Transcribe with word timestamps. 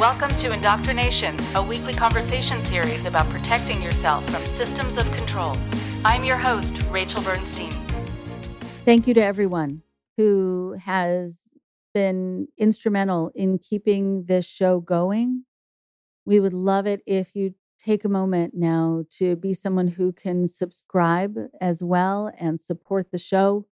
Welcome 0.00 0.30
to 0.38 0.50
Indoctrination, 0.50 1.36
a 1.54 1.62
weekly 1.62 1.92
conversation 1.92 2.64
series 2.64 3.04
about 3.04 3.28
protecting 3.28 3.82
yourself 3.82 4.24
from 4.30 4.42
systems 4.56 4.96
of 4.96 5.04
control. 5.12 5.54
I'm 6.06 6.24
your 6.24 6.38
host, 6.38 6.72
Rachel 6.84 7.22
Bernstein. 7.22 7.70
Thank 8.86 9.06
you 9.06 9.12
to 9.12 9.22
everyone 9.22 9.82
who 10.16 10.74
has 10.82 11.52
been 11.92 12.48
instrumental 12.56 13.30
in 13.34 13.58
keeping 13.58 14.24
this 14.24 14.48
show 14.48 14.80
going. 14.80 15.44
We 16.24 16.40
would 16.40 16.54
love 16.54 16.86
it 16.86 17.02
if 17.06 17.36
you 17.36 17.54
take 17.78 18.06
a 18.06 18.08
moment 18.08 18.54
now 18.54 19.04
to 19.18 19.36
be 19.36 19.52
someone 19.52 19.88
who 19.88 20.12
can 20.12 20.48
subscribe 20.48 21.36
as 21.60 21.84
well 21.84 22.32
and 22.38 22.58
support 22.58 23.12
the 23.12 23.18
show. 23.18 23.66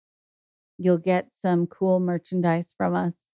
You'll 0.78 0.98
get 0.98 1.32
some 1.32 1.68
cool 1.68 2.02
merchandise 2.02 2.74
from 2.78 2.96
us 2.96 3.28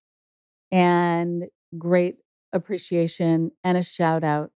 and 0.72 1.46
great 1.76 2.18
appreciation 2.53 3.52
and 3.63 3.77
a 3.77 3.84
shout 3.84 4.23
out. 4.23 4.52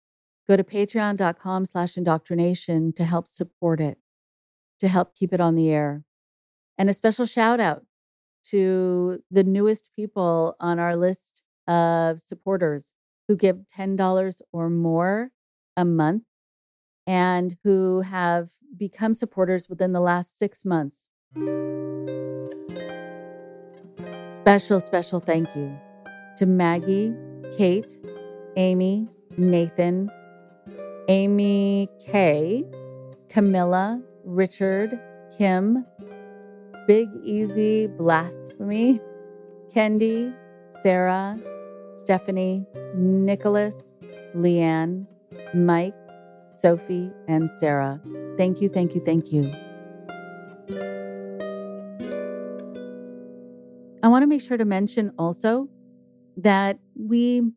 Go 0.48 0.56
to 0.56 0.64
patreon.com 0.64 1.64
slash 1.64 1.96
indoctrination 1.96 2.92
to 2.94 3.04
help 3.04 3.26
support 3.26 3.80
it, 3.80 3.98
to 4.80 4.88
help 4.88 5.14
keep 5.14 5.32
it 5.32 5.40
on 5.40 5.54
the 5.54 5.70
air. 5.70 6.04
And 6.76 6.90
a 6.90 6.92
special 6.92 7.24
shout 7.24 7.60
out 7.60 7.84
to 8.50 9.22
the 9.30 9.44
newest 9.44 9.90
people 9.96 10.56
on 10.60 10.78
our 10.78 10.96
list 10.96 11.42
of 11.66 12.20
supporters 12.20 12.92
who 13.26 13.36
give 13.36 13.56
$10 13.74 14.42
or 14.52 14.68
more 14.68 15.30
a 15.76 15.84
month 15.84 16.24
and 17.06 17.56
who 17.64 18.02
have 18.02 18.50
become 18.76 19.14
supporters 19.14 19.68
within 19.68 19.92
the 19.92 20.00
last 20.00 20.38
six 20.38 20.64
months. 20.64 21.08
Special, 24.22 24.80
special 24.80 25.20
thank 25.20 25.54
you 25.56 25.74
to 26.36 26.46
Maggie, 26.46 27.14
Kate, 27.56 28.00
Amy, 28.56 29.08
Nathan, 29.36 30.10
Amy 31.08 31.88
K, 32.04 32.64
Camilla, 33.28 34.02
Richard, 34.24 34.98
Kim, 35.36 35.84
Big 36.86 37.08
Easy 37.22 37.86
Blasphemy, 37.86 39.00
Kendi, 39.74 40.34
Sarah, 40.82 41.38
Stephanie, 41.92 42.66
Nicholas, 42.94 43.94
Leanne, 44.34 45.06
Mike, 45.54 45.94
Sophie, 46.44 47.10
and 47.28 47.50
Sarah. 47.50 48.00
Thank 48.36 48.60
you, 48.60 48.68
thank 48.68 48.94
you, 48.94 49.00
thank 49.00 49.32
you. 49.32 49.52
I 54.02 54.08
want 54.08 54.22
to 54.22 54.26
make 54.26 54.42
sure 54.42 54.56
to 54.56 54.64
mention 54.64 55.12
also 55.18 55.68
that 56.36 56.78
we 56.94 57.52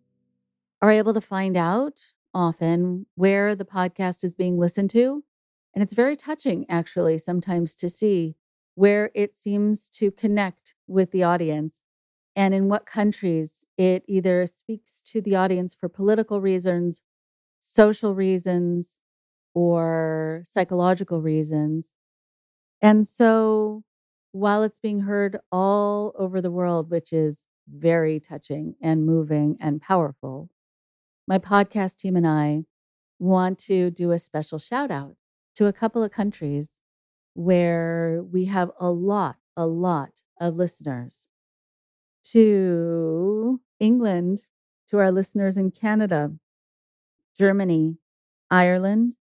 are 0.82 0.92
able 0.92 1.14
to 1.14 1.22
find 1.22 1.58
out 1.58 2.14
often 2.34 3.06
where 3.16 3.56
the 3.56 3.66
podcast 3.66 4.24
is 4.24 4.36
being 4.36 4.58
listened 4.58 4.90
to. 4.92 5.24
And 5.74 5.84
it's 5.84 5.94
very 5.94 6.16
touching, 6.16 6.66
actually, 6.70 7.18
sometimes 7.18 7.76
to 7.78 7.90
see 7.90 8.36
where 8.76 9.12
it 9.16 9.34
seems 9.34 9.90
to 9.90 10.12
connect 10.12 10.76
with 10.88 11.12
the 11.12 11.24
audience 11.24 11.84
and 12.36 12.54
in 12.54 12.70
what 12.70 12.86
countries 12.86 13.66
it 13.78 14.04
either 14.08 14.46
speaks 14.46 15.02
to 15.02 15.22
the 15.22 15.36
audience 15.36 15.74
for 15.74 15.90
political 15.90 16.40
reasons, 16.42 17.02
social 17.60 18.14
reasons, 18.14 19.02
or 19.56 20.42
psychological 20.46 21.22
reasons. 21.22 21.96
And 22.82 23.08
so 23.08 23.84
while 24.32 24.62
it's 24.62 24.78
being 24.78 25.02
heard 25.02 25.40
all 25.52 26.14
over 26.20 26.42
the 26.42 26.52
world, 26.52 26.92
which 26.92 27.12
is 27.12 27.48
very 27.68 28.20
touching 28.20 28.76
and 28.82 29.06
moving 29.06 29.58
and 29.60 29.82
powerful, 29.82 30.50
my 31.28 31.38
podcast 31.40 31.98
team 31.98 32.16
and 32.16 32.28
I 32.28 32.64
want 33.20 33.60
to 33.60 33.92
do 33.92 34.12
a 34.12 34.20
special 34.20 34.60
shout 34.60 34.92
out 34.92 35.16
to 35.56 35.66
a 35.68 35.74
couple 35.74 36.04
of 36.04 36.12
countries 36.12 36.82
where 37.34 38.24
we 38.24 38.46
have 38.46 38.72
a 38.80 38.90
lot, 38.92 39.38
a 39.56 39.66
lot 39.68 40.22
of 40.40 40.56
listeners. 40.56 41.28
To 42.32 43.62
England, 43.80 44.48
to 44.88 44.98
our 45.00 45.12
listeners 45.12 45.58
in 45.58 45.72
Canada, 45.72 46.32
Germany, 47.38 47.98
Ireland, 48.50 49.16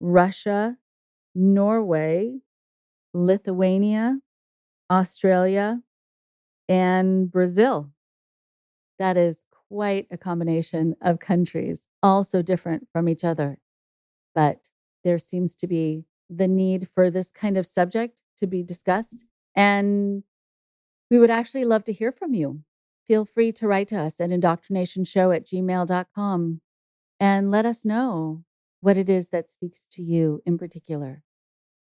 Russia, 0.00 0.76
Norway, 1.34 2.40
Lithuania, 3.14 4.18
Australia, 4.90 5.82
and 6.70 7.30
Brazil. 7.30 7.90
That 9.00 9.16
is 9.16 9.44
quite 9.68 10.06
a 10.10 10.16
combination 10.16 10.94
of 11.02 11.18
countries, 11.18 11.88
all 12.00 12.22
so 12.22 12.42
different 12.42 12.86
from 12.92 13.08
each 13.08 13.24
other. 13.24 13.58
But 14.36 14.68
there 15.02 15.18
seems 15.18 15.56
to 15.56 15.66
be 15.66 16.04
the 16.30 16.46
need 16.46 16.88
for 16.88 17.10
this 17.10 17.32
kind 17.32 17.58
of 17.58 17.66
subject 17.66 18.22
to 18.38 18.46
be 18.46 18.62
discussed. 18.62 19.24
And 19.56 20.22
we 21.10 21.18
would 21.18 21.30
actually 21.30 21.64
love 21.64 21.82
to 21.84 21.92
hear 21.92 22.12
from 22.12 22.34
you. 22.34 22.60
Feel 23.08 23.24
free 23.24 23.50
to 23.52 23.66
write 23.66 23.88
to 23.88 23.98
us 23.98 24.20
at 24.20 24.30
indoctrinationshow 24.30 25.34
at 25.34 25.46
gmail.com 25.46 26.60
and 27.18 27.50
let 27.50 27.66
us 27.66 27.84
know 27.84 28.44
what 28.80 28.96
it 28.96 29.10
is 29.10 29.30
that 29.30 29.48
speaks 29.48 29.86
to 29.88 30.02
you 30.02 30.40
in 30.46 30.56
particular 30.56 31.24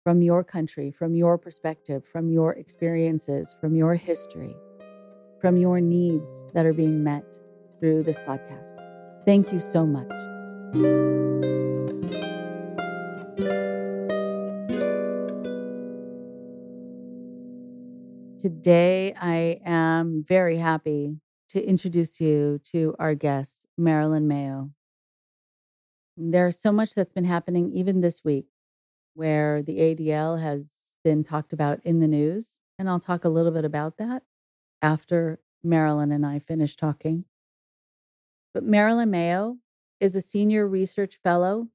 from 0.03 0.24
your 0.24 0.44
country, 0.44 0.90
from 0.90 1.13
your 1.13 1.38
perspective, 1.38 2.03
from 2.03 2.31
your 2.31 2.53
experiences, 2.53 3.56
from 3.62 3.75
your 3.75 3.94
history 3.94 4.56
from 5.41 5.57
your 5.57 5.81
needs 5.81 6.44
that 6.53 6.66
are 6.66 6.74
being 6.74 7.03
met 7.03 7.40
through 7.79 8.03
this 8.03 8.19
podcast. 8.19 8.79
Thank 9.25 9.52
you 9.52 9.59
so 9.59 9.85
much. 9.85 10.09
Today, 18.38 19.13
I 19.19 19.59
am 19.66 20.24
very 20.28 20.57
happy 20.57 21.18
to 21.50 21.62
introduce 21.62 22.22
you 22.22 22.59
to 22.72 22.96
our 22.97 23.16
guest, 23.16 23.66
Marilyn 23.78 24.28
Mayo. 24.28 24.72
There's 26.18 26.59
so 26.59 26.72
much 26.72 26.94
that's 26.94 27.13
been 27.13 27.24
happening 27.24 27.72
even 27.74 28.01
this 28.01 28.24
week 28.24 28.46
where 29.16 29.62
the 29.63 29.80
ADL 29.80 30.40
has 30.41 30.96
been 31.03 31.24
talked 31.24 31.51
about 31.51 31.80
in 31.84 32.00
the 32.00 32.07
news. 32.07 32.59
And 32.80 32.90
I'll 32.90 33.00
talk 33.00 33.25
a 33.25 33.30
little 33.30 33.51
bit 33.51 33.66
about 33.66 33.97
that 33.97 34.24
after 34.81 35.40
Marilyn 35.64 36.12
and 36.12 36.25
I 36.25 36.40
finish 36.40 36.75
talking. 36.75 37.25
But 38.53 38.64
Marilyn 38.64 39.12
Mayo 39.12 39.58
is 40.00 40.16
a 40.16 40.22
senior 40.22 40.68
research 40.68 41.16
fellow 41.24 41.69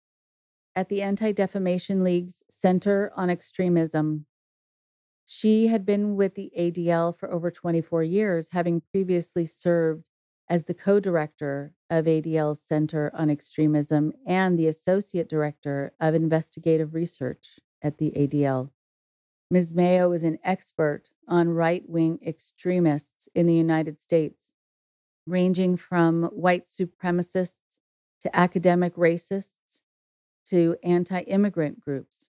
at 0.74 0.88
the 0.88 1.02
Anti 1.02 1.32
Defamation 1.32 2.04
League's 2.04 2.42
Center 2.50 3.10
on 3.16 3.30
Extremism. 3.30 4.26
She 5.24 5.68
had 5.68 5.86
been 5.86 6.16
with 6.16 6.34
the 6.34 6.52
ADL 6.56 7.16
for 7.16 7.32
over 7.32 7.50
24 7.50 8.02
years, 8.02 8.52
having 8.52 8.82
previously 8.92 9.44
served 9.44 10.10
as 10.48 10.66
the 10.66 10.74
co 10.74 11.00
director 11.00 11.72
of 11.90 12.04
ADL's 12.04 12.60
Center 12.60 13.10
on 13.14 13.30
Extremism 13.30 14.12
and 14.26 14.58
the 14.58 14.68
associate 14.68 15.28
director 15.28 15.92
of 15.98 16.14
investigative 16.14 16.94
research 16.94 17.58
at 17.82 17.98
the 17.98 18.12
ADL. 18.12 18.70
Ms. 19.50 19.72
Mayo 19.72 20.12
is 20.12 20.22
an 20.22 20.38
expert 20.44 21.10
on 21.28 21.50
right 21.50 21.82
wing 21.88 22.18
extremists 22.24 23.28
in 23.34 23.46
the 23.46 23.54
United 23.54 24.00
States, 24.00 24.52
ranging 25.26 25.76
from 25.76 26.24
white 26.24 26.64
supremacists 26.64 27.78
to 28.20 28.36
academic 28.36 28.94
racists 28.96 29.82
to 30.46 30.76
anti 30.82 31.20
immigrant 31.22 31.80
groups. 31.80 32.28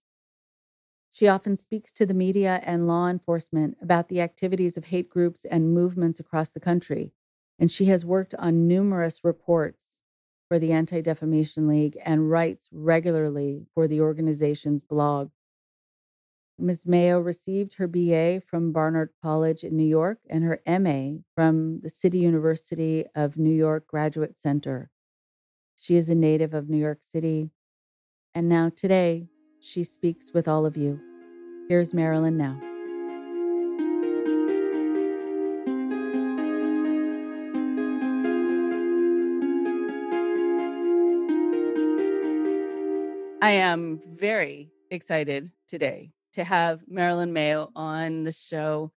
She 1.12 1.28
often 1.28 1.56
speaks 1.56 1.91
to 1.94 2.06
the 2.06 2.13
media 2.13 2.62
and 2.63 2.88
law 2.88 3.08
enforcement 3.08 3.78
about 3.81 4.08
the 4.08 4.22
activities 4.22 4.78
of 4.78 4.85
hate 4.85 5.09
groups 5.09 5.46
and 5.46 5.74
movements 5.74 6.20
across 6.20 6.52
the 6.52 6.59
country, 6.59 7.14
and 7.58 7.72
she 7.72 7.85
has 7.85 8.05
worked 8.05 8.35
on 8.35 8.67
numerous 8.67 9.23
reports 9.23 10.03
for 10.47 10.59
the 10.59 10.72
Anti 10.72 11.02
Defamation 11.02 11.67
League 11.67 11.97
and 12.05 12.29
writes 12.29 12.70
regularly 12.72 13.66
for 13.73 13.88
the 13.88 14.02
organization's 14.02 14.84
blog. 14.84 15.32
Ms. 16.59 16.88
Mayo 16.88 17.20
received 17.20 17.76
her 17.76 17.88
BA 17.88 18.42
from 18.42 18.72
Barnard 18.72 19.12
College 19.22 19.64
in 19.64 19.76
New 19.78 19.86
York 19.86 20.18
and 20.28 20.44
her 20.44 20.59
MA 20.68 21.20
from 21.36 21.82
the 21.82 21.90
City 21.90 22.18
University 22.18 23.06
of 23.16 23.38
New 23.38 23.54
York 23.54 23.86
Graduate 23.86 24.38
Center. 24.40 24.90
She 25.76 25.96
is 25.96 26.09
a 26.09 26.16
native 26.16 26.56
of 26.56 26.68
New 26.68 26.80
York 26.80 27.04
City. 27.04 27.52
And 28.34 28.50
now, 28.50 28.70
today, 28.76 29.28
she 29.59 29.84
speaks 29.84 30.34
with 30.34 30.48
all 30.48 30.66
of 30.66 30.76
you. 30.76 31.00
Here's 31.70 31.94
Marilyn 31.94 32.38
now. 32.38 32.59
I 43.44 43.52
am 43.52 44.02
very 44.16 44.72
excited 44.90 45.52
today 45.68 46.12
to 46.37 46.43
have 46.43 46.81
Marilyn 46.87 47.34
Mayo 47.34 47.72
on 47.75 48.23
the 48.23 48.31
show, 48.31 48.91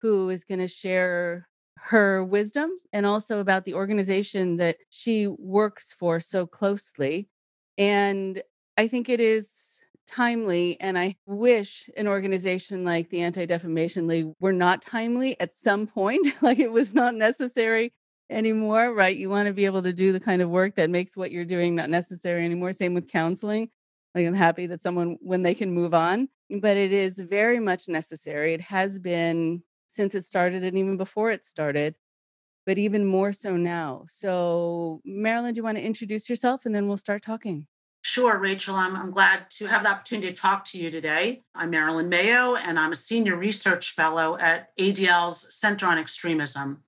who 0.00 0.30
is 0.30 0.44
going 0.44 0.60
to 0.60 0.68
share 0.68 1.46
her 1.76 2.24
wisdom 2.24 2.70
and 2.92 3.04
also 3.06 3.40
about 3.40 3.64
the 3.64 3.74
organization 3.74 4.56
that 4.56 4.78
she 4.90 5.26
works 5.26 5.92
for 5.92 6.18
so 6.18 6.46
closely. 6.46 7.28
And 7.76 8.42
I 8.78 8.88
think 8.88 9.08
it 9.08 9.20
is 9.20 9.80
timely. 10.06 10.80
And 10.80 10.98
I 10.98 11.16
wish 11.26 11.90
an 11.94 12.08
organization 12.08 12.84
like 12.84 13.10
the 13.10 13.20
Anti 13.20 13.44
Defamation 13.44 14.06
League 14.06 14.32
were 14.40 14.54
not 14.54 14.80
timely 14.80 15.38
at 15.40 15.52
some 15.52 15.86
point, 15.86 16.26
like 16.42 16.58
it 16.58 16.72
was 16.72 16.94
not 16.94 17.14
necessary 17.14 17.92
anymore, 18.30 18.94
right? 18.94 19.16
You 19.16 19.28
want 19.28 19.46
to 19.46 19.52
be 19.52 19.66
able 19.66 19.82
to 19.82 19.92
do 19.92 20.12
the 20.12 20.20
kind 20.20 20.40
of 20.40 20.48
work 20.48 20.76
that 20.76 20.88
makes 20.88 21.18
what 21.18 21.32
you're 21.32 21.44
doing 21.44 21.74
not 21.74 21.90
necessary 21.90 22.44
anymore. 22.46 22.72
Same 22.72 22.94
with 22.94 23.08
counseling. 23.10 23.68
Like 24.14 24.26
I'm 24.26 24.34
happy 24.34 24.66
that 24.66 24.80
someone, 24.80 25.16
when 25.20 25.42
they 25.42 25.54
can 25.54 25.72
move 25.72 25.94
on, 25.94 26.28
but 26.60 26.76
it 26.76 26.92
is 26.92 27.18
very 27.18 27.60
much 27.60 27.88
necessary. 27.88 28.54
It 28.54 28.62
has 28.62 28.98
been 28.98 29.62
since 29.86 30.14
it 30.14 30.24
started 30.24 30.64
and 30.64 30.78
even 30.78 30.96
before 30.96 31.30
it 31.30 31.44
started, 31.44 31.96
but 32.66 32.78
even 32.78 33.04
more 33.04 33.32
so 33.32 33.56
now. 33.56 34.04
So, 34.08 35.00
Marilyn, 35.04 35.54
do 35.54 35.58
you 35.58 35.64
want 35.64 35.78
to 35.78 35.84
introduce 35.84 36.28
yourself 36.28 36.66
and 36.66 36.74
then 36.74 36.88
we'll 36.88 36.96
start 36.96 37.22
talking? 37.22 37.66
Sure, 38.02 38.38
Rachel. 38.38 38.76
I'm, 38.76 38.96
I'm 38.96 39.10
glad 39.10 39.50
to 39.50 39.66
have 39.66 39.82
the 39.82 39.90
opportunity 39.90 40.28
to 40.28 40.34
talk 40.34 40.64
to 40.66 40.78
you 40.78 40.90
today. 40.90 41.42
I'm 41.54 41.70
Marilyn 41.70 42.08
Mayo, 42.08 42.54
and 42.54 42.78
I'm 42.78 42.92
a 42.92 42.96
senior 42.96 43.36
research 43.36 43.92
fellow 43.92 44.38
at 44.38 44.68
ADL's 44.78 45.54
Center 45.54 45.86
on 45.86 45.98
Extremism. 45.98 46.82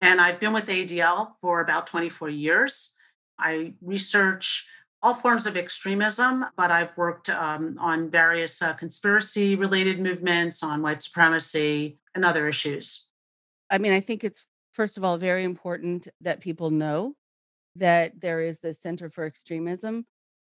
And 0.00 0.20
I've 0.20 0.40
been 0.40 0.52
with 0.52 0.66
ADL 0.66 1.30
for 1.40 1.60
about 1.60 1.86
24 1.86 2.28
years. 2.28 2.96
I 3.38 3.74
research 3.80 4.66
all 5.02 5.14
forms 5.14 5.46
of 5.46 5.56
extremism, 5.56 6.44
but 6.56 6.70
I've 6.70 6.96
worked 6.96 7.28
um, 7.30 7.76
on 7.80 8.10
various 8.10 8.60
uh, 8.60 8.72
conspiracy 8.72 9.54
related 9.54 10.00
movements, 10.00 10.62
on 10.62 10.82
white 10.82 11.02
supremacy, 11.02 11.98
and 12.14 12.24
other 12.24 12.48
issues. 12.48 13.08
I 13.70 13.78
mean, 13.78 13.92
I 13.92 14.00
think 14.00 14.24
it's, 14.24 14.46
first 14.72 14.96
of 14.96 15.04
all, 15.04 15.18
very 15.18 15.44
important 15.44 16.08
that 16.20 16.40
people 16.40 16.70
know 16.70 17.14
that 17.76 18.20
there 18.20 18.40
is 18.40 18.58
the 18.58 18.72
Center 18.72 19.08
for 19.08 19.24
Extremism 19.24 20.04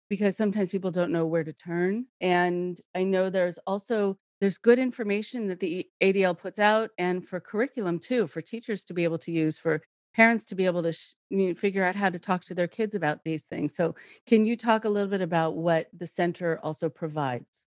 because 0.09 0.35
sometimes 0.35 0.71
people 0.71 0.91
don't 0.91 1.11
know 1.11 1.25
where 1.25 1.43
to 1.43 1.53
turn. 1.53 2.05
And 2.19 2.79
I 2.93 3.05
know 3.05 3.29
there's 3.29 3.59
also 3.65 4.17
there's 4.41 4.57
good 4.57 4.79
information 4.79 5.47
that 5.47 5.59
the 5.59 5.87
ADL 6.01 6.37
puts 6.37 6.59
out 6.59 6.89
and 6.97 7.25
for 7.25 7.39
curriculum 7.39 7.99
too, 7.99 8.27
for 8.27 8.41
teachers 8.41 8.83
to 8.85 8.93
be 8.93 9.03
able 9.03 9.19
to 9.19 9.31
use, 9.31 9.59
for 9.59 9.81
parents 10.13 10.45
to 10.45 10.55
be 10.55 10.65
able 10.65 10.83
to 10.83 10.91
sh- 10.91 11.13
figure 11.55 11.83
out 11.83 11.95
how 11.95 12.09
to 12.09 12.19
talk 12.19 12.43
to 12.45 12.53
their 12.53 12.67
kids 12.67 12.95
about 12.95 13.23
these 13.23 13.45
things. 13.45 13.75
So, 13.75 13.95
can 14.25 14.45
you 14.45 14.55
talk 14.55 14.85
a 14.85 14.89
little 14.89 15.09
bit 15.09 15.21
about 15.21 15.55
what 15.55 15.87
the 15.97 16.07
center 16.07 16.59
also 16.63 16.89
provides? 16.89 17.65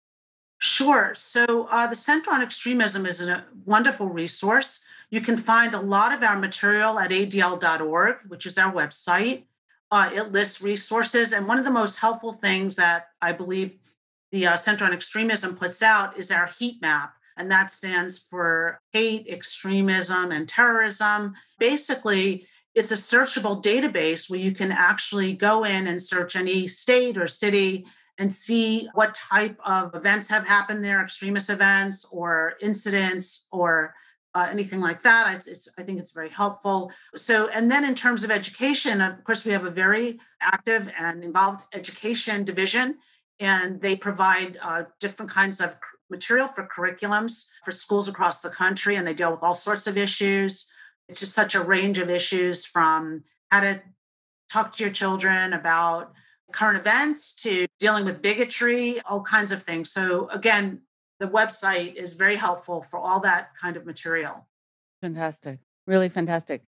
Sure. 0.58 1.12
So, 1.16 1.66
uh, 1.70 1.88
the 1.88 1.96
Center 1.96 2.30
on 2.30 2.42
Extremism 2.42 3.04
is 3.06 3.20
a 3.20 3.44
wonderful 3.64 4.08
resource. 4.08 4.84
You 5.10 5.20
can 5.20 5.36
find 5.36 5.74
a 5.74 5.80
lot 5.80 6.14
of 6.14 6.22
our 6.22 6.38
material 6.38 6.98
at 6.98 7.10
adl.org, 7.10 8.18
which 8.28 8.46
is 8.46 8.58
our 8.58 8.72
website. 8.72 9.44
Uh, 9.90 10.10
it 10.14 10.32
lists 10.32 10.62
resources. 10.62 11.32
And 11.32 11.46
one 11.46 11.58
of 11.58 11.64
the 11.64 11.70
most 11.70 11.96
helpful 11.96 12.32
things 12.32 12.76
that 12.76 13.08
I 13.20 13.32
believe 13.32 13.72
the 14.30 14.46
uh, 14.46 14.56
Center 14.56 14.84
on 14.84 14.92
Extremism 14.92 15.56
puts 15.56 15.82
out 15.82 16.16
is 16.16 16.30
our 16.30 16.46
heat 16.46 16.80
map 16.80 17.14
and 17.36 17.50
that 17.50 17.70
stands 17.70 18.18
for 18.18 18.80
hate, 18.92 19.26
extremism, 19.28 20.32
and 20.32 20.48
terrorism. 20.48 21.34
Basically, 21.58 22.46
it's 22.74 22.92
a 22.92 22.94
searchable 22.94 23.62
database 23.62 24.30
where 24.30 24.40
you 24.40 24.52
can 24.52 24.72
actually 24.72 25.34
go 25.34 25.64
in 25.64 25.86
and 25.86 26.00
search 26.00 26.36
any 26.36 26.66
state 26.66 27.18
or 27.18 27.26
city 27.26 27.84
and 28.18 28.32
see 28.32 28.88
what 28.94 29.14
type 29.14 29.58
of 29.64 29.94
events 29.94 30.28
have 30.28 30.46
happened 30.46 30.84
there, 30.84 31.02
extremist 31.02 31.50
events 31.50 32.06
or 32.12 32.54
incidents 32.60 33.48
or 33.52 33.94
uh, 34.34 34.48
anything 34.50 34.80
like 34.80 35.02
that. 35.02 35.34
It's, 35.34 35.46
it's, 35.46 35.68
I 35.78 35.82
think 35.82 35.98
it's 35.98 36.12
very 36.12 36.28
helpful. 36.28 36.90
So, 37.16 37.48
and 37.48 37.70
then 37.70 37.84
in 37.84 37.94
terms 37.94 38.24
of 38.24 38.30
education, 38.30 39.00
of 39.00 39.22
course, 39.24 39.44
we 39.44 39.52
have 39.52 39.66
a 39.66 39.70
very 39.70 40.18
active 40.40 40.90
and 40.98 41.22
involved 41.22 41.64
education 41.74 42.44
division, 42.44 42.98
and 43.40 43.80
they 43.80 43.96
provide 43.96 44.58
uh, 44.62 44.84
different 45.00 45.30
kinds 45.30 45.60
of 45.60 45.76
material 46.12 46.46
for 46.46 46.64
curriculums 46.68 47.48
for 47.64 47.72
schools 47.72 48.08
across 48.08 48.40
the 48.40 48.50
country, 48.50 48.94
and 48.94 49.04
they 49.04 49.14
deal 49.14 49.32
with 49.32 49.42
all 49.42 49.54
sorts 49.54 49.88
of 49.88 49.96
issues. 49.96 50.72
It's 51.08 51.18
just 51.18 51.34
such 51.34 51.56
a 51.56 51.62
range 51.62 51.98
of 51.98 52.08
issues 52.08 52.64
from 52.64 53.24
how 53.50 53.60
to 53.60 53.82
talk 54.48 54.76
to 54.76 54.84
your 54.84 54.92
children 54.92 55.52
about 55.52 56.12
current 56.52 56.78
events 56.78 57.34
to 57.34 57.66
dealing 57.80 58.04
with 58.04 58.22
bigotry, 58.22 59.00
all 59.00 59.22
kinds 59.22 59.50
of 59.50 59.62
things. 59.62 59.90
So, 59.90 60.28
again, 60.28 60.82
the 61.18 61.26
website 61.26 61.96
is 61.96 62.14
very 62.14 62.36
helpful 62.36 62.82
for 62.82 63.00
all 63.00 63.18
that 63.20 63.50
kind 63.60 63.76
of 63.76 63.84
material. 63.84 64.46
Fantastic. 65.00 65.58
Really 65.86 66.08
fantastic. 66.08 66.62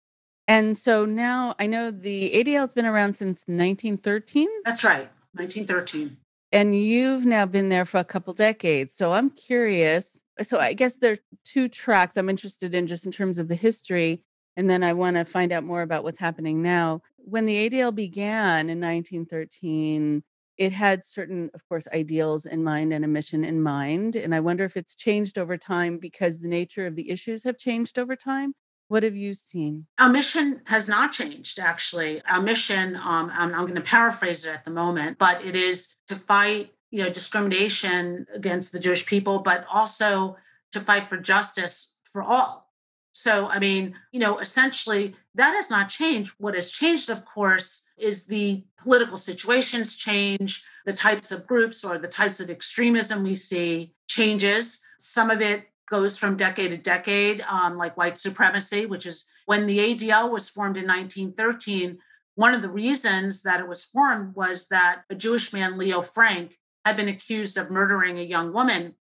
And 0.48 0.76
so 0.78 1.04
now 1.04 1.54
I 1.58 1.66
know 1.66 1.90
the 1.90 2.32
ADL 2.34 2.60
has 2.60 2.72
been 2.72 2.86
around 2.86 3.14
since 3.14 3.44
1913. 3.46 4.48
That's 4.64 4.84
right, 4.84 5.10
1913 5.34 6.16
and 6.52 6.74
you've 6.74 7.24
now 7.24 7.46
been 7.46 7.70
there 7.70 7.84
for 7.84 7.98
a 7.98 8.04
couple 8.04 8.34
decades. 8.34 8.92
So 8.92 9.12
I'm 9.12 9.30
curious. 9.30 10.22
So 10.42 10.58
I 10.58 10.74
guess 10.74 10.98
there 10.98 11.12
are 11.12 11.18
two 11.44 11.68
tracks 11.68 12.16
I'm 12.16 12.28
interested 12.28 12.74
in 12.74 12.86
just 12.86 13.06
in 13.06 13.12
terms 13.12 13.38
of 13.38 13.48
the 13.48 13.54
history. 13.54 14.22
And 14.56 14.68
then 14.68 14.84
I 14.84 14.92
want 14.92 15.16
to 15.16 15.24
find 15.24 15.50
out 15.50 15.64
more 15.64 15.80
about 15.80 16.04
what's 16.04 16.18
happening 16.18 16.60
now. 16.60 17.00
When 17.16 17.46
the 17.46 17.70
ADL 17.70 17.94
began 17.94 18.68
in 18.68 18.80
1913, 18.80 20.22
it 20.58 20.72
had 20.72 21.02
certain, 21.02 21.50
of 21.54 21.66
course, 21.68 21.88
ideals 21.94 22.44
in 22.44 22.62
mind 22.62 22.92
and 22.92 23.04
a 23.04 23.08
mission 23.08 23.44
in 23.44 23.62
mind. 23.62 24.14
And 24.14 24.34
I 24.34 24.40
wonder 24.40 24.64
if 24.64 24.76
it's 24.76 24.94
changed 24.94 25.38
over 25.38 25.56
time 25.56 25.96
because 25.96 26.38
the 26.38 26.48
nature 26.48 26.84
of 26.86 26.96
the 26.96 27.10
issues 27.10 27.44
have 27.44 27.56
changed 27.56 27.98
over 27.98 28.14
time. 28.14 28.54
What 28.92 29.04
have 29.04 29.16
you 29.16 29.32
seen? 29.32 29.86
Our 29.98 30.10
mission 30.10 30.60
has 30.64 30.86
not 30.86 31.14
changed, 31.14 31.58
actually. 31.58 32.20
Our 32.30 32.42
mission, 32.42 32.94
um, 32.94 33.32
I'm, 33.34 33.54
I'm 33.54 33.62
going 33.62 33.74
to 33.76 33.80
paraphrase 33.80 34.44
it 34.44 34.50
at 34.50 34.66
the 34.66 34.70
moment, 34.70 35.16
but 35.16 35.42
it 35.42 35.56
is 35.56 35.96
to 36.08 36.14
fight 36.14 36.74
you 36.92 37.02
know 37.02 37.10
discrimination 37.10 38.26
against 38.34 38.70
the 38.70 38.78
jewish 38.78 39.04
people 39.06 39.40
but 39.40 39.64
also 39.72 40.36
to 40.70 40.78
fight 40.78 41.04
for 41.04 41.16
justice 41.16 41.96
for 42.04 42.22
all 42.22 42.70
so 43.12 43.48
i 43.48 43.58
mean 43.58 43.94
you 44.12 44.20
know 44.20 44.38
essentially 44.38 45.16
that 45.34 45.52
has 45.52 45.70
not 45.70 45.88
changed 45.88 46.34
what 46.38 46.54
has 46.54 46.70
changed 46.70 47.10
of 47.10 47.24
course 47.24 47.88
is 47.96 48.26
the 48.26 48.62
political 48.76 49.18
situations 49.18 49.96
change 49.96 50.62
the 50.84 50.92
types 50.92 51.32
of 51.32 51.46
groups 51.46 51.82
or 51.82 51.98
the 51.98 52.08
types 52.08 52.40
of 52.40 52.50
extremism 52.50 53.24
we 53.24 53.34
see 53.34 53.92
changes 54.06 54.82
some 54.98 55.30
of 55.30 55.40
it 55.40 55.64
goes 55.90 56.16
from 56.16 56.36
decade 56.36 56.70
to 56.70 56.76
decade, 56.76 57.42
um, 57.42 57.76
like 57.76 57.96
white 57.96 58.18
supremacy, 58.18 58.86
which 58.86 59.06
is 59.06 59.26
when 59.46 59.66
the 59.66 59.78
ADL 59.78 60.30
was 60.30 60.48
formed 60.48 60.76
in 60.76 60.86
1913. 60.86 61.98
One 62.34 62.54
of 62.54 62.62
the 62.62 62.70
reasons 62.70 63.42
that 63.42 63.60
it 63.60 63.68
was 63.68 63.84
formed 63.84 64.34
was 64.34 64.68
that 64.68 65.02
a 65.10 65.14
Jewish 65.14 65.52
man, 65.52 65.76
Leo 65.76 66.00
Frank, 66.00 66.56
had 66.84 66.96
been 66.96 67.08
accused 67.08 67.58
of 67.58 67.70
murdering 67.70 68.18
a 68.18 68.22
young 68.22 68.52
woman. 68.52 68.94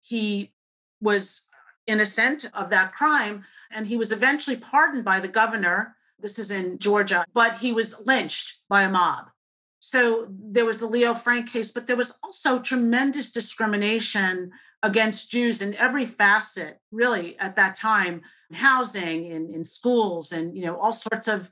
He 0.00 0.52
was 1.00 1.48
innocent 1.86 2.50
of 2.52 2.70
that 2.70 2.92
crime, 2.92 3.44
and 3.70 3.86
he 3.86 3.96
was 3.96 4.12
eventually 4.12 4.56
pardoned 4.56 5.04
by 5.04 5.20
the 5.20 5.28
governor. 5.28 5.96
This 6.18 6.38
is 6.38 6.50
in 6.50 6.78
Georgia, 6.78 7.24
but 7.32 7.56
he 7.56 7.72
was 7.72 8.06
lynched 8.06 8.60
by 8.68 8.82
a 8.82 8.90
mob. 8.90 9.30
So 9.80 10.26
there 10.30 10.64
was 10.64 10.78
the 10.78 10.86
Leo 10.86 11.14
Frank 11.14 11.50
case, 11.50 11.70
but 11.70 11.86
there 11.86 11.96
was 11.96 12.18
also 12.22 12.58
tremendous 12.58 13.30
discrimination 13.30 14.50
against 14.82 15.30
Jews 15.30 15.62
in 15.62 15.74
every 15.74 16.04
facet, 16.04 16.80
really, 16.92 17.38
at 17.38 17.56
that 17.56 17.76
time, 17.76 18.22
housing, 18.52 19.26
in, 19.26 19.52
in 19.54 19.64
schools, 19.64 20.32
and 20.32 20.56
you 20.56 20.64
know, 20.64 20.76
all 20.76 20.92
sorts 20.92 21.28
of 21.28 21.50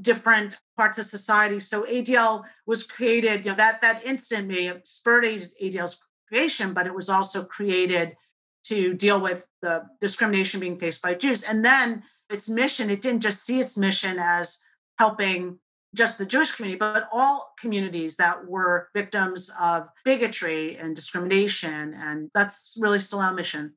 different 0.00 0.56
parts 0.76 0.98
of 0.98 1.06
society. 1.06 1.58
So 1.58 1.84
ADL 1.84 2.44
was 2.66 2.82
created, 2.82 3.44
you 3.44 3.52
know, 3.52 3.56
that 3.56 3.80
that 3.80 4.04
instant 4.04 4.48
may 4.48 4.64
have 4.64 4.82
spurred 4.84 5.24
ADL's 5.24 6.02
creation, 6.28 6.74
but 6.74 6.86
it 6.86 6.94
was 6.94 7.08
also 7.08 7.44
created 7.44 8.16
to 8.64 8.92
deal 8.94 9.20
with 9.20 9.46
the 9.62 9.84
discrimination 10.00 10.60
being 10.60 10.78
faced 10.78 11.02
by 11.02 11.14
Jews. 11.14 11.42
And 11.42 11.64
then 11.64 12.02
its 12.28 12.48
mission, 12.48 12.90
it 12.90 13.00
didn't 13.00 13.20
just 13.20 13.44
see 13.44 13.60
its 13.60 13.78
mission 13.78 14.18
as 14.18 14.62
helping 14.98 15.58
just 15.98 16.16
the 16.16 16.24
Jewish 16.24 16.52
community, 16.52 16.78
but 16.78 17.08
all 17.12 17.52
communities 17.60 18.16
that 18.16 18.46
were 18.46 18.88
victims 18.94 19.50
of 19.60 19.88
bigotry 20.04 20.76
and 20.78 20.96
discrimination. 20.96 21.94
And 21.94 22.30
that's 22.32 22.76
really 22.80 23.00
still 23.00 23.18
our 23.18 23.34
mission. 23.34 23.74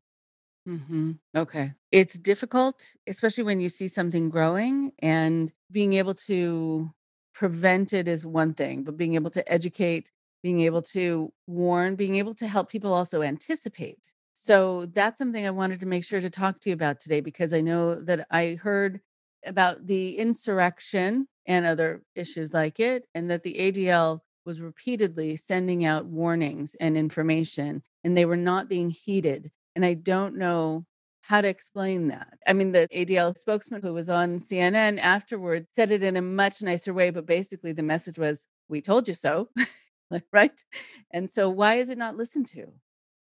Mm-hmm. 0.68 1.13
Okay. 1.36 1.74
It's 1.92 2.18
difficult, 2.18 2.88
especially 3.08 3.44
when 3.44 3.60
you 3.60 3.68
see 3.68 3.88
something 3.88 4.30
growing 4.30 4.92
and 5.00 5.51
being 5.72 5.94
able 5.94 6.13
to 6.13 6.92
prevent 7.34 7.94
it 7.94 8.08
is 8.08 8.25
one 8.25 8.54
thing, 8.54 8.84
but 8.84 8.96
being 8.96 9.16
able 9.16 9.32
to 9.32 9.51
educate, 9.51 10.12
being 10.44 10.62
able 10.62 10.84
to 10.84 11.34
warn, 11.48 11.96
being 11.96 12.16
able 12.16 12.36
to 12.36 12.48
help 12.48 12.70
people 12.70 12.94
also 12.94 13.24
anticipate. 13.24 14.13
So 14.34 14.86
that's 14.88 15.18
something 15.18 15.46
I 15.46 15.51
wanted 15.51 15.80
to 15.80 15.86
make 15.86 16.04
sure 16.04 16.22
to 16.22 16.30
talk 16.30 16.60
to 16.62 16.70
you 16.70 16.74
about 16.74 17.00
today 17.00 17.22
because 17.22 17.54
I 17.54 17.62
know 17.62 17.96
that 17.96 18.28
I 18.30 18.60
heard 18.62 19.01
about 19.46 19.88
the 19.88 20.18
insurrection 20.18 21.28
and 21.48 21.65
other 21.65 22.01
issues 22.15 22.53
like 22.53 22.79
it, 22.79 23.05
and 23.13 23.29
that 23.29 23.43
the 23.43 23.55
ADL 23.55 24.21
was 24.45 24.62
repeatedly 24.62 25.36
sending 25.36 25.86
out 25.86 26.05
warnings 26.05 26.75
and 26.79 26.98
information, 26.98 27.83
and 28.03 28.17
they 28.17 28.25
were 28.25 28.38
not 28.38 28.69
being 28.69 28.89
heeded. 28.89 29.51
And 29.75 29.86
I 29.86 29.93
don't 29.93 30.38
know 30.38 30.86
how 31.21 31.41
to 31.41 31.48
explain 31.48 32.07
that. 32.07 32.39
I 32.48 32.53
mean, 32.53 32.71
the 32.71 32.88
ADL 32.93 33.38
spokesman 33.38 33.81
who 33.81 33.93
was 33.93 34.10
on 34.10 34.38
CNN 34.38 35.00
afterwards 35.00 35.67
said 35.71 35.91
it 35.91 36.03
in 36.03 36.17
a 36.17 36.21
much 36.21 36.62
nicer 36.62 36.93
way, 36.93 37.12
but 37.12 37.25
basically 37.25 37.74
the 37.74 37.83
message 37.83 38.17
was, 38.17 38.48
we 38.67 38.81
told 38.81 39.07
you 39.07 39.13
so. 39.13 39.50
right. 40.33 40.63
And 41.12 41.29
so, 41.29 41.50
why 41.50 41.75
is 41.75 41.89
it 41.89 41.98
not 41.98 42.17
listened 42.17 42.48
to? 42.48 42.74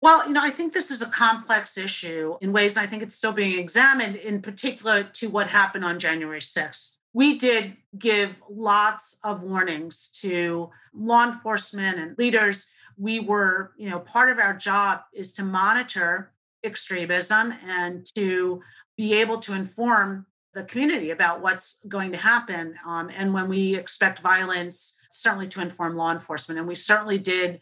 Well, 0.06 0.24
you 0.24 0.34
know, 0.34 0.40
I 0.40 0.50
think 0.50 0.72
this 0.72 0.92
is 0.92 1.02
a 1.02 1.10
complex 1.10 1.76
issue 1.76 2.36
in 2.40 2.52
ways, 2.52 2.76
I 2.76 2.86
think 2.86 3.02
it's 3.02 3.16
still 3.16 3.32
being 3.32 3.58
examined, 3.58 4.14
in 4.14 4.40
particular 4.40 5.02
to 5.02 5.28
what 5.28 5.48
happened 5.48 5.84
on 5.84 5.98
January 5.98 6.38
6th. 6.38 6.98
We 7.12 7.36
did 7.38 7.76
give 7.98 8.40
lots 8.48 9.18
of 9.24 9.42
warnings 9.42 10.10
to 10.20 10.70
law 10.94 11.26
enforcement 11.26 11.98
and 11.98 12.16
leaders. 12.18 12.70
We 12.96 13.18
were, 13.18 13.72
you 13.76 13.90
know, 13.90 13.98
part 13.98 14.30
of 14.30 14.38
our 14.38 14.54
job 14.54 15.00
is 15.12 15.32
to 15.32 15.42
monitor 15.42 16.30
extremism 16.62 17.54
and 17.66 18.06
to 18.14 18.62
be 18.96 19.12
able 19.14 19.40
to 19.40 19.54
inform 19.54 20.26
the 20.54 20.62
community 20.62 21.10
about 21.10 21.40
what's 21.40 21.80
going 21.88 22.12
to 22.12 22.18
happen. 22.18 22.76
Um, 22.86 23.10
and 23.16 23.34
when 23.34 23.48
we 23.48 23.74
expect 23.74 24.20
violence, 24.20 25.00
certainly 25.10 25.48
to 25.48 25.60
inform 25.60 25.96
law 25.96 26.12
enforcement. 26.12 26.60
And 26.60 26.68
we 26.68 26.76
certainly 26.76 27.18
did 27.18 27.58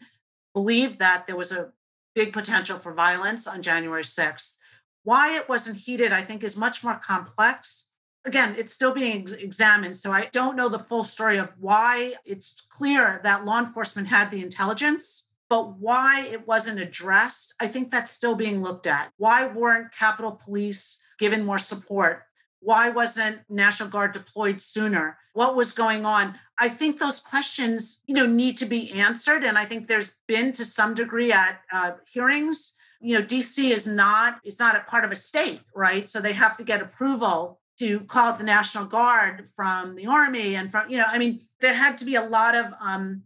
believe 0.53 0.99
that 0.99 1.25
there 1.25 1.35
was 1.35 1.51
a 1.51 1.71
big 2.15 2.33
potential 2.33 2.79
for 2.79 2.93
violence 2.93 3.47
on 3.47 3.61
January 3.61 4.03
6th. 4.03 4.57
Why 5.03 5.35
it 5.35 5.47
wasn't 5.47 5.77
heeded, 5.77 6.11
I 6.11 6.23
think, 6.23 6.43
is 6.43 6.57
much 6.57 6.83
more 6.83 6.95
complex. 6.95 7.91
Again, 8.25 8.55
it's 8.57 8.73
still 8.73 8.93
being 8.93 9.21
ex- 9.21 9.33
examined. 9.33 9.95
So 9.95 10.11
I 10.11 10.29
don't 10.31 10.55
know 10.55 10.69
the 10.69 10.79
full 10.79 11.03
story 11.03 11.37
of 11.37 11.53
why 11.59 12.13
it's 12.25 12.65
clear 12.69 13.19
that 13.23 13.45
law 13.45 13.59
enforcement 13.59 14.07
had 14.07 14.31
the 14.31 14.41
intelligence 14.41 15.33
but 15.49 15.77
why 15.77 16.25
it 16.31 16.47
wasn't 16.47 16.79
addressed, 16.79 17.53
I 17.59 17.67
think 17.67 17.91
that's 17.91 18.11
still 18.11 18.35
being 18.35 18.61
looked 18.61 18.87
at. 18.87 19.11
Why 19.17 19.45
weren't 19.47 19.91
Capitol 19.91 20.39
Police 20.43 21.05
given 21.19 21.45
more 21.45 21.59
support? 21.59 22.23
Why 22.65 22.89
wasn't 22.89 23.39
National 23.47 23.89
Guard 23.89 24.11
deployed 24.11 24.59
sooner? 24.59 25.19
What 25.33 25.55
was 25.55 25.71
going 25.71 26.03
on? 26.03 26.33
I 26.57 26.67
think 26.67 26.97
those 26.97 27.19
questions, 27.19 28.01
you 28.07 28.15
know, 28.15 28.25
need 28.25 28.57
to 28.57 28.65
be 28.65 28.91
answered, 28.91 29.43
and 29.43 29.55
I 29.55 29.65
think 29.65 29.87
there's 29.87 30.15
been 30.27 30.51
to 30.53 30.65
some 30.65 30.95
degree 30.95 31.31
at 31.31 31.61
uh, 31.71 31.91
hearings. 32.11 32.75
You 32.99 33.19
know, 33.19 33.25
DC 33.25 33.69
is 33.69 33.85
not 33.85 34.39
it's 34.43 34.59
not 34.59 34.75
a 34.75 34.79
part 34.79 35.05
of 35.05 35.11
a 35.11 35.15
state, 35.15 35.61
right? 35.75 36.09
So 36.09 36.19
they 36.19 36.33
have 36.33 36.57
to 36.57 36.63
get 36.63 36.81
approval 36.81 37.59
to 37.77 37.99
call 38.01 38.33
the 38.33 38.43
National 38.43 38.85
Guard 38.85 39.47
from 39.55 39.95
the 39.95 40.07
Army 40.07 40.55
and 40.55 40.71
from 40.71 40.89
you 40.89 40.97
know, 40.97 41.05
I 41.07 41.19
mean, 41.19 41.41
there 41.59 41.75
had 41.75 41.99
to 41.99 42.05
be 42.05 42.15
a 42.15 42.23
lot 42.23 42.55
of 42.55 42.73
um, 42.81 43.21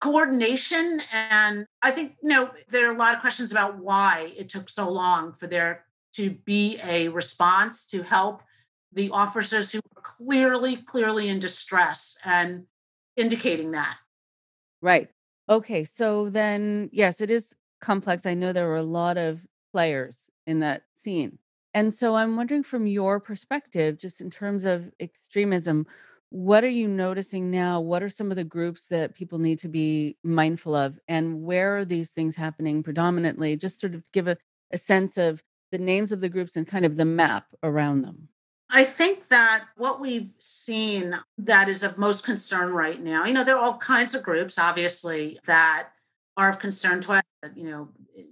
coordination 0.00 0.98
and 1.12 1.66
i 1.82 1.90
think 1.90 2.16
you 2.22 2.30
know 2.30 2.50
there 2.70 2.88
are 2.88 2.94
a 2.94 2.98
lot 2.98 3.14
of 3.14 3.20
questions 3.20 3.52
about 3.52 3.76
why 3.78 4.32
it 4.34 4.48
took 4.48 4.70
so 4.70 4.88
long 4.88 5.30
for 5.30 5.46
there 5.46 5.84
to 6.12 6.30
be 6.30 6.78
a 6.82 7.08
response 7.08 7.86
to 7.86 8.02
help 8.02 8.42
the 8.92 9.10
officers 9.10 9.72
who 9.72 9.80
were 9.94 10.02
clearly 10.02 10.76
clearly 10.76 11.28
in 11.28 11.38
distress 11.38 12.18
and 12.24 12.64
indicating 13.16 13.70
that 13.72 13.96
right 14.82 15.08
okay 15.48 15.84
so 15.84 16.30
then 16.30 16.88
yes 16.92 17.20
it 17.20 17.30
is 17.30 17.54
complex 17.80 18.26
i 18.26 18.34
know 18.34 18.52
there 18.52 18.68
were 18.68 18.76
a 18.76 18.82
lot 18.82 19.16
of 19.16 19.46
players 19.72 20.28
in 20.46 20.60
that 20.60 20.82
scene 20.92 21.38
and 21.74 21.92
so 21.92 22.14
i'm 22.14 22.36
wondering 22.36 22.62
from 22.62 22.86
your 22.86 23.20
perspective 23.20 23.98
just 23.98 24.20
in 24.20 24.30
terms 24.30 24.64
of 24.64 24.90
extremism 25.00 25.86
what 26.30 26.62
are 26.62 26.68
you 26.68 26.86
noticing 26.86 27.50
now? 27.50 27.80
What 27.80 28.04
are 28.04 28.08
some 28.08 28.30
of 28.30 28.36
the 28.36 28.44
groups 28.44 28.86
that 28.86 29.16
people 29.16 29.40
need 29.40 29.58
to 29.60 29.68
be 29.68 30.16
mindful 30.22 30.76
of? 30.76 30.98
And 31.08 31.42
where 31.42 31.76
are 31.78 31.84
these 31.84 32.12
things 32.12 32.36
happening 32.36 32.84
predominantly? 32.84 33.56
Just 33.56 33.80
sort 33.80 33.94
of 33.94 34.10
give 34.12 34.28
a, 34.28 34.36
a 34.72 34.78
sense 34.78 35.18
of 35.18 35.42
the 35.72 35.78
names 35.78 36.12
of 36.12 36.20
the 36.20 36.28
groups 36.28 36.54
and 36.54 36.66
kind 36.66 36.84
of 36.84 36.96
the 36.96 37.04
map 37.04 37.46
around 37.64 38.02
them. 38.02 38.28
I 38.72 38.84
think 38.84 39.28
that 39.28 39.64
what 39.76 40.00
we've 40.00 40.30
seen 40.38 41.18
that 41.38 41.68
is 41.68 41.82
of 41.82 41.98
most 41.98 42.24
concern 42.24 42.72
right 42.72 43.02
now, 43.02 43.24
you 43.24 43.34
know, 43.34 43.44
there 43.44 43.56
are 43.56 43.64
all 43.64 43.78
kinds 43.78 44.14
of 44.14 44.22
groups, 44.22 44.58
obviously, 44.58 45.40
that 45.46 45.88
are 46.36 46.48
of 46.48 46.58
concern 46.58 47.00
to 47.02 47.12
us, 47.14 47.22
you 47.54 47.70
know, 47.70 47.88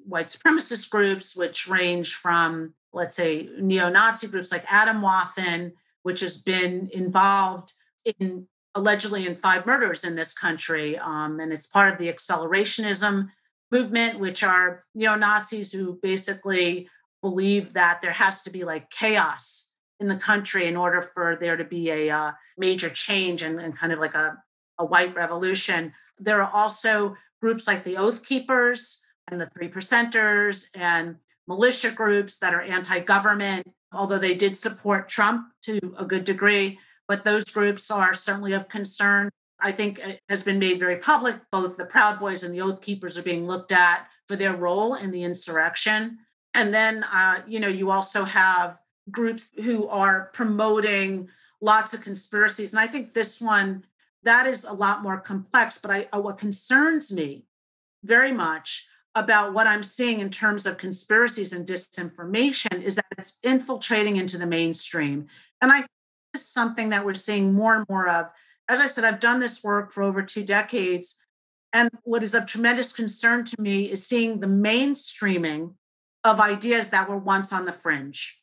white 0.07 0.28
supremacist 0.28 0.90
groups, 0.90 1.37
which 1.37 1.68
range 1.68 2.14
from, 2.14 2.75
let's 2.92 3.16
say, 3.16 3.49
neo 3.59 3.88
Nazi 3.88 4.28
groups 4.28 4.52
like 4.52 4.64
Atomwaffen, 4.66 5.73
which 6.02 6.21
has 6.21 6.37
been 6.37 6.88
involved 6.92 7.73
in 8.18 8.47
allegedly 8.75 9.26
in 9.26 9.35
five 9.35 9.66
murders 9.66 10.04
in 10.04 10.14
this 10.14 10.33
country. 10.33 10.97
Um, 10.99 11.40
and 11.40 11.52
it's 11.52 11.66
part 11.66 11.92
of 11.92 11.99
the 11.99 12.12
accelerationism 12.12 13.28
movement, 13.73 14.21
which 14.21 14.45
are 14.45 14.85
neo 14.95 15.16
Nazis 15.16 15.73
who 15.73 15.99
basically 16.00 16.88
believe 17.23 17.73
that 17.73 18.00
there 18.00 18.12
has 18.12 18.42
to 18.42 18.50
be 18.50 18.62
like 18.62 18.88
chaos 18.90 19.68
in 20.00 20.09
the 20.09 20.17
country 20.17 20.67
in 20.67 20.76
order 20.76 21.02
for 21.02 21.37
there 21.40 21.57
to 21.57 21.64
be 21.64 21.90
a 21.90 22.11
uh, 22.11 22.33
major 22.57 22.88
change 22.88 23.43
and, 23.43 23.59
and, 23.59 23.76
kind 23.76 23.93
of 23.93 23.99
like 23.99 24.14
a, 24.14 24.37
a 24.78 24.85
white 24.85 25.14
revolution. 25.14 25.93
There 26.19 26.43
are 26.43 26.50
also 26.52 27.17
groups 27.43 27.67
like 27.67 27.85
the 27.85 27.97
Oath 27.97 28.25
Keepers 28.25 29.02
and 29.28 29.40
the 29.40 29.50
Three 29.57 29.69
Percenters 29.69 30.67
and 30.75 31.17
militia 31.47 31.90
groups 31.90 32.38
that 32.38 32.55
are 32.55 32.62
anti 32.62 33.00
government, 33.00 33.67
although 33.93 34.19
they 34.19 34.35
did 34.35 34.57
support 34.57 35.09
Trump 35.09 35.49
to 35.62 35.78
a 35.99 36.05
good 36.05 36.25
degree 36.25 36.78
but 37.09 37.25
those 37.25 37.45
groups 37.47 37.90
are 37.90 38.14
certainly 38.14 38.52
of 38.52 38.69
concern. 38.69 39.31
I 39.61 39.73
think 39.73 39.99
it 39.99 40.21
has 40.28 40.43
been 40.43 40.61
made 40.61 40.78
very 40.78 40.99
public. 40.99 41.37
Both 41.50 41.76
the 41.76 41.87
Proud 41.87 42.21
Boys 42.21 42.45
and 42.45 42.55
the 42.55 42.61
Oath 42.61 42.81
Keepers 42.81 43.19
are 43.19 43.23
being 43.23 43.47
looked 43.47 43.73
at 43.73 44.07
for 44.28 44.37
their 44.37 44.55
role 44.55 44.95
in 44.95 45.11
the 45.11 45.25
insurrection. 45.25 46.19
And 46.55 46.73
then, 46.73 47.05
uh, 47.12 47.40
you 47.47 47.59
know, 47.59 47.69
you 47.69 47.90
also 47.90 48.25
have 48.25 48.78
groups 49.11 49.53
who 49.65 49.88
are 49.88 50.31
promoting 50.33 51.29
lots 51.61 51.95
of 51.95 52.03
conspiracies. 52.03 52.73
And 52.73 52.81
I 52.81 52.87
think 52.87 53.15
this 53.15 53.41
one, 53.41 53.85
that 54.23 54.47
is 54.47 54.65
a 54.65 54.73
lot 54.73 55.03
more 55.03 55.19
complex. 55.19 55.79
But 55.79 55.91
I, 55.91 56.09
uh, 56.12 56.21
what 56.21 56.38
concerns 56.38 57.12
me 57.12 57.45
very 58.05 58.33
much 58.33 58.87
about 59.15 59.53
what 59.53 59.67
I'm 59.67 59.83
seeing 59.83 60.21
in 60.21 60.31
terms 60.31 60.67
of 60.67 60.79
conspiracies 60.79 61.53
and 61.53 61.67
disinformation 61.67 62.83
is 62.83 62.97
that 62.97 63.07
it's 63.17 63.38
infiltrating 63.43 64.17
into 64.17 64.38
the 64.38 64.47
mainstream. 64.47 65.27
And 65.61 65.73
I 65.73 65.79
think 65.79 65.91
this 66.33 66.43
is 66.43 66.49
something 66.49 66.91
that 66.91 67.05
we're 67.05 67.15
seeing 67.15 67.53
more 67.53 67.75
and 67.75 67.87
more 67.88 68.09
of. 68.09 68.27
As 68.69 68.81
I 68.81 68.87
said, 68.87 69.05
I've 69.05 69.21
done 69.21 69.41
this 69.41 69.65
work 69.65 69.93
for 69.93 70.03
over 70.03 70.23
two 70.23 70.45
decades. 70.45 71.25
And 71.73 71.91
what 72.05 72.23
is 72.23 72.35
of 72.35 72.47
tremendous 72.47 72.93
concern 72.93 73.45
to 73.47 73.61
me 73.61 73.91
is 73.91 74.07
seeing 74.07 74.41
the 74.41 74.47
mainstreaming 74.47 75.75
of 76.25 76.41
ideas 76.41 76.88
that 76.88 77.09
were 77.09 77.19
once 77.19 77.53
on 77.53 77.65
the 77.65 77.73
fringe. 77.73 78.38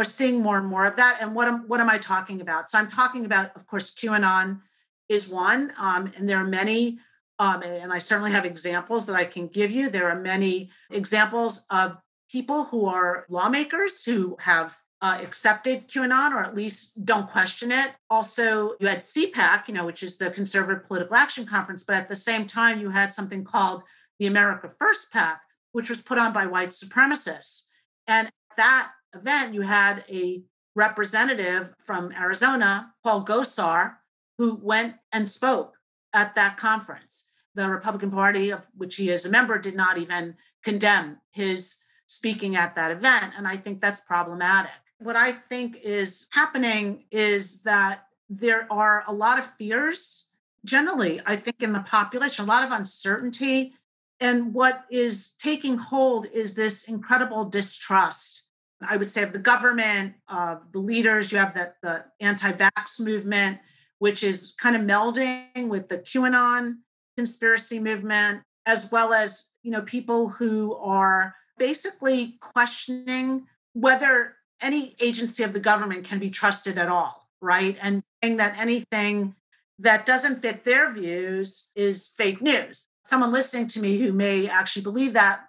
We're 0.00 0.04
seeing 0.04 0.40
more 0.40 0.56
and 0.56 0.66
more 0.66 0.86
of 0.86 0.96
that. 0.96 1.18
And 1.20 1.34
what 1.34 1.46
am, 1.46 1.68
what 1.68 1.78
am 1.78 1.90
I 1.90 1.98
talking 1.98 2.40
about? 2.40 2.70
So 2.70 2.78
I'm 2.78 2.88
talking 2.88 3.26
about, 3.26 3.54
of 3.54 3.66
course, 3.66 3.90
QAnon 3.90 4.62
is 5.10 5.28
one. 5.28 5.72
Um, 5.78 6.10
and 6.16 6.26
there 6.26 6.38
are 6.38 6.46
many, 6.46 6.98
um, 7.38 7.62
and 7.62 7.92
I 7.92 7.98
certainly 7.98 8.30
have 8.30 8.46
examples 8.46 9.04
that 9.04 9.14
I 9.14 9.26
can 9.26 9.46
give 9.46 9.70
you. 9.70 9.90
There 9.90 10.08
are 10.08 10.18
many 10.18 10.70
examples 10.90 11.66
of 11.68 11.98
people 12.30 12.64
who 12.64 12.86
are 12.86 13.26
lawmakers 13.28 14.02
who 14.02 14.38
have 14.40 14.74
uh, 15.02 15.18
accepted 15.20 15.86
QAnon 15.88 16.30
or 16.30 16.40
at 16.44 16.54
least 16.54 17.04
don't 17.04 17.28
question 17.28 17.70
it. 17.70 17.94
Also, 18.08 18.76
you 18.80 18.86
had 18.86 19.00
CPAC, 19.00 19.68
you 19.68 19.74
know, 19.74 19.84
which 19.84 20.02
is 20.02 20.16
the 20.16 20.30
Conservative 20.30 20.86
Political 20.86 21.14
Action 21.14 21.44
Conference, 21.44 21.84
but 21.84 21.96
at 21.96 22.08
the 22.08 22.16
same 22.16 22.46
time, 22.46 22.80
you 22.80 22.88
had 22.88 23.12
something 23.12 23.44
called 23.44 23.82
the 24.18 24.28
America 24.28 24.70
First 24.78 25.12
PAC, 25.12 25.42
which 25.72 25.90
was 25.90 26.00
put 26.00 26.16
on 26.16 26.32
by 26.32 26.46
white 26.46 26.70
supremacists. 26.70 27.66
And 28.06 28.30
that 28.56 28.92
event, 29.14 29.54
you 29.54 29.62
had 29.62 30.04
a 30.08 30.42
representative 30.74 31.74
from 31.80 32.12
Arizona, 32.12 32.92
Paul 33.02 33.24
Gosar, 33.24 33.96
who 34.38 34.54
went 34.62 34.94
and 35.12 35.28
spoke 35.28 35.74
at 36.12 36.34
that 36.34 36.56
conference. 36.56 37.30
The 37.54 37.68
Republican 37.68 38.10
Party, 38.10 38.50
of 38.50 38.66
which 38.76 38.96
he 38.96 39.10
is 39.10 39.26
a 39.26 39.30
member, 39.30 39.58
did 39.58 39.74
not 39.74 39.98
even 39.98 40.36
condemn 40.64 41.18
his 41.32 41.82
speaking 42.06 42.56
at 42.56 42.74
that 42.76 42.92
event. 42.92 43.34
And 43.36 43.46
I 43.46 43.56
think 43.56 43.80
that's 43.80 44.00
problematic 44.00 44.70
what 45.00 45.16
I 45.16 45.32
think 45.32 45.80
is 45.82 46.28
happening 46.30 47.04
is 47.10 47.62
that 47.62 48.04
there 48.28 48.66
are 48.70 49.02
a 49.08 49.12
lot 49.12 49.38
of 49.38 49.46
fears, 49.56 50.30
generally, 50.64 51.20
I 51.26 51.36
think, 51.36 51.62
in 51.62 51.72
the 51.72 51.80
population, 51.80 52.44
a 52.44 52.48
lot 52.48 52.64
of 52.64 52.70
uncertainty. 52.70 53.74
And 54.20 54.52
what 54.52 54.84
is 54.90 55.32
taking 55.38 55.78
hold 55.78 56.26
is 56.26 56.54
this 56.54 56.88
incredible 56.88 57.46
distrust, 57.46 58.44
I 58.86 58.96
would 58.96 59.10
say, 59.10 59.22
of 59.22 59.32
the 59.32 59.38
government, 59.38 60.14
of 60.28 60.72
the 60.72 60.78
leaders. 60.78 61.32
You 61.32 61.38
have 61.38 61.54
the, 61.54 61.72
the 61.82 62.04
anti 62.20 62.52
vax 62.52 63.00
movement, 63.00 63.58
which 63.98 64.22
is 64.22 64.54
kind 64.58 64.76
of 64.76 64.82
melding 64.82 65.68
with 65.68 65.88
the 65.88 65.98
QAnon 65.98 66.78
conspiracy 67.16 67.78
movement, 67.78 68.42
as 68.66 68.90
well 68.90 69.12
as 69.12 69.50
you 69.62 69.70
know 69.70 69.82
people 69.82 70.28
who 70.28 70.76
are 70.76 71.34
basically 71.58 72.38
questioning 72.40 73.46
whether 73.74 74.36
any 74.62 74.94
agency 75.00 75.42
of 75.42 75.52
the 75.52 75.60
government 75.60 76.04
can 76.04 76.18
be 76.18 76.30
trusted 76.30 76.78
at 76.78 76.88
all, 76.88 77.28
right? 77.40 77.76
And 77.82 78.02
saying 78.22 78.38
that 78.38 78.58
anything 78.58 79.34
that 79.78 80.04
doesn't 80.06 80.42
fit 80.42 80.64
their 80.64 80.92
views 80.92 81.70
is 81.74 82.08
fake 82.08 82.42
news. 82.42 82.86
Someone 83.04 83.32
listening 83.32 83.66
to 83.68 83.80
me 83.80 83.98
who 83.98 84.12
may 84.12 84.48
actually 84.48 84.82
believe 84.82 85.14
that 85.14 85.40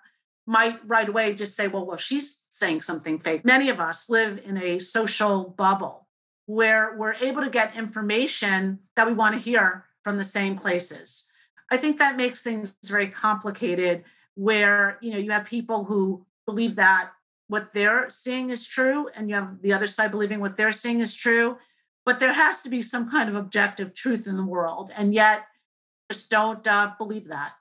might 0.47 0.79
right 0.85 1.07
away 1.07 1.33
just 1.33 1.55
say, 1.55 1.67
well, 1.67 1.85
well, 1.85 1.97
she's 1.97 2.40
saying 2.51 2.81
something 2.81 3.17
fake. 3.17 3.45
Many 3.45 3.69
of 3.69 3.79
us 3.79 4.09
live 4.09 4.41
in 4.45 4.61
a 4.61 4.77
social 4.77 5.55
bubble 5.57 6.07
where 6.47 6.95
we're 6.97 7.15
able 7.15 7.41
to 7.41 7.49
get 7.49 7.77
information 7.77 8.77
that 8.97 9.07
we 9.07 9.13
want 9.13 9.33
to 9.33 9.41
hear 9.41 9.85
from 10.03 10.17
the 10.17 10.23
same 10.23 10.57
places. 10.57 11.31
I 11.71 11.77
think 11.77 11.97
that 11.99 12.17
makes 12.17 12.43
things 12.43 12.73
very 12.83 13.07
complicated 13.07 14.03
where, 14.35 14.97
you 15.01 15.11
know, 15.11 15.17
you 15.17 15.31
have 15.31 15.45
people 15.45 15.85
who 15.85 16.25
believe 16.45 16.75
that 16.75 17.11
what 17.47 17.73
they're 17.73 18.09
seeing 18.09 18.49
is 18.49 18.67
true 18.67 19.07
and 19.15 19.29
you 19.29 19.35
have 19.35 19.61
the 19.61 19.71
other 19.71 19.87
side 19.87 20.11
believing 20.11 20.41
what 20.41 20.57
they're 20.57 20.73
seeing 20.73 20.99
is 20.99 21.13
true, 21.13 21.57
but 22.05 22.19
there 22.19 22.33
has 22.33 22.61
to 22.63 22.69
be 22.69 22.81
some 22.81 23.09
kind 23.09 23.29
of 23.29 23.35
objective 23.35 23.93
truth 23.93 24.27
in 24.27 24.35
the 24.35 24.45
world 24.45 24.91
and 24.97 25.13
yet 25.13 25.43
just 26.11 26.29
don't 26.29 26.67
uh, 26.67 26.91
believe 26.97 27.29
that. 27.29 27.53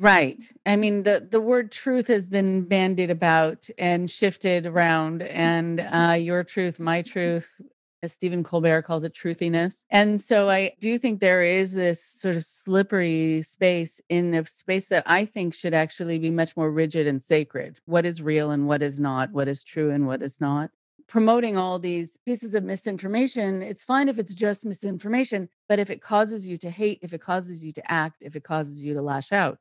Right. 0.00 0.44
I 0.64 0.76
mean, 0.76 1.02
the, 1.02 1.26
the 1.28 1.40
word 1.40 1.72
truth 1.72 2.06
has 2.06 2.28
been 2.28 2.62
bandied 2.62 3.10
about 3.10 3.68
and 3.78 4.08
shifted 4.08 4.64
around, 4.64 5.22
and 5.22 5.80
uh, 5.80 6.12
your 6.16 6.44
truth, 6.44 6.78
my 6.78 7.02
truth, 7.02 7.60
as 8.04 8.12
Stephen 8.12 8.44
Colbert 8.44 8.82
calls 8.82 9.02
it, 9.02 9.12
truthiness. 9.12 9.84
And 9.90 10.20
so 10.20 10.48
I 10.48 10.74
do 10.78 10.98
think 10.98 11.18
there 11.18 11.42
is 11.42 11.74
this 11.74 12.00
sort 12.00 12.36
of 12.36 12.44
slippery 12.44 13.42
space 13.42 14.00
in 14.08 14.34
a 14.34 14.46
space 14.46 14.86
that 14.86 15.02
I 15.04 15.24
think 15.24 15.52
should 15.52 15.74
actually 15.74 16.20
be 16.20 16.30
much 16.30 16.56
more 16.56 16.70
rigid 16.70 17.08
and 17.08 17.20
sacred. 17.20 17.80
What 17.86 18.06
is 18.06 18.22
real 18.22 18.52
and 18.52 18.68
what 18.68 18.82
is 18.84 19.00
not? 19.00 19.32
What 19.32 19.48
is 19.48 19.64
true 19.64 19.90
and 19.90 20.06
what 20.06 20.22
is 20.22 20.40
not? 20.40 20.70
Promoting 21.08 21.56
all 21.56 21.80
these 21.80 22.18
pieces 22.18 22.54
of 22.54 22.62
misinformation, 22.62 23.62
it's 23.62 23.82
fine 23.82 24.08
if 24.08 24.18
it's 24.18 24.34
just 24.34 24.64
misinformation, 24.64 25.48
but 25.68 25.80
if 25.80 25.90
it 25.90 26.02
causes 26.02 26.46
you 26.46 26.56
to 26.58 26.70
hate, 26.70 27.00
if 27.02 27.12
it 27.12 27.20
causes 27.20 27.66
you 27.66 27.72
to 27.72 27.90
act, 27.90 28.22
if 28.22 28.36
it 28.36 28.44
causes 28.44 28.84
you 28.84 28.94
to 28.94 29.02
lash 29.02 29.32
out, 29.32 29.58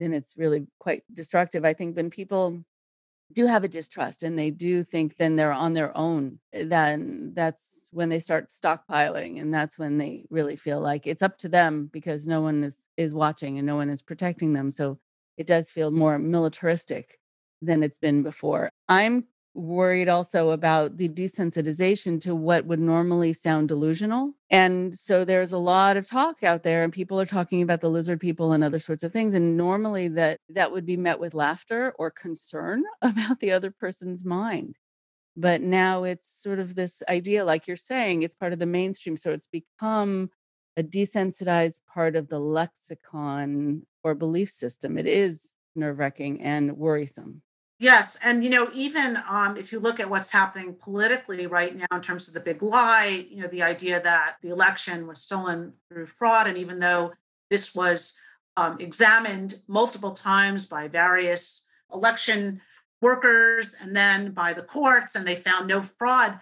then 0.00 0.12
it's 0.12 0.36
really 0.36 0.66
quite 0.78 1.02
destructive. 1.12 1.64
I 1.64 1.74
think 1.74 1.96
when 1.96 2.10
people 2.10 2.64
do 3.32 3.46
have 3.46 3.64
a 3.64 3.68
distrust 3.68 4.22
and 4.22 4.38
they 4.38 4.50
do 4.50 4.82
think 4.82 5.16
then 5.16 5.36
they're 5.36 5.52
on 5.52 5.74
their 5.74 5.96
own, 5.96 6.38
eh, 6.52 6.64
then 6.66 7.32
that's 7.34 7.88
when 7.92 8.08
they 8.08 8.18
start 8.18 8.48
stockpiling 8.48 9.40
and 9.40 9.52
that's 9.52 9.78
when 9.78 9.98
they 9.98 10.24
really 10.30 10.56
feel 10.56 10.80
like 10.80 11.06
it's 11.06 11.22
up 11.22 11.36
to 11.38 11.48
them 11.48 11.90
because 11.92 12.26
no 12.26 12.40
one 12.40 12.64
is 12.64 12.86
is 12.96 13.12
watching 13.12 13.58
and 13.58 13.66
no 13.66 13.76
one 13.76 13.90
is 13.90 14.02
protecting 14.02 14.54
them. 14.54 14.70
So 14.70 14.98
it 15.36 15.46
does 15.46 15.70
feel 15.70 15.90
more 15.90 16.18
militaristic 16.18 17.18
than 17.60 17.82
it's 17.82 17.98
been 17.98 18.22
before. 18.22 18.70
I'm 18.88 19.24
worried 19.58 20.08
also 20.08 20.50
about 20.50 20.96
the 20.96 21.08
desensitization 21.08 22.20
to 22.20 22.34
what 22.34 22.64
would 22.66 22.78
normally 22.78 23.32
sound 23.32 23.68
delusional. 23.68 24.32
And 24.50 24.94
so 24.94 25.24
there's 25.24 25.52
a 25.52 25.58
lot 25.58 25.96
of 25.96 26.06
talk 26.06 26.42
out 26.42 26.62
there 26.62 26.84
and 26.84 26.92
people 26.92 27.20
are 27.20 27.26
talking 27.26 27.60
about 27.60 27.80
the 27.80 27.90
lizard 27.90 28.20
people 28.20 28.52
and 28.52 28.62
other 28.62 28.78
sorts 28.78 29.02
of 29.02 29.12
things 29.12 29.34
and 29.34 29.56
normally 29.56 30.08
that 30.08 30.38
that 30.48 30.72
would 30.72 30.86
be 30.86 30.96
met 30.96 31.18
with 31.18 31.34
laughter 31.34 31.92
or 31.98 32.10
concern 32.10 32.84
about 33.02 33.40
the 33.40 33.50
other 33.50 33.70
person's 33.70 34.24
mind. 34.24 34.76
But 35.36 35.60
now 35.60 36.04
it's 36.04 36.42
sort 36.42 36.58
of 36.58 36.74
this 36.74 37.02
idea 37.08 37.44
like 37.44 37.66
you're 37.66 37.76
saying 37.76 38.22
it's 38.22 38.34
part 38.34 38.52
of 38.52 38.58
the 38.58 38.66
mainstream 38.66 39.16
so 39.16 39.32
it's 39.32 39.48
become 39.48 40.30
a 40.76 40.82
desensitized 40.82 41.80
part 41.92 42.14
of 42.14 42.28
the 42.28 42.38
lexicon 42.38 43.82
or 44.04 44.14
belief 44.14 44.48
system. 44.48 44.96
It 44.96 45.06
is 45.06 45.54
nerve-wracking 45.74 46.42
and 46.42 46.76
worrisome. 46.76 47.42
Yes, 47.80 48.18
and 48.24 48.42
you 48.42 48.50
know, 48.50 48.70
even 48.74 49.18
um, 49.28 49.56
if 49.56 49.70
you 49.70 49.78
look 49.78 50.00
at 50.00 50.10
what's 50.10 50.32
happening 50.32 50.74
politically 50.74 51.46
right 51.46 51.76
now 51.76 51.86
in 51.92 52.02
terms 52.02 52.26
of 52.26 52.34
the 52.34 52.40
big 52.40 52.60
lie, 52.60 53.26
you 53.30 53.40
know, 53.40 53.46
the 53.48 53.62
idea 53.62 54.02
that 54.02 54.36
the 54.42 54.48
election 54.50 55.06
was 55.06 55.22
stolen 55.22 55.72
through 55.88 56.06
fraud, 56.06 56.48
and 56.48 56.58
even 56.58 56.80
though 56.80 57.12
this 57.50 57.76
was 57.76 58.18
um, 58.56 58.80
examined 58.80 59.60
multiple 59.68 60.10
times 60.10 60.66
by 60.66 60.88
various 60.88 61.68
election 61.94 62.60
workers 63.00 63.76
and 63.80 63.94
then 63.94 64.32
by 64.32 64.52
the 64.52 64.62
courts, 64.62 65.14
and 65.14 65.24
they 65.24 65.36
found 65.36 65.68
no 65.68 65.80
fraud, 65.80 66.40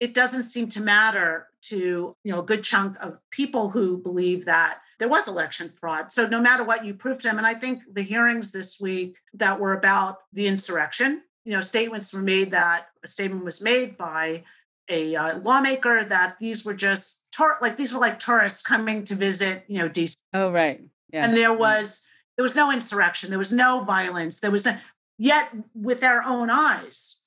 it 0.00 0.14
doesn't 0.14 0.44
seem 0.44 0.66
to 0.68 0.80
matter 0.80 1.48
to 1.60 2.16
you 2.24 2.32
know 2.32 2.40
a 2.40 2.46
good 2.46 2.64
chunk 2.64 2.96
of 3.02 3.20
people 3.30 3.68
who 3.68 3.98
believe 3.98 4.46
that 4.46 4.78
there 5.00 5.08
was 5.08 5.26
election 5.26 5.70
fraud. 5.70 6.12
So 6.12 6.28
no 6.28 6.40
matter 6.40 6.62
what 6.62 6.84
you 6.84 6.92
prove 6.92 7.18
to 7.20 7.28
them, 7.28 7.38
and 7.38 7.46
I 7.46 7.54
think 7.54 7.82
the 7.90 8.02
hearings 8.02 8.52
this 8.52 8.78
week 8.78 9.16
that 9.34 9.58
were 9.58 9.72
about 9.72 10.18
the 10.32 10.46
insurrection, 10.46 11.22
you 11.44 11.52
know, 11.52 11.62
statements 11.62 12.12
were 12.12 12.20
made 12.20 12.50
that 12.50 12.88
a 13.02 13.08
statement 13.08 13.44
was 13.44 13.62
made 13.62 13.96
by 13.96 14.44
a 14.90 15.16
uh, 15.16 15.38
lawmaker 15.38 16.04
that 16.04 16.36
these 16.38 16.66
were 16.66 16.74
just 16.74 17.24
like 17.62 17.78
these 17.78 17.94
were 17.94 18.00
like 18.00 18.20
tourists 18.20 18.60
coming 18.60 19.02
to 19.04 19.14
visit, 19.14 19.64
you 19.68 19.78
know, 19.78 19.88
DC. 19.88 20.16
Oh, 20.34 20.52
right. 20.52 20.82
Yeah. 21.12 21.24
And 21.24 21.34
there 21.34 21.54
was 21.54 22.06
there 22.36 22.42
was 22.42 22.54
no 22.54 22.70
insurrection, 22.70 23.30
there 23.30 23.38
was 23.38 23.54
no 23.54 23.80
violence, 23.80 24.40
there 24.40 24.50
was 24.50 24.66
no, 24.66 24.76
yet 25.16 25.48
with 25.74 26.04
our 26.04 26.22
own 26.22 26.50
eyes, 26.50 27.20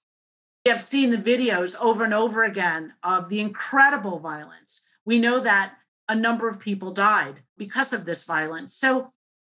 we 0.63 0.69
have 0.69 0.81
seen 0.81 1.09
the 1.09 1.17
videos 1.17 1.75
over 1.81 2.03
and 2.03 2.13
over 2.13 2.43
again 2.43 2.93
of 3.01 3.29
the 3.29 3.39
incredible 3.39 4.19
violence. 4.19 4.87
We 5.05 5.17
know 5.17 5.39
that 5.39 5.73
a 6.09 6.15
number 6.15 6.47
of 6.47 6.59
people 6.59 6.91
died 6.91 7.41
because 7.57 7.93
of 7.93 8.05
this 8.05 8.23
violence. 8.23 8.75
So 8.75 9.11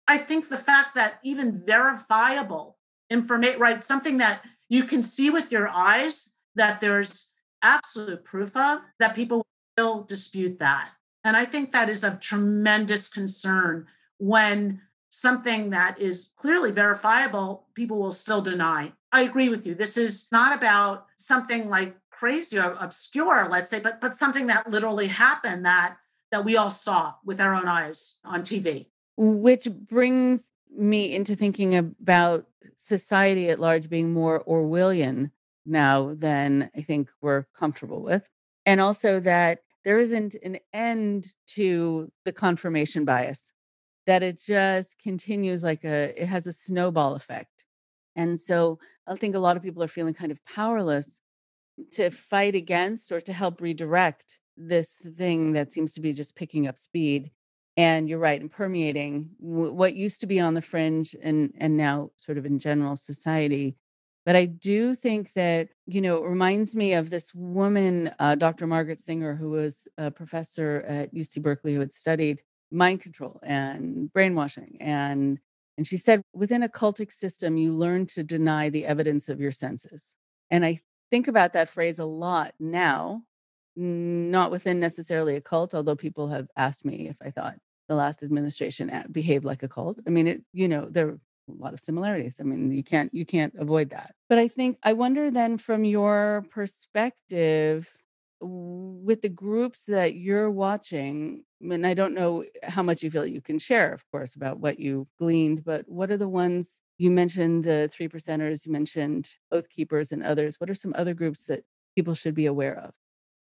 I 0.07 0.17
think 0.17 0.49
the 0.49 0.57
fact 0.57 0.95
that 0.95 1.19
even 1.23 1.63
verifiable 1.65 2.77
information, 3.09 3.59
right, 3.59 3.83
something 3.83 4.17
that 4.17 4.41
you 4.67 4.83
can 4.83 5.03
see 5.03 5.29
with 5.29 5.51
your 5.51 5.67
eyes 5.67 6.35
that 6.55 6.79
there's 6.79 7.33
absolute 7.61 8.23
proof 8.23 8.55
of, 8.55 8.81
that 8.99 9.15
people 9.15 9.45
will 9.77 10.03
dispute 10.03 10.59
that. 10.59 10.89
And 11.23 11.35
I 11.35 11.45
think 11.45 11.71
that 11.71 11.89
is 11.89 12.03
of 12.03 12.19
tremendous 12.19 13.07
concern 13.07 13.85
when 14.17 14.81
something 15.09 15.71
that 15.71 15.99
is 15.99 16.33
clearly 16.37 16.71
verifiable, 16.71 17.67
people 17.73 17.99
will 17.99 18.11
still 18.11 18.41
deny. 18.41 18.93
I 19.11 19.21
agree 19.21 19.49
with 19.49 19.65
you. 19.65 19.75
This 19.75 19.97
is 19.97 20.27
not 20.31 20.55
about 20.55 21.07
something 21.17 21.67
like 21.69 21.97
crazy 22.09 22.59
or 22.59 22.75
obscure, 22.79 23.47
let's 23.49 23.71
say, 23.71 23.79
but 23.79 24.01
but 24.01 24.15
something 24.15 24.47
that 24.47 24.69
literally 24.69 25.07
happened 25.07 25.65
that 25.65 25.97
that 26.31 26.45
we 26.45 26.57
all 26.57 26.69
saw 26.69 27.13
with 27.25 27.41
our 27.41 27.53
own 27.53 27.67
eyes 27.67 28.19
on 28.23 28.41
TV. 28.41 28.87
Which 29.17 29.67
brings 29.69 30.51
me 30.75 31.13
into 31.13 31.35
thinking 31.35 31.75
about 31.75 32.45
society 32.75 33.49
at 33.49 33.59
large 33.59 33.89
being 33.89 34.13
more 34.13 34.43
Orwellian 34.45 35.31
now 35.65 36.13
than 36.15 36.71
I 36.75 36.81
think 36.81 37.09
we're 37.21 37.45
comfortable 37.57 38.01
with. 38.01 38.29
And 38.65 38.79
also 38.79 39.19
that 39.21 39.59
there 39.83 39.97
isn't 39.97 40.35
an 40.43 40.59
end 40.73 41.33
to 41.47 42.11
the 42.25 42.33
confirmation 42.33 43.05
bias, 43.05 43.53
that 44.05 44.23
it 44.23 44.39
just 44.39 44.99
continues 44.99 45.63
like 45.63 45.83
a, 45.83 46.21
it 46.21 46.27
has 46.27 46.47
a 46.47 46.53
snowball 46.53 47.15
effect. 47.15 47.65
And 48.15 48.37
so 48.37 48.79
I 49.07 49.15
think 49.15 49.35
a 49.35 49.39
lot 49.39 49.57
of 49.57 49.63
people 49.63 49.83
are 49.83 49.87
feeling 49.87 50.13
kind 50.13 50.31
of 50.31 50.43
powerless 50.45 51.21
to 51.91 52.09
fight 52.09 52.55
against 52.55 53.11
or 53.11 53.21
to 53.21 53.33
help 53.33 53.61
redirect 53.61 54.39
this 54.59 54.95
thing 54.95 55.53
that 55.53 55.71
seems 55.71 55.93
to 55.93 56.01
be 56.01 56.13
just 56.13 56.35
picking 56.35 56.67
up 56.67 56.77
speed 56.77 57.31
and 57.77 58.09
you're 58.09 58.19
right 58.19 58.41
and 58.41 58.51
permeating 58.51 59.29
w- 59.41 59.71
what 59.71 59.95
used 59.95 60.19
to 60.19 60.27
be 60.27 60.39
on 60.39 60.53
the 60.53 60.61
fringe 60.61 61.15
and 61.23 61.53
and 61.57 61.77
now 61.77 62.11
sort 62.17 62.37
of 62.37 62.45
in 62.45 62.59
general 62.59 62.95
society. 62.95 63.77
But 64.25 64.35
i 64.35 64.45
do 64.45 64.93
think 64.95 65.33
that 65.33 65.69
you 65.85 66.01
know 66.01 66.17
it 66.17 66.27
reminds 66.27 66.75
me 66.75 66.93
of 66.93 67.09
this 67.09 67.33
woman 67.33 68.13
uh, 68.19 68.35
dr 68.35 68.67
margaret 68.67 68.99
singer 68.99 69.33
who 69.33 69.49
was 69.49 69.87
a 69.97 70.11
professor 70.11 70.83
at 70.87 71.13
uc 71.15 71.41
berkeley 71.41 71.73
who 71.73 71.79
had 71.79 71.93
studied 71.93 72.43
mind 72.69 73.01
control 73.01 73.39
and 73.41 74.11
brainwashing 74.13 74.77
and 74.79 75.39
and 75.77 75.87
she 75.87 75.97
said 75.97 76.21
within 76.33 76.61
a 76.61 76.69
cultic 76.69 77.11
system 77.11 77.57
you 77.57 77.71
learn 77.71 78.05
to 78.07 78.23
deny 78.23 78.69
the 78.69 78.85
evidence 78.85 79.29
of 79.29 79.39
your 79.39 79.51
senses. 79.51 80.17
And 80.51 80.65
i 80.65 80.79
think 81.09 81.27
about 81.27 81.53
that 81.53 81.69
phrase 81.69 81.97
a 81.97 82.05
lot 82.05 82.53
now 82.59 83.23
not 83.79 84.51
within 84.51 84.79
necessarily 84.79 85.35
a 85.35 85.41
cult, 85.41 85.73
although 85.73 85.95
people 85.95 86.27
have 86.27 86.47
asked 86.57 86.85
me 86.85 87.07
if 87.07 87.17
I 87.21 87.31
thought 87.31 87.55
the 87.87 87.95
last 87.95 88.21
administration 88.23 88.91
behaved 89.11 89.45
like 89.45 89.63
a 89.63 89.67
cult. 89.67 89.99
I 90.05 90.09
mean, 90.11 90.27
it, 90.27 90.43
you 90.53 90.67
know, 90.67 90.87
there 90.89 91.07
are 91.07 91.19
a 91.49 91.63
lot 91.63 91.73
of 91.73 91.79
similarities. 91.79 92.37
I 92.39 92.43
mean, 92.43 92.71
you 92.71 92.83
can't 92.83 93.13
you 93.13 93.25
can't 93.25 93.53
avoid 93.57 93.89
that. 93.91 94.13
But 94.27 94.37
I 94.37 94.47
think 94.47 94.77
I 94.83 94.93
wonder 94.93 95.31
then 95.31 95.57
from 95.57 95.85
your 95.85 96.45
perspective 96.51 97.95
with 98.41 99.21
the 99.21 99.29
groups 99.29 99.85
that 99.85 100.15
you're 100.15 100.51
watching, 100.51 101.43
and 101.61 101.85
I 101.85 101.93
don't 101.93 102.13
know 102.13 102.45
how 102.63 102.83
much 102.83 103.03
you 103.03 103.11
feel 103.11 103.25
you 103.25 103.41
can 103.41 103.59
share, 103.59 103.91
of 103.91 104.09
course, 104.11 104.35
about 104.35 104.59
what 104.59 104.79
you 104.79 105.07
gleaned, 105.19 105.65
but 105.65 105.85
what 105.89 106.11
are 106.11 106.17
the 106.17 106.29
ones 106.29 106.79
you 106.97 107.11
mentioned 107.11 107.63
the 107.63 107.89
three 107.91 108.07
percenters, 108.07 108.65
you 108.65 108.71
mentioned 108.71 109.29
oath 109.51 109.69
keepers 109.69 110.11
and 110.11 110.23
others. 110.23 110.59
What 110.59 110.69
are 110.69 110.75
some 110.75 110.93
other 110.95 111.13
groups 111.13 111.45
that 111.47 111.63
people 111.95 112.13
should 112.13 112.35
be 112.35 112.45
aware 112.45 112.77
of? 112.77 112.93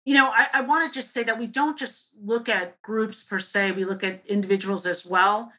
You 0.06 0.16
know, 0.16 0.32
I, 0.34 0.48
I 0.54 0.62
want 0.62 0.92
to 0.92 1.00
just 1.00 1.14
say 1.14 1.24
that 1.24 1.38
we 1.38 1.48
don't 1.48 1.78
just 1.78 2.16
look 2.24 2.50
at 2.50 2.82
groups 2.82 3.24
per 3.24 3.40
se; 3.40 3.74
we 3.74 3.86
look 3.86 4.04
at 4.04 4.26
individuals 4.26 4.86
as 4.86 5.06
well. 5.06 5.52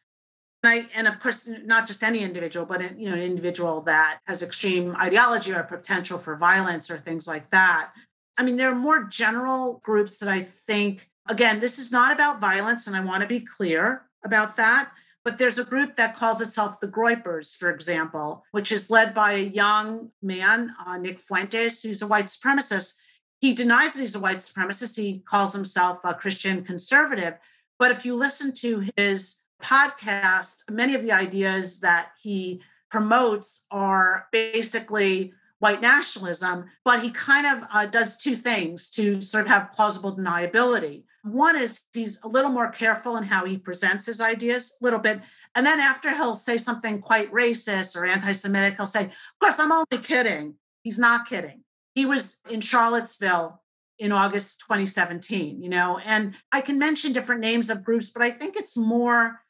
And, 0.63 0.73
I, 0.73 0.89
and 0.95 1.09
of 1.09 1.21
course, 1.21 1.49
not 1.65 1.87
just 1.87 2.05
any 2.05 2.21
individual, 2.21 2.65
but 2.67 2.81
an, 2.81 2.99
you 2.99 3.09
know, 3.09 3.17
an 3.17 3.23
individual 3.23 3.81
that 3.83 4.21
has 4.27 4.43
extreme 4.43 4.95
ideology 4.97 5.53
or 5.53 5.63
potential 5.65 6.19
for 6.19 6.37
violence 6.37 6.91
or 6.91 6.99
things 6.99 7.27
like 7.27 7.51
that. 7.51 7.91
I 8.39 8.45
mean, 8.45 8.57
there 8.57 8.71
are 8.71 8.77
more 8.77 9.05
general 9.05 9.81
groups 9.85 10.19
that 10.19 10.29
I 10.29 10.43
think. 10.43 11.09
Again, 11.29 11.61
this 11.61 11.79
is 11.79 11.93
not 11.93 12.13
about 12.13 12.41
violence, 12.41 12.89
and 12.89 12.97
I 12.97 13.01
want 13.01 13.23
to 13.23 13.29
be 13.29 13.41
clear 13.41 14.07
about 14.25 14.57
that. 14.57 14.91
But 15.25 15.39
there's 15.39 15.59
a 15.59 15.65
group 15.65 15.95
that 15.97 16.17
calls 16.17 16.41
itself 16.41 16.81
the 16.81 16.89
Groypers, 16.89 17.57
for 17.57 17.71
example, 17.71 18.45
which 18.51 18.73
is 18.73 18.91
led 18.91 19.15
by 19.15 19.35
a 19.35 19.45
young 19.45 20.11
man, 20.21 20.75
uh, 20.85 20.99
Nick 20.99 21.21
Fuentes, 21.21 21.83
who's 21.83 22.03
a 22.03 22.09
white 22.09 22.27
supremacist. 22.27 22.99
He 23.43 23.55
denies 23.55 23.95
that 23.95 24.01
he's 24.01 24.15
a 24.15 24.21
white 24.21 24.39
supremacist. 24.39 24.97
He 24.97 25.19
calls 25.19 25.53
himself 25.53 25.99
a 26.05 26.15
Christian 26.15 26.63
conservative. 26.63 27.35
But 27.77 27.91
if 27.91 28.05
you 28.07 28.15
listen 28.15 28.55
to 28.55 28.87
his 28.97 29.43
podcast, 29.61 30.71
many 30.71 30.95
of 30.95 31.03
the 31.03 31.11
ideas 31.11 31.81
that 31.81 32.13
he 32.23 32.63
promotes 32.89 33.67
are 33.73 34.29
basically 34.31 35.35
white 35.59 35.83
nationalism, 35.83 36.67
but 36.85 37.03
he 37.03 37.11
kind 37.11 37.49
of 37.49 37.67
uh, 37.73 37.87
does 37.87 38.17
two 38.17 38.37
things 38.37 38.89
to 38.91 39.21
sort 39.21 39.43
of 39.43 39.49
have 39.49 39.73
plausible 39.73 40.17
deniability. 40.17 41.03
One 41.25 41.57
is 41.57 41.81
he's 41.93 42.23
a 42.23 42.29
little 42.29 42.51
more 42.51 42.71
careful 42.71 43.17
in 43.17 43.25
how 43.25 43.45
he 43.45 43.59
presents 43.59 44.07
his 44.07 44.21
ideas, 44.21 44.77
a 44.81 44.85
little 44.85 45.01
bit. 45.01 45.21
And 45.57 45.67
then 45.67 45.81
after 45.81 46.15
he'll 46.15 46.37
say 46.37 46.59
something 46.59 47.01
quite 47.01 47.33
racist 47.33 47.97
or 47.97 48.07
anti 48.07 48.33
Semitic, 48.33 48.77
he'll 48.77 48.87
say, 48.87 49.07
Of 49.07 49.39
course, 49.41 49.59
I'm 49.59 49.73
only 49.73 49.99
kidding. 50.01 50.55
He's 50.85 50.99
not 51.01 51.27
kidding. 51.27 51.65
He 51.95 52.07
was 52.07 52.41
in 52.49 52.61
Charlottesville 52.61 53.61
in 53.99 54.13
August 54.13 54.61
2017, 54.61 55.63
you 55.63 55.69
know, 55.69 55.99
and 56.05 56.35
I 56.51 56.61
can 56.61 56.79
mention 56.79 57.13
different 57.13 57.41
names 57.41 57.71
of 57.71 57.85
groups, 57.85 58.11
but 58.11 58.23
I 58.23 58.31
think 58.31 58.57
it's 58.57 58.77
more 58.77 59.43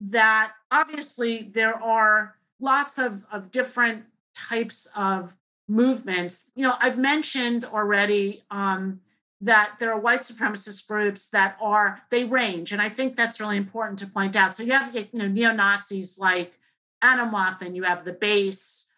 that 0.00 0.52
obviously 0.70 1.42
there 1.42 1.74
are 1.74 2.36
lots 2.60 2.98
of, 2.98 3.24
of 3.30 3.50
different 3.50 4.04
types 4.34 4.90
of 4.96 5.36
movements. 5.68 6.50
You 6.54 6.66
know, 6.66 6.74
I've 6.80 6.98
mentioned 6.98 7.64
already 7.64 8.42
um, 8.50 9.00
that 9.40 9.76
there 9.78 9.92
are 9.92 9.98
white 9.98 10.22
supremacist 10.22 10.86
groups 10.86 11.30
that 11.30 11.56
are 11.60 12.02
they 12.10 12.24
range, 12.24 12.72
and 12.72 12.82
I 12.82 12.88
think 12.88 13.16
that's 13.16 13.40
really 13.40 13.56
important 13.56 13.98
to 14.00 14.06
point 14.06 14.36
out. 14.36 14.54
So 14.54 14.62
you 14.62 14.72
have 14.72 14.94
you 14.94 15.08
know 15.12 15.28
neo 15.28 15.52
Nazis 15.52 16.18
like 16.18 16.52
Atomwaffen, 17.02 17.74
you 17.74 17.84
have 17.84 18.04
the 18.04 18.12
Base, 18.12 18.92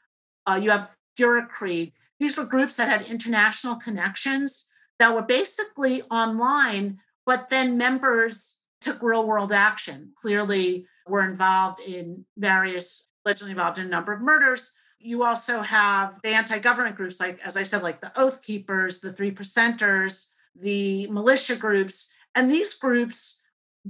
uh, 0.46 0.58
you 0.60 0.70
have 0.70 0.96
Feuerkrieg. 1.18 1.92
These 2.22 2.36
were 2.36 2.44
groups 2.44 2.76
that 2.76 2.88
had 2.88 3.02
international 3.02 3.74
connections 3.74 4.70
that 5.00 5.12
were 5.12 5.22
basically 5.22 6.02
online, 6.02 7.00
but 7.26 7.50
then 7.50 7.76
members 7.76 8.60
took 8.80 9.02
real 9.02 9.26
world 9.26 9.52
action. 9.52 10.12
Clearly, 10.14 10.86
were 11.08 11.24
involved 11.28 11.80
in 11.80 12.24
various, 12.36 13.08
allegedly 13.24 13.50
involved 13.50 13.80
in 13.80 13.86
a 13.86 13.88
number 13.88 14.12
of 14.12 14.20
murders. 14.20 14.72
You 15.00 15.24
also 15.24 15.62
have 15.62 16.20
the 16.22 16.28
anti-government 16.28 16.94
groups 16.94 17.18
like 17.18 17.40
as 17.44 17.56
i 17.56 17.64
said 17.64 17.82
like 17.82 18.00
the 18.00 18.12
oath 18.14 18.40
keepers 18.40 19.00
the 19.00 19.12
three 19.12 19.32
percenters 19.32 20.30
the 20.54 21.08
militia 21.08 21.56
groups. 21.56 22.12
And 22.36 22.48
these 22.48 22.74
groups 22.74 23.42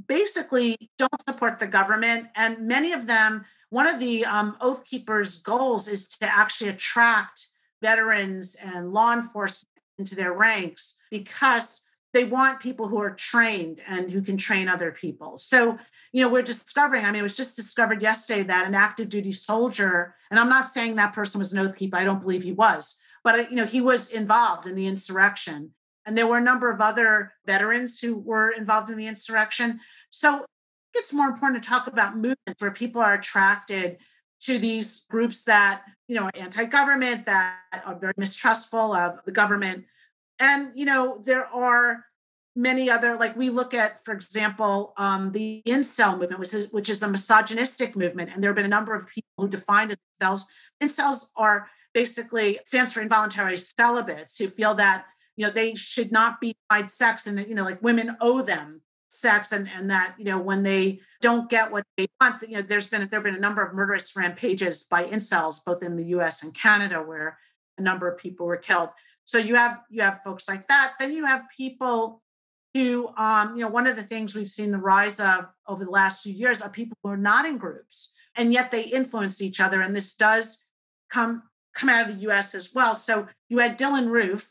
basically 0.08 0.90
don't 0.96 1.22
support 1.28 1.58
the 1.58 1.66
government. 1.66 2.28
And 2.34 2.66
many 2.66 2.94
of 2.94 3.06
them 3.06 3.44
one 3.68 3.86
of 3.86 4.00
the 4.00 4.24
um, 4.24 4.56
oath 4.62 4.86
keepers 4.86 5.38
goals 5.38 5.86
is 5.86 6.08
to 6.08 6.34
actually 6.34 6.70
attract 6.70 7.48
veterans 7.82 8.56
and 8.64 8.92
law 8.92 9.12
enforcement 9.12 9.68
into 9.98 10.14
their 10.14 10.32
ranks 10.32 10.98
because 11.10 11.86
they 12.14 12.24
want 12.24 12.60
people 12.60 12.88
who 12.88 12.98
are 12.98 13.10
trained 13.10 13.80
and 13.86 14.10
who 14.10 14.22
can 14.22 14.38
train 14.38 14.68
other 14.68 14.92
people 14.92 15.36
so 15.36 15.78
you 16.12 16.20
know, 16.20 16.28
we're 16.28 16.42
discovering, 16.42 17.04
I 17.04 17.10
mean, 17.10 17.20
it 17.20 17.22
was 17.22 17.36
just 17.36 17.56
discovered 17.56 18.02
yesterday 18.02 18.42
that 18.44 18.66
an 18.66 18.74
active 18.74 19.08
duty 19.08 19.32
soldier, 19.32 20.14
and 20.30 20.38
I'm 20.38 20.50
not 20.50 20.68
saying 20.68 20.96
that 20.96 21.14
person 21.14 21.38
was 21.38 21.52
an 21.52 21.58
oath 21.58 21.74
keeper, 21.74 21.96
I 21.96 22.04
don't 22.04 22.20
believe 22.20 22.42
he 22.42 22.52
was, 22.52 23.00
but, 23.24 23.50
you 23.50 23.56
know, 23.56 23.64
he 23.64 23.80
was 23.80 24.12
involved 24.12 24.66
in 24.66 24.74
the 24.74 24.86
insurrection. 24.86 25.70
And 26.04 26.18
there 26.18 26.26
were 26.26 26.38
a 26.38 26.42
number 26.42 26.70
of 26.70 26.80
other 26.80 27.32
veterans 27.46 27.98
who 27.98 28.16
were 28.18 28.50
involved 28.50 28.90
in 28.90 28.98
the 28.98 29.06
insurrection. 29.06 29.80
So 30.10 30.44
it's 30.94 31.12
more 31.12 31.28
important 31.28 31.62
to 31.62 31.68
talk 31.68 31.86
about 31.86 32.16
movements 32.16 32.60
where 32.60 32.72
people 32.72 33.00
are 33.00 33.14
attracted 33.14 33.98
to 34.46 34.58
these 34.58 35.06
groups 35.06 35.44
that, 35.44 35.82
you 36.08 36.16
know, 36.16 36.24
are 36.24 36.32
anti-government, 36.34 37.26
that 37.26 37.58
are 37.84 37.94
very 37.94 38.14
mistrustful 38.16 38.94
of 38.94 39.24
the 39.24 39.32
government. 39.32 39.84
And, 40.38 40.72
you 40.74 40.84
know, 40.84 41.20
there 41.24 41.46
are 41.46 42.04
many 42.54 42.90
other 42.90 43.16
like 43.16 43.34
we 43.34 43.48
look 43.48 43.72
at 43.72 44.04
for 44.04 44.12
example 44.12 44.92
um, 44.98 45.32
the 45.32 45.62
incel 45.66 46.18
movement 46.18 46.38
which 46.38 46.52
is, 46.52 46.70
which 46.70 46.90
is 46.90 47.02
a 47.02 47.08
misogynistic 47.08 47.96
movement 47.96 48.30
and 48.32 48.42
there 48.42 48.50
have 48.50 48.56
been 48.56 48.66
a 48.66 48.68
number 48.68 48.94
of 48.94 49.06
people 49.06 49.30
who 49.38 49.48
defined 49.48 49.96
incels 50.20 50.42
incels 50.82 51.30
are 51.36 51.70
basically 51.94 52.58
stands 52.66 52.92
for 52.92 53.00
involuntary 53.00 53.56
celibates 53.56 54.36
who 54.36 54.48
feel 54.48 54.74
that 54.74 55.06
you 55.36 55.46
know 55.46 55.50
they 55.50 55.74
should 55.74 56.12
not 56.12 56.40
be 56.42 56.54
denied 56.68 56.90
sex 56.90 57.26
and 57.26 57.38
you 57.48 57.54
know 57.54 57.64
like 57.64 57.82
women 57.82 58.16
owe 58.20 58.42
them 58.42 58.82
sex 59.12 59.52
and 59.52 59.68
and 59.76 59.90
that 59.90 60.14
you 60.16 60.24
know 60.24 60.40
when 60.40 60.62
they 60.62 60.98
don't 61.20 61.50
get 61.50 61.70
what 61.70 61.84
they 61.98 62.06
want 62.18 62.40
you 62.48 62.54
know 62.54 62.62
there's 62.62 62.86
been 62.86 63.06
there 63.10 63.18
have 63.18 63.24
been 63.24 63.34
a 63.34 63.38
number 63.38 63.62
of 63.62 63.74
murderous 63.74 64.16
rampages 64.16 64.84
by 64.84 65.04
incels 65.04 65.62
both 65.62 65.82
in 65.82 65.96
the 65.96 66.04
US 66.16 66.42
and 66.42 66.54
Canada 66.54 66.96
where 66.96 67.38
a 67.76 67.82
number 67.82 68.10
of 68.10 68.16
people 68.18 68.46
were 68.46 68.56
killed. 68.56 68.88
So 69.26 69.36
you 69.36 69.54
have 69.54 69.80
you 69.90 70.00
have 70.00 70.22
folks 70.22 70.48
like 70.48 70.66
that. 70.68 70.94
Then 70.98 71.12
you 71.12 71.26
have 71.26 71.44
people 71.54 72.22
who 72.72 73.10
um, 73.18 73.54
you 73.54 73.60
know 73.60 73.68
one 73.68 73.86
of 73.86 73.96
the 73.96 74.02
things 74.02 74.34
we've 74.34 74.50
seen 74.50 74.70
the 74.70 74.78
rise 74.78 75.20
of 75.20 75.46
over 75.68 75.84
the 75.84 75.90
last 75.90 76.22
few 76.22 76.32
years 76.32 76.62
are 76.62 76.70
people 76.70 76.96
who 77.02 77.10
are 77.10 77.18
not 77.18 77.44
in 77.44 77.58
groups 77.58 78.14
and 78.36 78.50
yet 78.50 78.70
they 78.70 78.84
influence 78.84 79.42
each 79.42 79.60
other 79.60 79.82
and 79.82 79.94
this 79.94 80.16
does 80.16 80.66
come 81.10 81.42
come 81.74 81.90
out 81.90 82.08
of 82.08 82.18
the 82.18 82.30
us 82.30 82.54
as 82.54 82.72
well. 82.74 82.94
So 82.94 83.28
you 83.50 83.58
had 83.58 83.78
dylann 83.78 84.10
roof 84.10 84.50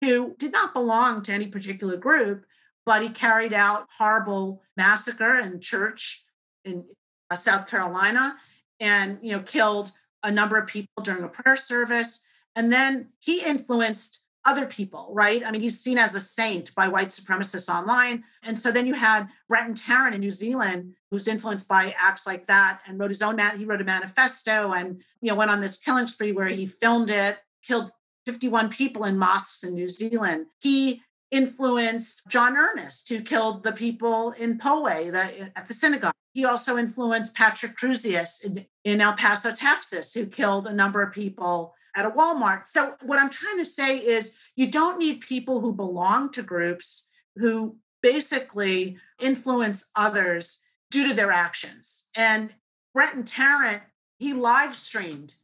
who 0.00 0.36
did 0.38 0.52
not 0.52 0.74
belong 0.74 1.22
to 1.22 1.32
any 1.32 1.48
particular 1.48 1.96
group 1.96 2.46
but 2.86 3.02
he 3.02 3.10
carried 3.10 3.52
out 3.52 3.86
horrible 3.98 4.62
massacre 4.76 5.38
in 5.40 5.60
church 5.60 6.24
in 6.64 6.84
uh, 7.30 7.36
south 7.36 7.68
carolina 7.68 8.36
and 8.80 9.18
you 9.20 9.32
know 9.32 9.40
killed 9.40 9.90
a 10.22 10.30
number 10.30 10.56
of 10.56 10.66
people 10.66 11.02
during 11.02 11.24
a 11.24 11.28
prayer 11.28 11.56
service 11.56 12.24
and 12.54 12.72
then 12.72 13.10
he 13.18 13.42
influenced 13.44 14.22
other 14.46 14.64
people, 14.64 15.10
right? 15.12 15.44
I 15.44 15.50
mean, 15.50 15.60
he's 15.60 15.78
seen 15.78 15.98
as 15.98 16.14
a 16.14 16.20
saint 16.20 16.72
by 16.76 16.86
white 16.86 17.08
supremacists 17.08 17.68
online. 17.68 18.22
And 18.44 18.56
so 18.56 18.70
then 18.70 18.86
you 18.86 18.94
had 18.94 19.28
Brenton 19.48 19.74
Tarrant 19.74 20.14
in 20.14 20.20
New 20.20 20.30
Zealand, 20.30 20.94
who's 21.10 21.26
influenced 21.26 21.68
by 21.68 21.94
acts 21.98 22.26
like 22.26 22.46
that 22.46 22.80
and 22.86 22.98
wrote 22.98 23.10
his 23.10 23.22
own, 23.22 23.40
he 23.58 23.64
wrote 23.64 23.80
a 23.80 23.84
manifesto 23.84 24.72
and, 24.72 25.02
you 25.20 25.30
know, 25.30 25.34
went 25.34 25.50
on 25.50 25.60
this 25.60 25.78
killing 25.78 26.06
spree 26.06 26.30
where 26.30 26.46
he 26.46 26.64
filmed 26.64 27.10
it, 27.10 27.38
killed 27.64 27.90
51 28.24 28.70
people 28.70 29.04
in 29.04 29.18
mosques 29.18 29.64
in 29.64 29.74
New 29.74 29.88
Zealand. 29.88 30.46
He 30.60 31.02
influenced 31.30 32.22
John 32.28 32.56
Earnest, 32.56 33.08
who 33.08 33.20
killed 33.20 33.62
the 33.62 33.72
people 33.72 34.32
in 34.32 34.58
Poway 34.58 35.12
the, 35.12 35.50
at 35.56 35.68
the 35.68 35.74
synagogue. 35.74 36.12
He 36.34 36.44
also 36.44 36.76
influenced 36.76 37.34
Patrick 37.34 37.76
Crusius 37.76 38.44
in, 38.44 38.66
in 38.84 39.00
El 39.00 39.14
Paso, 39.14 39.52
Texas, 39.52 40.12
who 40.12 40.26
killed 40.26 40.66
a 40.66 40.72
number 40.72 41.02
of 41.02 41.12
people 41.12 41.74
at 41.96 42.06
a 42.06 42.10
Walmart. 42.10 42.66
So, 42.66 42.94
what 43.02 43.18
I'm 43.18 43.30
trying 43.30 43.58
to 43.58 43.64
say 43.64 43.96
is 43.98 44.36
you 44.54 44.70
don't 44.70 44.98
need 44.98 45.20
people 45.22 45.60
who 45.60 45.72
belong 45.72 46.30
to 46.32 46.42
groups 46.42 47.10
who 47.36 47.76
basically 48.02 48.98
influence 49.18 49.90
others 49.96 50.62
due 50.90 51.08
to 51.08 51.14
their 51.14 51.32
actions. 51.32 52.04
And 52.14 52.54
Brenton 52.94 53.24
Tarrant, 53.24 53.82
he 54.18 54.32
live 54.32 54.74
streamed 54.74 55.34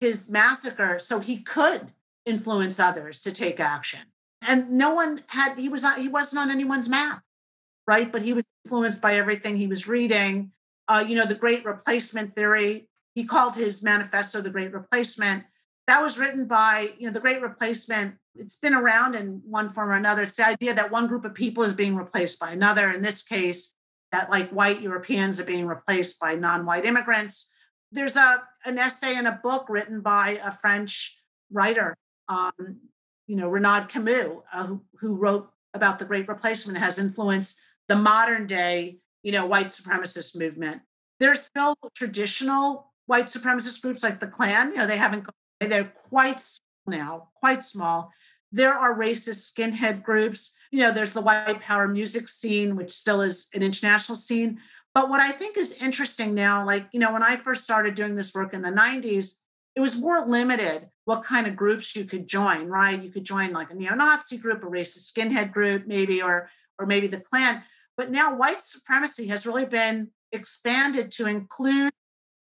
his 0.00 0.30
massacre 0.30 0.98
so 0.98 1.20
he 1.20 1.38
could 1.38 1.92
influence 2.26 2.78
others 2.78 3.20
to 3.20 3.32
take 3.32 3.60
action. 3.60 4.00
And 4.46 4.72
no 4.72 4.94
one 4.94 5.22
had, 5.28 5.58
he 5.58 5.68
was 5.68 5.82
not, 5.82 5.98
he 5.98 6.08
wasn't 6.08 6.42
on 6.42 6.50
anyone's 6.50 6.88
map, 6.88 7.22
right? 7.86 8.10
But 8.10 8.22
he 8.22 8.32
was 8.32 8.44
influenced 8.64 9.00
by 9.00 9.14
everything 9.14 9.56
he 9.56 9.66
was 9.66 9.88
reading. 9.88 10.52
Uh, 10.88 11.04
you 11.06 11.16
know, 11.16 11.26
the 11.26 11.34
great 11.34 11.64
replacement 11.64 12.34
theory, 12.34 12.88
he 13.14 13.24
called 13.24 13.56
his 13.56 13.82
manifesto 13.82 14.40
the 14.40 14.50
great 14.50 14.72
replacement 14.72 15.44
that 15.86 16.02
was 16.02 16.18
written 16.18 16.46
by 16.46 16.92
you 16.98 17.06
know 17.06 17.12
the 17.12 17.20
great 17.20 17.42
replacement 17.42 18.14
it's 18.34 18.56
been 18.56 18.74
around 18.74 19.14
in 19.14 19.42
one 19.44 19.68
form 19.68 19.90
or 19.90 19.94
another 19.94 20.22
it's 20.22 20.36
the 20.36 20.46
idea 20.46 20.74
that 20.74 20.90
one 20.90 21.06
group 21.06 21.24
of 21.24 21.34
people 21.34 21.62
is 21.62 21.74
being 21.74 21.96
replaced 21.96 22.38
by 22.38 22.52
another 22.52 22.90
in 22.90 23.02
this 23.02 23.22
case 23.22 23.74
that 24.10 24.30
like 24.30 24.50
white 24.50 24.80
europeans 24.80 25.40
are 25.40 25.44
being 25.44 25.66
replaced 25.66 26.18
by 26.20 26.34
non-white 26.34 26.84
immigrants 26.84 27.52
there's 27.90 28.16
a 28.16 28.42
an 28.64 28.78
essay 28.78 29.16
in 29.16 29.26
a 29.26 29.40
book 29.42 29.66
written 29.68 30.00
by 30.00 30.40
a 30.44 30.52
french 30.52 31.18
writer 31.50 31.96
um, 32.28 32.78
you 33.26 33.36
know 33.36 33.48
renaud 33.48 33.86
camus 33.88 34.26
uh, 34.52 34.66
who, 34.66 34.82
who 34.98 35.14
wrote 35.14 35.48
about 35.74 35.98
the 35.98 36.04
great 36.04 36.28
replacement 36.28 36.78
has 36.78 36.98
influenced 36.98 37.60
the 37.88 37.96
modern 37.96 38.46
day 38.46 38.98
you 39.22 39.32
know 39.32 39.46
white 39.46 39.68
supremacist 39.68 40.38
movement 40.38 40.80
there's 41.20 41.40
still 41.40 41.74
traditional 41.94 42.92
white 43.06 43.26
supremacist 43.26 43.82
groups 43.82 44.02
like 44.02 44.20
the 44.20 44.26
klan 44.26 44.70
you 44.70 44.76
know 44.76 44.86
they 44.86 44.96
haven't 44.96 45.26
they're 45.60 45.92
quite 45.94 46.40
small 46.40 46.62
now, 46.86 47.28
quite 47.36 47.64
small. 47.64 48.10
There 48.50 48.72
are 48.72 48.98
racist 48.98 49.52
skinhead 49.52 50.02
groups. 50.02 50.54
You 50.70 50.80
know, 50.80 50.92
there's 50.92 51.12
the 51.12 51.20
white 51.20 51.60
power 51.60 51.88
music 51.88 52.28
scene, 52.28 52.76
which 52.76 52.92
still 52.92 53.20
is 53.20 53.48
an 53.54 53.62
international 53.62 54.16
scene. 54.16 54.58
But 54.94 55.08
what 55.08 55.20
I 55.20 55.30
think 55.30 55.56
is 55.56 55.82
interesting 55.82 56.34
now, 56.34 56.66
like, 56.66 56.86
you 56.92 57.00
know, 57.00 57.12
when 57.12 57.22
I 57.22 57.36
first 57.36 57.64
started 57.64 57.94
doing 57.94 58.14
this 58.14 58.34
work 58.34 58.52
in 58.52 58.62
the 58.62 58.68
90s, 58.68 59.34
it 59.74 59.80
was 59.80 60.00
more 60.00 60.26
limited 60.26 60.88
what 61.04 61.24
kind 61.24 61.46
of 61.46 61.56
groups 61.56 61.96
you 61.96 62.04
could 62.04 62.28
join, 62.28 62.68
right? 62.68 63.02
You 63.02 63.10
could 63.10 63.24
join 63.24 63.52
like 63.52 63.70
a 63.70 63.74
neo-Nazi 63.74 64.38
group, 64.38 64.62
a 64.62 64.66
racist 64.66 65.12
skinhead 65.12 65.52
group, 65.52 65.86
maybe, 65.86 66.22
or 66.22 66.48
or 66.78 66.86
maybe 66.86 67.06
the 67.06 67.20
Klan. 67.20 67.62
But 67.96 68.10
now 68.10 68.36
white 68.36 68.62
supremacy 68.62 69.26
has 69.28 69.46
really 69.46 69.66
been 69.66 70.10
expanded 70.32 71.10
to 71.12 71.26
include 71.26 71.92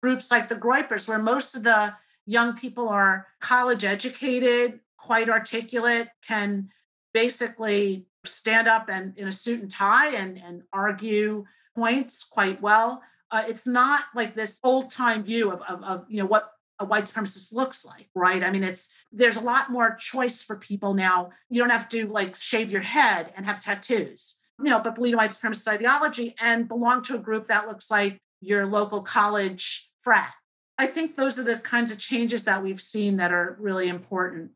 groups 0.01 0.31
like 0.31 0.49
the 0.49 0.55
Groypers, 0.55 1.07
where 1.07 1.19
most 1.19 1.55
of 1.55 1.63
the 1.63 1.93
young 2.25 2.55
people 2.55 2.87
are 2.87 3.27
college 3.39 3.83
educated, 3.83 4.79
quite 4.97 5.29
articulate, 5.29 6.09
can 6.25 6.69
basically 7.13 8.05
stand 8.25 8.67
up 8.67 8.89
and 8.89 9.17
in 9.17 9.27
a 9.27 9.31
suit 9.31 9.61
and 9.61 9.71
tie 9.71 10.09
and, 10.15 10.37
and 10.37 10.61
argue 10.71 11.45
points 11.75 12.23
quite 12.23 12.61
well. 12.61 13.01
Uh, 13.31 13.43
it's 13.47 13.65
not 13.65 14.03
like 14.15 14.35
this 14.35 14.59
old 14.63 14.91
time 14.91 15.23
view 15.23 15.51
of, 15.51 15.61
of, 15.61 15.83
of, 15.83 16.05
you 16.09 16.19
know 16.19 16.25
what 16.25 16.51
a 16.79 16.85
white 16.85 17.05
supremacist 17.05 17.53
looks 17.53 17.85
like, 17.85 18.09
right? 18.15 18.43
I 18.43 18.51
mean, 18.51 18.63
it's 18.63 18.93
there's 19.11 19.37
a 19.37 19.41
lot 19.41 19.71
more 19.71 19.95
choice 19.95 20.41
for 20.41 20.55
people 20.55 20.93
now. 20.93 21.31
You 21.49 21.61
don't 21.61 21.71
have 21.71 21.89
to 21.89 22.07
like 22.07 22.35
shave 22.35 22.71
your 22.71 22.81
head 22.81 23.33
and 23.35 23.45
have 23.45 23.59
tattoos, 23.59 24.39
you 24.63 24.69
know, 24.69 24.79
but 24.79 24.95
believe 24.95 25.13
in 25.13 25.17
white 25.17 25.31
supremacist 25.31 25.67
ideology 25.67 26.35
and 26.39 26.67
belong 26.67 27.03
to 27.03 27.15
a 27.15 27.19
group 27.19 27.47
that 27.47 27.67
looks 27.67 27.91
like 27.91 28.19
your 28.41 28.65
local 28.65 29.01
college 29.01 29.89
frat. 29.99 30.33
I 30.77 30.87
think 30.87 31.15
those 31.15 31.37
are 31.37 31.43
the 31.43 31.57
kinds 31.57 31.91
of 31.91 31.99
changes 31.99 32.45
that 32.45 32.63
we've 32.63 32.81
seen 32.81 33.17
that 33.17 33.33
are 33.33 33.57
really 33.59 33.89
important. 33.89 34.51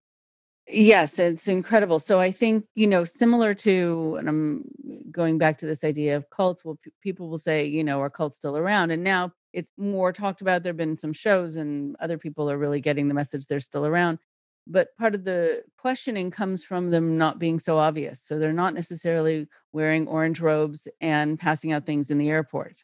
Yes, 0.67 1.19
it's 1.19 1.47
incredible. 1.47 1.99
So 1.99 2.19
I 2.19 2.31
think, 2.31 2.65
you 2.75 2.87
know, 2.87 3.03
similar 3.03 3.53
to, 3.55 4.15
and 4.17 4.29
I'm 4.29 4.63
going 5.11 5.37
back 5.37 5.57
to 5.57 5.65
this 5.65 5.83
idea 5.83 6.15
of 6.15 6.29
cults, 6.29 6.63
well, 6.63 6.79
p- 6.81 6.91
people 7.01 7.29
will 7.29 7.37
say, 7.37 7.65
you 7.65 7.83
know, 7.83 7.99
are 7.99 8.09
cults 8.09 8.37
still 8.37 8.57
around? 8.57 8.91
And 8.91 9.03
now 9.03 9.33
it's 9.51 9.73
more 9.77 10.13
talked 10.13 10.39
about. 10.41 10.63
There 10.63 10.69
have 10.71 10.77
been 10.77 10.95
some 10.95 11.11
shows, 11.11 11.57
and 11.57 11.95
other 11.99 12.17
people 12.17 12.49
are 12.49 12.57
really 12.57 12.79
getting 12.79 13.07
the 13.09 13.13
message 13.13 13.45
they're 13.45 13.59
still 13.59 13.85
around. 13.85 14.19
But 14.65 14.95
part 14.97 15.15
of 15.15 15.25
the 15.25 15.63
questioning 15.77 16.31
comes 16.31 16.63
from 16.63 16.89
them 16.91 17.17
not 17.17 17.39
being 17.39 17.59
so 17.59 17.77
obvious. 17.77 18.21
So 18.21 18.39
they're 18.39 18.53
not 18.53 18.73
necessarily 18.73 19.47
wearing 19.73 20.07
orange 20.07 20.39
robes 20.39 20.87
and 21.01 21.37
passing 21.37 21.73
out 21.73 21.85
things 21.85 22.09
in 22.09 22.17
the 22.17 22.29
airport. 22.29 22.83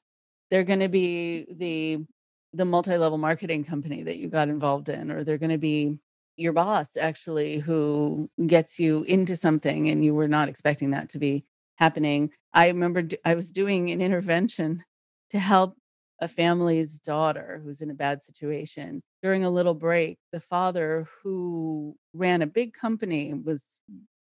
They're 0.51 0.65
going 0.65 0.79
to 0.81 0.89
be 0.89 1.45
the 1.49 2.05
the 2.53 2.65
multi-level 2.65 3.19
marketing 3.19 3.63
company 3.63 4.01
that 4.03 4.17
you 4.17 4.27
got 4.27 4.49
involved 4.49 4.89
in, 4.89 5.11
or 5.11 5.23
they're 5.23 5.37
going 5.37 5.51
to 5.51 5.57
be 5.59 5.97
your 6.39 6.53
boss 6.53 6.95
actually 6.97 7.59
who 7.59 8.29
gets 8.47 8.79
you 8.79 9.03
into 9.03 9.35
something 9.35 9.89
and 9.89 10.03
you 10.03 10.13
were 10.15 10.27
not 10.27 10.49
expecting 10.49 10.91
that 10.91 11.09
to 11.09 11.19
be 11.19 11.45
happening. 11.75 12.31
I 12.53 12.67
remember 12.67 13.03
I 13.25 13.35
was 13.35 13.51
doing 13.51 13.91
an 13.91 14.01
intervention 14.01 14.83
to 15.31 15.39
help 15.39 15.75
a 16.21 16.27
family's 16.27 16.99
daughter 16.99 17.61
who's 17.63 17.81
in 17.81 17.89
a 17.89 17.95
bad 17.95 18.21
situation. 18.21 19.01
During 19.21 19.43
a 19.43 19.49
little 19.49 19.73
break, 19.73 20.17
the 20.31 20.39
father 20.39 21.07
who 21.23 21.95
ran 22.13 22.41
a 22.41 22.47
big 22.47 22.73
company 22.73 23.33
was 23.33 23.79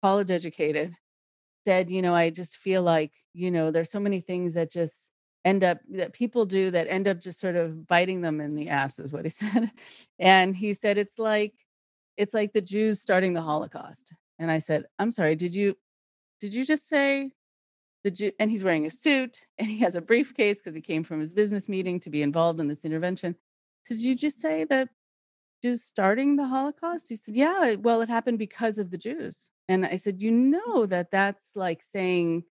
college 0.02 0.32
educated 0.32 0.94
said, 1.66 1.90
you 1.90 2.02
know, 2.02 2.16
I 2.16 2.30
just 2.30 2.58
feel 2.58 2.82
like, 2.82 3.12
you 3.34 3.52
know, 3.52 3.72
there's 3.72 3.92
so 3.92 4.00
many 4.00 4.22
things 4.22 4.54
that 4.54 4.72
just 4.72 5.12
end 5.44 5.64
up 5.64 5.80
that 5.92 6.14
people 6.14 6.46
do 6.46 6.72
that 6.72 6.88
end 6.90 7.08
up 7.08 7.20
just 7.20 7.40
sort 7.40 7.56
of 7.56 7.88
biting 7.88 8.22
them 8.22 8.42
in 8.42 8.56
the 8.56 8.70
ass 8.70 9.00
is 9.00 9.14
what 9.14 9.26
he 9.26 9.30
said. 9.42 9.72
And 10.20 10.56
he 10.56 10.74
said 10.74 10.98
it's 10.98 11.20
like 11.20 11.54
it's 12.18 12.34
like 12.34 12.54
the 12.54 12.62
Jews 12.62 13.02
starting 13.02 13.34
the 13.34 13.42
Holocaust. 13.42 14.14
And 14.40 14.52
I 14.52 14.58
said, 14.58 14.86
I'm 15.00 15.12
sorry, 15.12 15.36
did 15.36 15.56
you 15.56 15.76
did 16.40 16.54
you 16.54 16.66
just 16.66 16.88
say 16.88 17.32
the 18.04 18.12
Jew 18.12 18.32
and 18.40 18.50
he's 18.50 18.64
wearing 18.64 18.86
a 18.86 18.90
suit 18.90 19.46
and 19.58 19.68
he 19.68 19.80
has 19.80 19.96
a 19.96 20.02
briefcase 20.02 20.60
because 20.60 20.76
he 20.76 20.82
came 20.82 21.04
from 21.04 21.20
his 21.20 21.34
business 21.34 21.68
meeting 21.70 22.00
to 22.02 22.10
be 22.10 22.22
involved 22.22 22.60
in 22.60 22.68
this 22.68 22.86
intervention. 22.86 23.36
Did 23.88 24.00
you 24.00 24.16
just 24.16 24.40
say 24.40 24.66
that 24.66 24.90
Jews 25.64 25.84
starting 25.84 26.36
the 26.36 26.48
Holocaust? 26.48 27.10
He 27.10 27.16
said, 27.16 27.36
Yeah, 27.36 27.76
well, 27.76 28.02
it 28.02 28.10
happened 28.10 28.40
because 28.40 28.80
of 28.80 28.92
the 28.92 28.98
Jews. 28.98 29.50
And 29.68 29.86
I 29.86 29.96
said, 29.96 30.22
You 30.22 30.32
know 30.32 30.86
that 30.86 31.12
that's 31.12 31.52
like 31.56 31.82
saying 31.82 32.44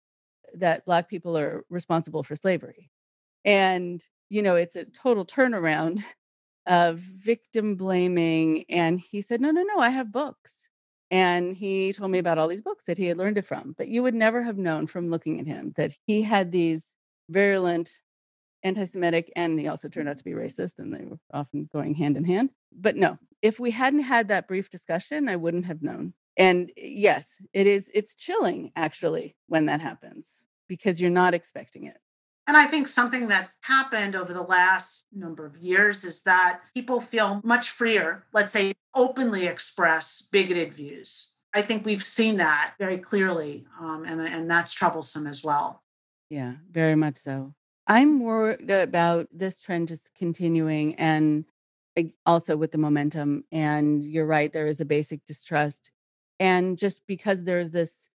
that 0.55 0.85
black 0.85 1.09
people 1.09 1.37
are 1.37 1.65
responsible 1.69 2.23
for 2.23 2.37
slavery. 2.37 2.91
And, 3.45 4.05
you 4.29 4.43
know, 4.43 4.57
it's 4.57 4.77
a 4.77 4.85
total 4.85 5.25
turnaround 5.25 6.03
of 6.67 6.99
victim 6.99 7.77
blaming. 7.77 8.65
And 8.69 9.01
he 9.01 9.21
said, 9.21 9.41
No, 9.41 9.51
no, 9.51 9.63
no, 9.63 9.79
I 9.79 9.91
have 9.91 10.13
books. 10.13 10.69
And 11.11 11.55
he 11.55 11.93
told 11.93 12.11
me 12.11 12.19
about 12.19 12.39
all 12.39 12.49
these 12.49 12.63
books 12.63 12.85
that 12.87 12.99
he 12.99 13.07
had 13.07 13.17
learned 13.19 13.39
it 13.39 13.45
from. 13.45 13.75
But 13.79 13.89
you 13.89 14.03
would 14.03 14.15
never 14.15 14.43
have 14.43 14.59
known 14.59 14.87
from 14.87 15.11
looking 15.11 15.39
at 15.39 15.47
him 15.47 15.73
that 15.77 15.93
he 16.07 16.23
had 16.23 16.51
these 16.51 16.95
virulent 17.29 17.91
anti 18.65 18.85
Semitic, 18.85 19.33
and 19.37 19.59
he 19.59 19.69
also 19.69 19.89
turned 19.89 20.09
out 20.09 20.19
to 20.19 20.25
be 20.25 20.33
racist, 20.33 20.79
and 20.79 20.93
they 20.93 21.05
were 21.05 21.19
often 21.33 21.69
going 21.73 21.95
hand 21.95 22.17
in 22.17 22.25
hand. 22.25 22.51
But 22.73 22.97
no, 22.97 23.19
if 23.43 23.61
we 23.61 23.71
hadn't 23.71 24.01
had 24.01 24.29
that 24.29 24.49
brief 24.49 24.71
discussion, 24.71 25.29
I 25.29 25.37
wouldn't 25.37 25.67
have 25.67 25.83
known. 25.83 26.15
And 26.37 26.71
eh, 26.77 26.83
yes, 26.85 27.41
it 27.53 27.67
is, 27.67 27.91
it's 27.95 28.15
chilling 28.15 28.73
actually 28.77 29.37
when 29.47 29.67
that 29.67 29.81
happens 29.81 30.45
because 30.69 31.01
you're 31.01 31.11
not 31.11 31.35
expecting 31.35 31.85
it. 31.85 31.99
And 32.47 32.57
I 32.57 32.67
think 32.67 32.87
something 32.87 33.27
that's 33.27 33.59
happened 33.63 34.15
over 34.15 34.33
the 34.33 34.43
last 34.43 35.07
number 35.13 35.45
of 35.45 35.57
years 35.57 36.05
is 36.05 36.23
that 36.23 36.61
people 36.75 37.01
feel 37.01 37.41
much 37.43 37.71
freer, 37.71 38.25
let's 38.33 38.53
say, 38.53 38.73
openly 38.95 39.47
express 39.47 40.23
bigoted 40.23 40.73
views. 40.73 41.35
I 41.53 41.63
think 41.63 41.85
we've 41.85 42.05
seen 42.05 42.37
that 42.37 42.75
very 42.79 42.99
clearly, 42.99 43.67
um, 43.81 44.05
and, 44.07 44.21
and 44.21 44.51
that's 44.51 44.73
troublesome 44.73 45.27
as 45.27 45.43
well. 45.43 45.83
Yeah, 46.31 46.55
very 46.71 46.95
much 46.95 47.17
so. 47.17 47.55
I'm 47.87 48.21
worried 48.21 48.71
about 48.71 49.29
this 49.33 49.61
trend 49.61 49.89
just 49.89 50.15
continuing 50.15 50.95
and 50.97 51.45
also 52.27 52.57
with 52.57 52.73
the 52.73 52.79
momentum. 52.79 53.45
And 53.51 54.05
you're 54.05 54.27
right, 54.27 54.53
there 54.53 54.67
is 54.67 54.81
a 54.81 54.85
basic 54.85 55.25
distrust. 55.25 55.93
And 56.39 56.77
just 56.77 57.07
because 57.07 57.45
there's 57.45 57.71
this 57.71 58.09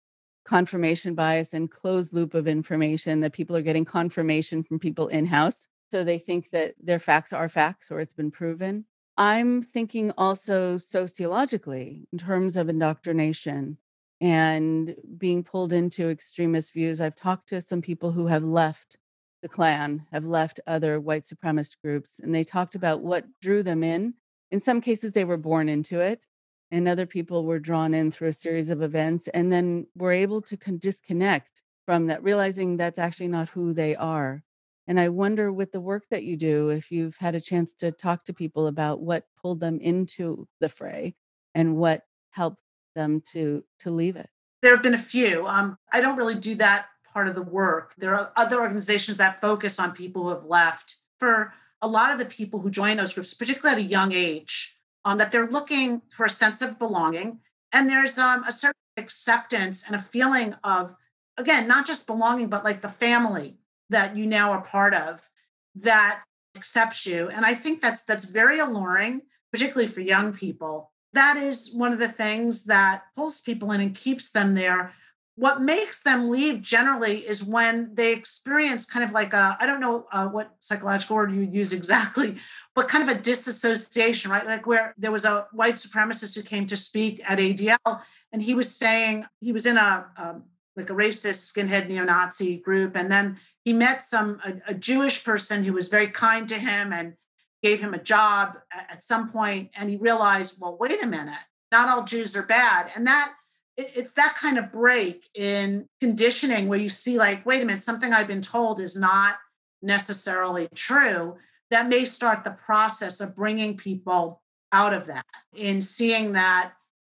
confirmation 0.45 1.15
bias 1.15 1.53
and 1.53 1.69
closed 1.69 2.13
loop 2.13 2.33
of 2.33 2.47
information 2.47 3.21
that 3.21 3.33
people 3.33 3.55
are 3.55 3.61
getting 3.61 3.85
confirmation 3.85 4.63
from 4.63 4.79
people 4.79 5.07
in 5.07 5.25
house. 5.25 5.67
So 5.91 6.03
they 6.03 6.17
think 6.17 6.51
that 6.51 6.75
their 6.81 6.99
facts 6.99 7.33
are 7.33 7.49
facts 7.49 7.91
or 7.91 7.99
it's 7.99 8.13
been 8.13 8.31
proven. 8.31 8.85
I'm 9.17 9.61
thinking 9.61 10.11
also 10.17 10.77
sociologically 10.77 12.07
in 12.11 12.17
terms 12.17 12.57
of 12.57 12.69
indoctrination 12.69 13.77
and 14.21 14.95
being 15.17 15.43
pulled 15.43 15.73
into 15.73 16.09
extremist 16.09 16.73
views. 16.73 17.01
I've 17.01 17.15
talked 17.15 17.49
to 17.49 17.61
some 17.61 17.81
people 17.81 18.11
who 18.11 18.27
have 18.27 18.43
left 18.43 18.97
the 19.41 19.49
Klan, 19.49 20.05
have 20.11 20.25
left 20.25 20.59
other 20.67 20.99
white 20.99 21.23
supremacist 21.23 21.81
groups, 21.83 22.19
and 22.19 22.33
they 22.33 22.43
talked 22.43 22.75
about 22.75 23.01
what 23.01 23.25
drew 23.41 23.63
them 23.63 23.83
in. 23.83 24.13
In 24.51 24.59
some 24.59 24.81
cases, 24.81 25.13
they 25.13 25.25
were 25.25 25.37
born 25.37 25.67
into 25.67 25.99
it 25.99 26.25
and 26.71 26.87
other 26.87 27.05
people 27.05 27.45
were 27.45 27.59
drawn 27.59 27.93
in 27.93 28.09
through 28.09 28.29
a 28.29 28.33
series 28.33 28.69
of 28.69 28.81
events 28.81 29.27
and 29.29 29.51
then 29.51 29.87
were 29.95 30.11
able 30.11 30.41
to 30.41 30.57
con- 30.57 30.77
disconnect 30.77 31.63
from 31.85 32.07
that 32.07 32.23
realizing 32.23 32.77
that's 32.77 32.99
actually 32.99 33.27
not 33.27 33.49
who 33.49 33.73
they 33.73 33.95
are. 33.95 34.43
And 34.87 34.99
i 34.99 35.09
wonder 35.09 35.51
with 35.51 35.71
the 35.71 35.81
work 35.81 36.05
that 36.09 36.23
you 36.23 36.35
do 36.35 36.69
if 36.69 36.91
you've 36.91 37.17
had 37.17 37.35
a 37.35 37.41
chance 37.41 37.73
to 37.75 37.91
talk 37.91 38.23
to 38.25 38.33
people 38.33 38.67
about 38.67 39.01
what 39.01 39.25
pulled 39.41 39.59
them 39.59 39.79
into 39.79 40.47
the 40.59 40.69
fray 40.69 41.15
and 41.53 41.77
what 41.77 42.03
helped 42.31 42.61
them 42.95 43.21
to 43.31 43.63
to 43.79 43.91
leave 43.91 44.15
it. 44.15 44.29
There 44.61 44.73
have 44.73 44.83
been 44.83 44.93
a 44.93 44.97
few 44.97 45.45
um, 45.45 45.77
i 45.91 46.01
don't 46.01 46.17
really 46.17 46.35
do 46.35 46.55
that 46.55 46.85
part 47.13 47.27
of 47.27 47.35
the 47.35 47.41
work. 47.41 47.93
There 47.97 48.15
are 48.15 48.31
other 48.37 48.61
organizations 48.61 49.17
that 49.17 49.41
focus 49.41 49.79
on 49.79 49.91
people 49.91 50.23
who 50.23 50.29
have 50.29 50.45
left. 50.45 50.95
For 51.19 51.53
a 51.81 51.87
lot 51.87 52.11
of 52.11 52.19
the 52.19 52.25
people 52.25 52.59
who 52.59 52.69
join 52.69 52.97
those 52.97 53.13
groups 53.13 53.33
particularly 53.33 53.81
at 53.81 53.85
a 53.85 53.89
young 53.89 54.11
age 54.13 54.77
um, 55.05 55.17
that 55.17 55.31
they're 55.31 55.47
looking 55.47 56.01
for 56.09 56.25
a 56.25 56.29
sense 56.29 56.61
of 56.61 56.79
belonging. 56.79 57.39
And 57.71 57.89
there's 57.89 58.17
um, 58.17 58.43
a 58.47 58.51
certain 58.51 58.75
acceptance 58.97 59.85
and 59.85 59.95
a 59.95 59.99
feeling 59.99 60.55
of, 60.63 60.95
again, 61.37 61.67
not 61.67 61.87
just 61.87 62.07
belonging, 62.07 62.47
but 62.47 62.63
like 62.63 62.81
the 62.81 62.89
family 62.89 63.57
that 63.89 64.15
you 64.15 64.25
now 64.25 64.51
are 64.51 64.61
part 64.61 64.93
of 64.93 65.29
that 65.75 66.21
accepts 66.55 67.05
you. 67.05 67.29
And 67.29 67.45
I 67.45 67.55
think 67.55 67.81
that's 67.81 68.03
that's 68.03 68.25
very 68.25 68.59
alluring, 68.59 69.21
particularly 69.51 69.87
for 69.87 70.01
young 70.01 70.33
people. 70.33 70.91
That 71.13 71.37
is 71.37 71.73
one 71.73 71.91
of 71.91 71.99
the 71.99 72.07
things 72.07 72.65
that 72.65 73.03
pulls 73.15 73.41
people 73.41 73.71
in 73.71 73.81
and 73.81 73.95
keeps 73.95 74.31
them 74.31 74.55
there 74.55 74.93
what 75.35 75.61
makes 75.61 76.01
them 76.03 76.29
leave 76.29 76.61
generally 76.61 77.19
is 77.19 77.43
when 77.43 77.89
they 77.95 78.11
experience 78.11 78.85
kind 78.85 79.03
of 79.03 79.11
like 79.11 79.33
a 79.33 79.57
i 79.59 79.65
don't 79.65 79.79
know 79.79 80.05
uh, 80.11 80.27
what 80.27 80.53
psychological 80.59 81.15
word 81.15 81.31
you 81.31 81.41
use 81.41 81.73
exactly 81.73 82.37
but 82.75 82.87
kind 82.87 83.07
of 83.07 83.15
a 83.15 83.19
disassociation 83.19 84.31
right? 84.31 84.45
Like 84.45 84.65
where 84.65 84.93
there 84.97 85.11
was 85.11 85.25
a 85.25 85.47
white 85.51 85.75
supremacist 85.75 86.35
who 86.35 86.43
came 86.43 86.67
to 86.67 86.77
speak 86.77 87.21
at 87.27 87.39
adl 87.39 88.01
and 88.31 88.41
he 88.41 88.53
was 88.53 88.73
saying 88.73 89.25
he 89.39 89.51
was 89.51 89.65
in 89.65 89.77
a 89.77 90.07
um, 90.17 90.43
like 90.75 90.89
a 90.89 90.93
racist 90.93 91.51
skinhead 91.51 91.89
neo-nazi 91.89 92.57
group 92.57 92.95
and 92.95 93.11
then 93.11 93.37
he 93.65 93.73
met 93.73 94.01
some 94.01 94.39
a, 94.45 94.71
a, 94.71 94.73
jewish 94.73 95.23
person 95.23 95.63
who 95.63 95.73
was 95.73 95.89
very 95.89 96.07
kind 96.07 96.47
to 96.49 96.57
him 96.57 96.93
and 96.93 97.13
gave 97.61 97.81
him 97.81 97.93
a 97.93 98.01
job 98.01 98.57
at, 98.71 98.87
at 98.93 99.03
some 99.03 99.29
point 99.29 99.69
and 99.75 99.89
he 99.89 99.97
realized 99.97 100.57
well 100.61 100.77
wait 100.79 101.03
a 101.03 101.07
minute 101.07 101.39
not 101.71 101.89
all 101.89 102.03
jews 102.03 102.35
are 102.35 102.45
bad. 102.45 102.91
And 102.95 103.07
that 103.07 103.33
it's 103.77 104.13
that 104.13 104.35
kind 104.35 104.59
of 104.59 104.71
break 104.71 105.29
in 105.33 105.87
conditioning 105.99 106.67
where 106.67 106.77
you 106.77 106.89
see 106.89 107.17
like 107.17 107.45
wait 107.45 107.63
a 107.63 107.65
minute 107.65 107.81
something 107.81 108.11
i've 108.11 108.27
been 108.27 108.41
told 108.41 108.79
is 108.81 108.97
not 108.97 109.37
necessarily 109.81 110.67
true 110.75 111.35
that 111.71 111.89
may 111.89 112.05
start 112.05 112.43
the 112.43 112.51
process 112.51 113.21
of 113.21 113.35
bringing 113.35 113.75
people 113.75 114.41
out 114.71 114.93
of 114.93 115.07
that 115.07 115.25
in 115.55 115.81
seeing 115.81 116.33
that 116.33 116.73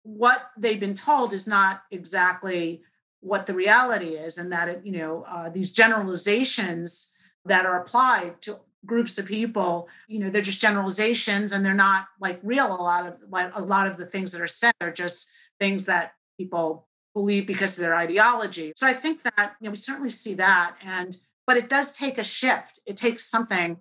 what 0.04 0.50
they've 0.58 0.80
been 0.80 0.96
told 0.96 1.34
is 1.34 1.48
not 1.48 1.84
exactly 1.92 2.82
what 3.22 3.46
the 3.46 3.54
reality 3.54 4.10
is 4.10 4.38
and 4.38 4.52
that 4.52 4.68
it 4.68 4.82
you 4.84 4.92
know 4.92 5.24
uh, 5.28 5.50
these 5.50 5.72
generalizations 5.72 7.16
that 7.46 7.66
are 7.66 7.82
applied 7.82 8.42
to 8.42 8.58
groups 8.86 9.20
of 9.20 9.28
people 9.28 9.88
you 10.08 10.20
know 10.20 10.30
they're 10.30 10.42
just 10.42 10.62
generalizations 10.62 11.54
and 11.54 11.66
they're 11.66 11.74
not 11.74 12.08
like 12.20 12.40
real. 12.44 12.68
A 12.68 12.82
lot 12.82 13.06
of 13.06 13.24
like 13.30 13.52
a 13.56 13.62
lot 13.62 13.88
of 13.88 13.98
the 13.98 14.06
things 14.06 14.32
that 14.32 14.42
are 14.42 14.48
said 14.48 14.74
are 14.82 14.92
just 14.92 15.30
things 15.60 15.86
that 15.86 16.14
people 16.38 16.88
believe 17.14 17.46
because 17.46 17.78
of 17.78 17.84
their 17.84 17.96
ideology. 17.96 18.74
So 18.76 18.88
i 18.88 18.94
think 18.94 19.22
that 19.24 19.56
you 19.60 19.66
know 19.66 19.72
we 19.72 19.78
certainly 19.78 20.10
see 20.10 20.34
that 20.36 20.76
and 20.84 21.18
but 21.46 21.58
it 21.58 21.70
does 21.70 21.92
take 21.92 22.18
a 22.18 22.24
shift. 22.24 22.80
It 22.86 22.98
takes 22.98 23.26
something 23.26 23.78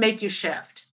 to 0.00 0.06
make 0.06 0.22
you 0.22 0.28
shift. 0.28 0.86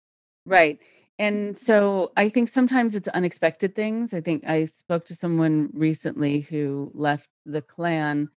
Right 0.45 0.79
and 1.21 1.55
so 1.55 2.11
i 2.17 2.27
think 2.27 2.47
sometimes 2.47 2.95
it's 2.95 3.07
unexpected 3.09 3.75
things 3.75 4.13
i 4.13 4.19
think 4.19 4.43
i 4.47 4.65
spoke 4.65 5.05
to 5.05 5.15
someone 5.15 5.69
recently 5.73 6.41
who 6.41 6.91
left 6.93 7.29
the 7.45 7.61
klan 7.61 8.29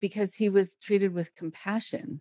because 0.00 0.34
he 0.34 0.48
was 0.48 0.76
treated 0.76 1.14
with 1.14 1.34
compassion 1.36 2.20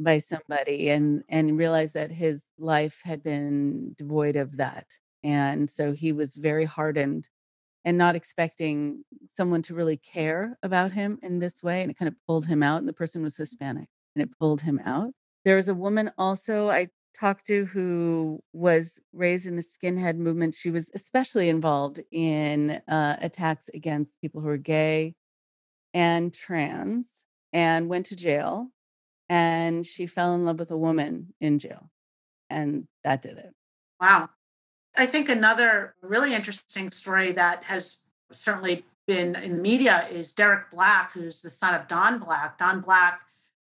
by 0.00 0.18
somebody 0.18 0.88
and 0.88 1.22
and 1.28 1.58
realized 1.58 1.94
that 1.94 2.10
his 2.10 2.46
life 2.58 3.00
had 3.04 3.22
been 3.22 3.94
devoid 3.98 4.36
of 4.36 4.56
that 4.56 4.86
and 5.22 5.68
so 5.68 5.92
he 5.92 6.12
was 6.12 6.34
very 6.34 6.64
hardened 6.64 7.28
and 7.84 7.98
not 7.98 8.16
expecting 8.16 9.02
someone 9.26 9.62
to 9.62 9.74
really 9.74 9.96
care 9.96 10.56
about 10.62 10.92
him 10.92 11.18
in 11.22 11.40
this 11.40 11.62
way 11.62 11.82
and 11.82 11.90
it 11.90 11.98
kind 11.98 12.08
of 12.08 12.14
pulled 12.26 12.46
him 12.46 12.62
out 12.62 12.78
and 12.78 12.88
the 12.88 12.92
person 12.92 13.22
was 13.22 13.36
hispanic 13.36 13.88
and 14.14 14.22
it 14.22 14.30
pulled 14.38 14.62
him 14.62 14.80
out. 14.84 15.10
There 15.44 15.56
was 15.56 15.68
a 15.68 15.74
woman 15.74 16.10
also 16.18 16.68
i 16.68 16.88
talked 17.18 17.46
to 17.46 17.64
who 17.66 18.40
was 18.52 19.00
raised 19.12 19.46
in 19.46 19.56
the 19.56 19.62
skinhead 19.62 20.16
movement 20.16 20.54
she 20.54 20.70
was 20.70 20.90
especially 20.94 21.48
involved 21.48 22.00
in 22.12 22.80
uh, 22.88 23.16
attacks 23.20 23.68
against 23.74 24.20
people 24.20 24.40
who 24.40 24.48
are 24.48 24.56
gay 24.56 25.14
and 25.94 26.32
trans 26.32 27.24
and 27.52 27.88
went 27.88 28.06
to 28.06 28.16
jail 28.16 28.68
and 29.28 29.84
she 29.84 30.06
fell 30.06 30.34
in 30.34 30.44
love 30.44 30.58
with 30.58 30.70
a 30.70 30.76
woman 30.76 31.34
in 31.40 31.58
jail 31.58 31.90
and 32.50 32.86
that 33.04 33.22
did 33.22 33.36
it. 33.36 33.52
Wow. 34.00 34.30
I 34.96 35.06
think 35.06 35.28
another 35.28 35.94
really 36.02 36.34
interesting 36.34 36.90
story 36.90 37.32
that 37.32 37.64
has 37.64 38.02
certainly 38.32 38.84
been 39.06 39.36
in 39.36 39.56
the 39.56 39.62
media 39.62 40.06
is 40.10 40.32
derek 40.32 40.70
black 40.70 41.12
who's 41.12 41.42
the 41.42 41.50
son 41.50 41.74
of 41.74 41.88
don 41.88 42.18
black. 42.18 42.58
Don 42.58 42.80
black 42.80 43.20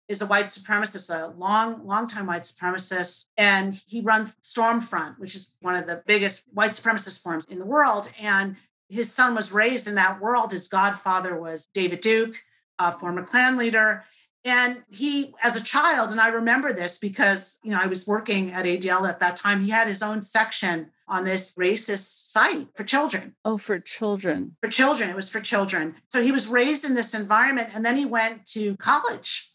is 0.08 0.22
a 0.22 0.26
white 0.28 0.48
supremacist 0.48 1.14
a 1.14 1.28
long 1.38 1.86
long 1.86 2.08
time 2.08 2.28
white 2.28 2.44
supremacist 2.44 3.28
and 3.38 3.82
he 3.88 4.02
runs 4.02 4.36
stormfront 4.44 5.18
which 5.20 5.36
is 5.36 5.58
one 5.62 5.76
of 5.76 5.88
the 5.88 6.02
biggest 6.06 6.46
white 6.54 6.72
supremacist 6.72 7.22
forums 7.22 7.46
in 7.46 7.60
the 7.60 7.66
world 7.66 8.10
and 8.20 8.56
his 8.88 9.12
son 9.12 9.34
was 9.34 9.52
raised 9.52 9.88
in 9.88 9.96
that 9.96 10.22
world 10.22 10.52
his 10.52 10.68
godfather 10.68 11.40
was 11.40 11.68
david 11.74 12.02
duke 12.02 12.36
a 12.80 12.92
former 12.92 13.24
klan 13.24 13.58
leader 13.58 14.04
and 14.46 14.84
he, 14.90 15.34
as 15.42 15.56
a 15.56 15.64
child, 15.64 16.12
and 16.12 16.22
I 16.22 16.28
remember 16.28 16.72
this 16.72 17.00
because, 17.00 17.60
you 17.64 17.72
know, 17.72 17.80
I 17.82 17.88
was 17.88 18.06
working 18.06 18.54
at 18.54 18.66
ADL 18.66 19.10
at 19.10 19.20
that 19.20 19.38
time, 19.38 19.64
he 19.64 19.72
had 19.72 19.88
his 19.88 20.04
own 20.04 20.22
section 20.22 20.92
on 21.08 21.24
this 21.24 21.56
racist 21.56 22.28
site 22.28 22.68
for 22.76 22.84
children. 22.84 23.36
Oh, 23.44 23.58
for 23.58 23.80
children. 23.80 24.56
For 24.62 24.70
children. 24.70 25.10
It 25.10 25.16
was 25.16 25.30
for 25.30 25.40
children. 25.40 25.96
So 26.10 26.22
he 26.22 26.32
was 26.32 26.48
raised 26.48 26.86
in 26.86 26.94
this 26.94 27.16
environment 27.16 27.70
and 27.74 27.84
then 27.84 27.98
he 27.98 28.06
went 28.06 28.46
to 28.48 28.76
college 28.78 29.52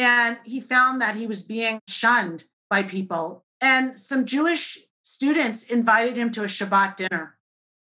and 0.00 0.38
he 0.46 0.60
found 0.60 1.02
that 1.02 1.14
he 1.14 1.26
was 1.26 1.42
being 1.42 1.78
shunned 1.86 2.44
by 2.70 2.82
people. 2.82 3.44
And 3.60 4.00
some 4.00 4.24
Jewish 4.24 4.78
students 5.02 5.64
invited 5.64 6.16
him 6.16 6.30
to 6.32 6.42
a 6.42 6.46
Shabbat 6.46 6.96
dinner. 6.96 7.36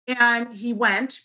And 0.09 0.53
he 0.53 0.73
went 0.73 1.21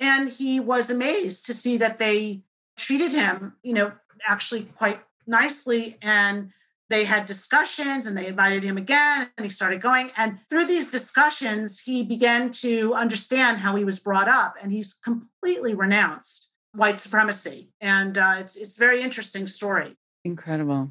and 0.00 0.30
he 0.30 0.58
was 0.58 0.88
amazed 0.88 1.44
to 1.46 1.54
see 1.54 1.76
that 1.76 1.98
they 1.98 2.40
treated 2.78 3.12
him, 3.12 3.56
you 3.62 3.74
know, 3.74 3.92
actually 4.26 4.62
quite 4.62 5.00
nicely. 5.26 5.98
And 6.00 6.50
they 6.88 7.04
had 7.04 7.26
discussions 7.26 8.06
and 8.06 8.16
they 8.16 8.26
invited 8.26 8.62
him 8.62 8.78
again 8.78 9.28
and 9.36 9.44
he 9.44 9.50
started 9.50 9.82
going. 9.82 10.10
And 10.16 10.38
through 10.48 10.64
these 10.64 10.90
discussions, 10.90 11.78
he 11.78 12.02
began 12.02 12.50
to 12.62 12.94
understand 12.94 13.58
how 13.58 13.76
he 13.76 13.84
was 13.84 14.00
brought 14.00 14.28
up 14.28 14.54
and 14.62 14.72
he's 14.72 14.94
completely 14.94 15.74
renounced 15.74 16.52
white 16.72 17.02
supremacy. 17.02 17.68
And 17.82 18.16
uh, 18.16 18.36
it's, 18.38 18.56
it's 18.56 18.78
a 18.78 18.80
very 18.80 19.02
interesting 19.02 19.46
story. 19.46 19.94
Incredible. 20.26 20.90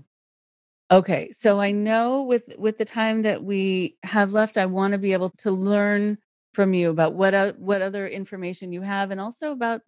Okay, 0.92 1.32
so 1.32 1.60
I 1.60 1.72
know 1.72 2.24
with 2.24 2.44
with 2.58 2.78
the 2.78 2.86
time 2.86 3.24
that 3.24 3.44
we 3.44 3.98
have 4.04 4.34
left, 4.34 4.58
I 4.58 4.66
want 4.68 4.94
to 4.94 5.00
be 5.00 5.14
able 5.14 5.32
to 5.40 5.52
learn 5.52 6.18
from 6.54 6.74
you 6.74 6.90
about 6.92 7.16
what 7.16 7.34
uh, 7.36 7.54
what 7.58 7.82
other 7.82 8.08
information 8.08 8.72
you 8.74 8.82
have, 8.82 9.12
and 9.12 9.22
also 9.22 9.52
about 9.54 9.82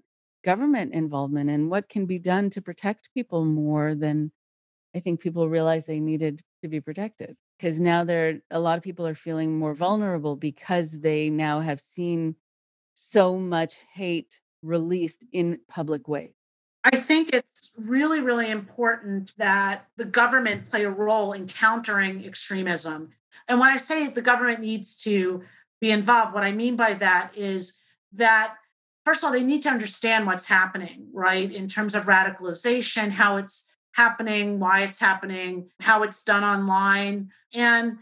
government 0.44 0.94
involvement 0.94 1.50
and 1.52 1.70
what 1.72 1.90
can 1.90 2.06
be 2.08 2.20
done 2.20 2.50
to 2.52 2.62
protect 2.62 3.14
people 3.16 3.46
more 3.46 3.96
than 3.96 4.32
I 4.96 5.02
think 5.02 5.22
people 5.22 5.50
realize 5.50 5.86
they 5.88 6.00
needed 6.02 6.44
to 6.64 6.70
be 6.70 6.82
protected. 6.82 7.38
Because 7.60 7.82
now 7.82 8.04
there 8.06 8.42
a 8.52 8.60
lot 8.62 8.78
of 8.78 8.84
people 8.84 9.08
are 9.08 9.16
feeling 9.16 9.60
more 9.60 9.76
vulnerable 9.76 10.38
because 10.38 11.02
they 11.02 11.30
now 11.32 11.62
have 11.62 11.82
seen 11.82 12.38
so 12.96 13.38
much 13.40 13.76
hate 13.96 14.42
released 14.64 15.26
in 15.34 15.62
public 15.70 16.08
ways. 16.10 16.37
I 16.94 16.96
think 16.96 17.34
it's 17.34 17.72
really, 17.78 18.22
really 18.22 18.50
important 18.50 19.34
that 19.38 19.88
the 19.98 20.06
government 20.06 20.70
play 20.70 20.86
a 20.86 20.90
role 20.90 21.34
in 21.34 21.46
countering 21.48 22.24
extremism. 22.24 23.10
And 23.50 23.60
when 23.60 23.70
I 23.70 23.76
say 23.76 24.08
the 24.08 24.22
government 24.22 24.62
needs 24.62 24.96
to 25.04 25.44
be 25.82 25.92
involved, 25.92 26.34
what 26.34 26.46
I 26.46 26.54
mean 26.54 26.78
by 26.78 26.94
that 26.94 27.32
is 27.36 27.80
that 28.14 28.56
first 29.04 29.22
of 29.22 29.28
all, 29.28 29.34
they 29.34 29.44
need 29.44 29.64
to 29.64 29.70
understand 29.70 30.26
what's 30.26 30.46
happening, 30.46 31.08
right? 31.12 31.52
In 31.52 31.68
terms 31.68 31.94
of 31.94 32.06
radicalization, 32.06 33.10
how 33.10 33.36
it's 33.36 33.70
happening, 33.92 34.60
why 34.60 34.84
it's 34.84 35.00
happening, 35.00 35.70
how 35.82 36.04
it's 36.04 36.24
done 36.24 36.46
online. 36.46 37.32
And 37.54 37.98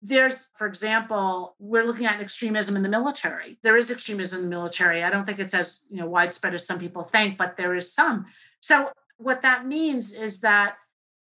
there's, 0.00 0.50
for 0.56 0.66
example, 0.66 1.56
we're 1.58 1.84
looking 1.84 2.06
at 2.06 2.20
extremism 2.20 2.76
in 2.76 2.82
the 2.82 2.88
military. 2.88 3.58
There 3.62 3.76
is 3.76 3.90
extremism 3.90 4.38
in 4.38 4.44
the 4.44 4.50
military. 4.50 5.02
I 5.02 5.10
don't 5.10 5.26
think 5.26 5.40
it's 5.40 5.54
as 5.54 5.84
you 5.90 5.98
know 5.98 6.06
widespread 6.06 6.54
as 6.54 6.66
some 6.66 6.78
people 6.78 7.02
think, 7.02 7.36
but 7.36 7.56
there 7.56 7.74
is 7.74 7.92
some. 7.92 8.26
So 8.60 8.92
what 9.16 9.42
that 9.42 9.66
means 9.66 10.12
is 10.12 10.40
that 10.40 10.76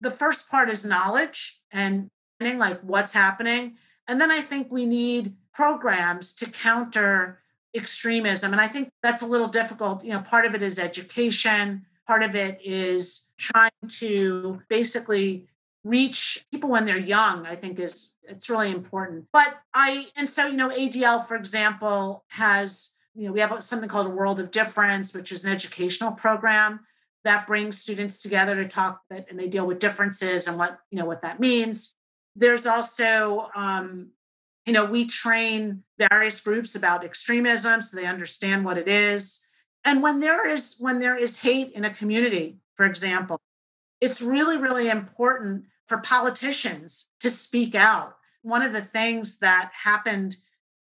the 0.01 0.12
first 0.12 0.49
part 0.49 0.69
is 0.69 0.86
knowledge 0.86 1.62
and 1.71 2.10
like 2.39 2.79
what's 2.82 3.12
happening. 3.12 3.75
And 4.08 4.19
then 4.21 4.32
I 4.32 4.41
think 4.41 4.71
we 4.71 4.86
need 4.86 5.36
programs 5.53 6.34
to 6.36 6.49
counter 6.49 7.39
extremism. 7.75 8.53
And 8.53 8.62
I 8.62 8.67
think 8.67 8.89
that's 9.03 9.21
a 9.21 9.27
little 9.27 9.47
difficult. 9.47 10.03
You 10.03 10.13
know, 10.13 10.21
part 10.21 10.45
of 10.45 10.55
it 10.55 10.63
is 10.63 10.79
education, 10.79 11.86
part 12.08 12.23
of 12.23 12.36
it 12.36 12.60
is 12.63 13.32
trying 13.38 13.71
to 13.88 14.62
basically 14.69 15.47
reach 15.83 16.45
people 16.51 16.69
when 16.69 16.85
they're 16.85 16.97
young 16.97 17.45
i 17.45 17.55
think 17.55 17.79
is 17.79 18.13
it's 18.23 18.49
really 18.49 18.71
important 18.71 19.25
but 19.31 19.55
i 19.73 20.07
and 20.15 20.27
so 20.27 20.45
you 20.45 20.57
know 20.57 20.69
adl 20.69 21.25
for 21.25 21.35
example 21.35 22.23
has 22.27 22.95
you 23.15 23.25
know 23.25 23.31
we 23.31 23.39
have 23.39 23.63
something 23.63 23.89
called 23.89 24.07
a 24.07 24.09
world 24.09 24.39
of 24.39 24.51
difference 24.51 25.13
which 25.13 25.31
is 25.31 25.45
an 25.45 25.51
educational 25.51 26.11
program 26.11 26.79
that 27.23 27.47
brings 27.47 27.77
students 27.77 28.19
together 28.19 28.55
to 28.55 28.67
talk 28.67 29.01
that 29.09 29.25
and 29.29 29.39
they 29.39 29.47
deal 29.47 29.65
with 29.65 29.79
differences 29.79 30.47
and 30.47 30.57
what 30.57 30.79
you 30.91 30.99
know 30.99 31.05
what 31.05 31.21
that 31.21 31.39
means 31.39 31.95
there's 32.35 32.65
also 32.65 33.49
um, 33.55 34.11
you 34.69 34.73
know, 34.73 34.85
we 34.85 35.07
train 35.07 35.83
various 35.97 36.39
groups 36.39 36.75
about 36.75 37.03
extremism 37.03 37.81
so 37.81 37.97
they 37.97 38.05
understand 38.05 38.63
what 38.63 38.77
it 38.77 38.87
is. 38.87 39.43
And 39.83 40.03
when 40.03 40.19
there 40.19 40.47
is 40.47 40.75
when 40.77 40.99
there 40.99 41.17
is 41.17 41.39
hate 41.39 41.71
in 41.71 41.85
a 41.85 41.93
community, 41.93 42.59
for 42.75 42.85
example, 42.85 43.41
it's 44.01 44.21
really 44.21 44.57
really 44.57 44.89
important 44.89 45.65
for 45.88 45.97
politicians 45.97 47.09
to 47.19 47.29
speak 47.29 47.75
out. 47.75 48.15
One 48.43 48.62
of 48.62 48.73
the 48.73 48.81
things 48.81 49.39
that 49.39 49.71
happened, 49.73 50.38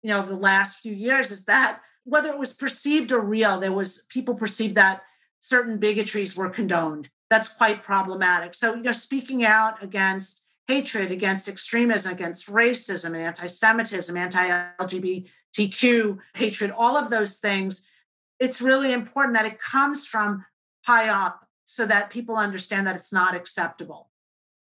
you 0.04 0.10
know, 0.10 0.26
the 0.26 0.36
last 0.36 0.80
few 0.80 0.93
years 0.93 1.32
is 1.32 1.45
that 1.45 1.82
whether 2.04 2.30
it 2.30 2.39
was 2.39 2.54
perceived 2.54 3.12
or 3.12 3.19
real, 3.19 3.60
there 3.60 3.71
was 3.71 4.06
people 4.10 4.36
perceived 4.36 4.76
that 4.76 5.02
certain 5.39 5.80
bigotries 5.80 6.38
were 6.38 6.50
condoned. 6.50 7.10
That's 7.30 7.50
quite 7.50 7.84
problematic. 7.84 8.56
So, 8.56 8.76
you 8.76 8.84
know, 8.84 8.91
speaking 8.91 9.43
out 9.43 9.84
against 9.84 10.41
hatred 10.67 11.12
against 11.12 11.50
extremism, 11.50 12.13
against 12.13 12.47
racism, 12.47 13.08
and 13.08 13.17
anti 13.17 13.47
Semitism, 13.47 14.16
anti 14.16 14.72
LGBTQ 14.80 16.18
hatred, 16.36 16.72
all 16.72 16.95
of 16.95 17.09
those 17.09 17.38
things, 17.38 17.88
it's 18.39 18.62
really 18.62 18.93
important 18.93 19.36
that 19.36 19.45
it 19.45 19.59
comes 19.59 20.05
from 20.05 20.45
high 20.86 21.09
up 21.09 21.47
so 21.72 21.86
that 21.86 22.09
people 22.09 22.36
understand 22.36 22.86
that 22.86 22.95
it's 22.95 23.13
not 23.13 23.36
acceptable. 23.36 24.09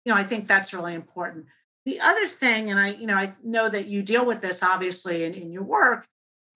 You 0.04 0.14
know, 0.14 0.18
I 0.18 0.24
think 0.24 0.48
that's 0.48 0.74
really 0.74 0.96
important. 0.96 1.46
The 1.86 2.00
other 2.00 2.26
thing, 2.26 2.72
and 2.72 2.80
I, 2.80 2.94
you 2.94 3.06
know, 3.06 3.16
I 3.16 3.34
know 3.44 3.70
that 3.70 3.88
you 3.88 4.02
deal 4.02 4.26
with 4.26 4.42
this 4.42 4.64
obviously 4.64 5.24
in, 5.24 5.34
in 5.36 5.52
your 5.52 5.64
work, 5.64 6.06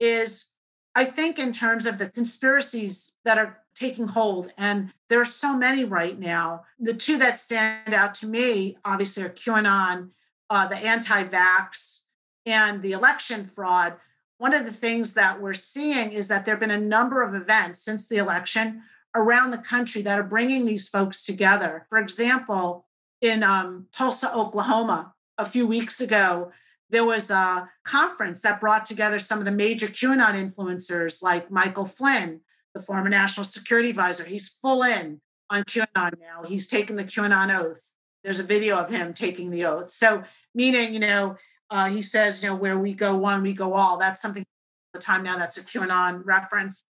is 0.00 0.54
I 0.94 1.04
think 1.04 1.38
in 1.38 1.52
terms 1.52 1.86
of 1.86 1.98
the 1.98 2.08
conspiracies 2.08 3.16
that 3.24 3.38
are 3.38 3.60
taking 3.76 4.08
hold. 4.08 4.52
And 4.58 4.92
there 5.08 5.20
are 5.20 5.26
so 5.26 5.56
many 5.56 5.84
right 5.84 6.18
now. 6.18 6.64
The 6.80 6.94
two 6.94 7.16
that 7.18 7.38
stand 7.38 7.94
out 7.94 8.14
to 8.16 8.26
me, 8.26 8.76
obviously, 8.84 9.22
are 9.22 9.30
QAnon, 9.30 10.10
uh, 10.50 10.66
the 10.66 10.76
anti 10.76 11.24
vax, 11.24 12.02
and 12.44 12.82
the 12.82 12.92
election 12.92 13.44
fraud. 13.44 13.94
One 14.38 14.52
of 14.52 14.64
the 14.64 14.72
things 14.72 15.14
that 15.14 15.40
we're 15.40 15.54
seeing 15.54 16.12
is 16.12 16.28
that 16.28 16.44
there 16.44 16.54
have 16.54 16.60
been 16.60 16.70
a 16.70 16.80
number 16.80 17.22
of 17.22 17.34
events 17.34 17.82
since 17.82 18.08
the 18.08 18.16
election 18.16 18.82
around 19.14 19.50
the 19.50 19.58
country 19.58 20.02
that 20.02 20.18
are 20.18 20.24
bringing 20.24 20.64
these 20.64 20.88
folks 20.88 21.24
together. 21.24 21.86
For 21.88 21.98
example, 21.98 22.86
in 23.20 23.42
um, 23.42 23.86
Tulsa, 23.92 24.34
Oklahoma, 24.34 25.14
a 25.38 25.44
few 25.44 25.66
weeks 25.66 26.00
ago, 26.00 26.52
there 26.90 27.04
was 27.04 27.30
a 27.30 27.68
conference 27.84 28.40
that 28.42 28.60
brought 28.60 28.84
together 28.84 29.18
some 29.18 29.38
of 29.38 29.44
the 29.44 29.52
major 29.52 29.86
QAnon 29.86 30.34
influencers 30.34 31.22
like 31.22 31.50
Michael 31.50 31.84
Flynn, 31.84 32.40
the 32.74 32.80
former 32.82 33.08
national 33.08 33.44
security 33.44 33.90
advisor. 33.90 34.24
He's 34.24 34.48
full 34.48 34.82
in 34.82 35.20
on 35.48 35.64
QAnon 35.64 36.14
now. 36.20 36.42
He's 36.46 36.66
taken 36.66 36.96
the 36.96 37.04
QAnon 37.04 37.56
oath. 37.56 37.82
There's 38.24 38.40
a 38.40 38.44
video 38.44 38.76
of 38.76 38.90
him 38.90 39.14
taking 39.14 39.50
the 39.50 39.64
oath. 39.66 39.90
So, 39.90 40.24
meaning, 40.54 40.92
you 40.92 41.00
know, 41.00 41.36
uh, 41.70 41.88
he 41.88 42.02
says, 42.02 42.42
you 42.42 42.48
know, 42.48 42.56
where 42.56 42.78
we 42.78 42.92
go 42.92 43.16
one, 43.16 43.42
we 43.42 43.52
go 43.52 43.74
all. 43.74 43.96
That's 43.96 44.20
something 44.20 44.44
the 44.92 45.00
time 45.00 45.22
now 45.22 45.38
that's 45.38 45.56
a 45.56 45.62
QAnon 45.62 46.22
reference. 46.24 46.84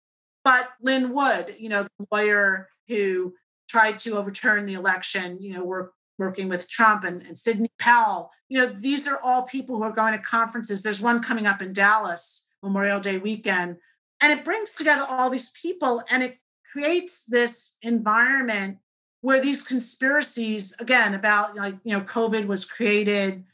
But 0.49 0.71
Lin 0.81 1.13
Wood, 1.13 1.57
you 1.59 1.69
know, 1.69 1.83
the 1.83 2.07
lawyer 2.11 2.71
who 2.89 3.35
tried 3.69 3.99
to 3.99 4.17
overturn 4.17 4.65
the 4.65 4.73
election, 4.73 5.37
you 5.43 5.53
know, 5.53 5.63
work, 5.63 5.93
working 6.19 6.49
with 6.49 6.71
Trump 6.71 7.05
and, 7.05 7.21
and 7.21 7.39
Sidney 7.39 7.71
Powell, 7.79 8.31
you 8.49 8.57
know, 8.59 8.65
these 8.65 9.07
are 9.07 9.21
all 9.23 9.43
people 9.43 9.77
who 9.77 9.83
are 9.83 9.93
going 9.93 10.15
to 10.15 10.19
conferences. 10.19 10.83
There's 10.83 11.03
one 11.03 11.23
coming 11.23 11.47
up 11.47 11.61
in 11.61 11.75
Dallas, 11.75 12.49
Memorial 12.63 12.99
Day 12.99 13.19
weekend. 13.19 13.77
And 14.23 14.33
it 14.33 14.43
brings 14.43 14.73
together 14.73 15.05
all 15.07 15.29
these 15.29 15.51
people 15.51 16.03
and 16.09 16.23
it 16.23 16.39
creates 16.73 17.27
this 17.27 17.77
environment 17.83 18.79
where 19.21 19.43
these 19.43 19.63
conspiracies, 19.63 20.75
again, 20.81 21.13
about 21.13 21.57
like, 21.57 21.75
you 21.85 21.93
know, 21.93 22.01
COVID 22.01 22.47
was 22.47 22.65
created 22.65 23.45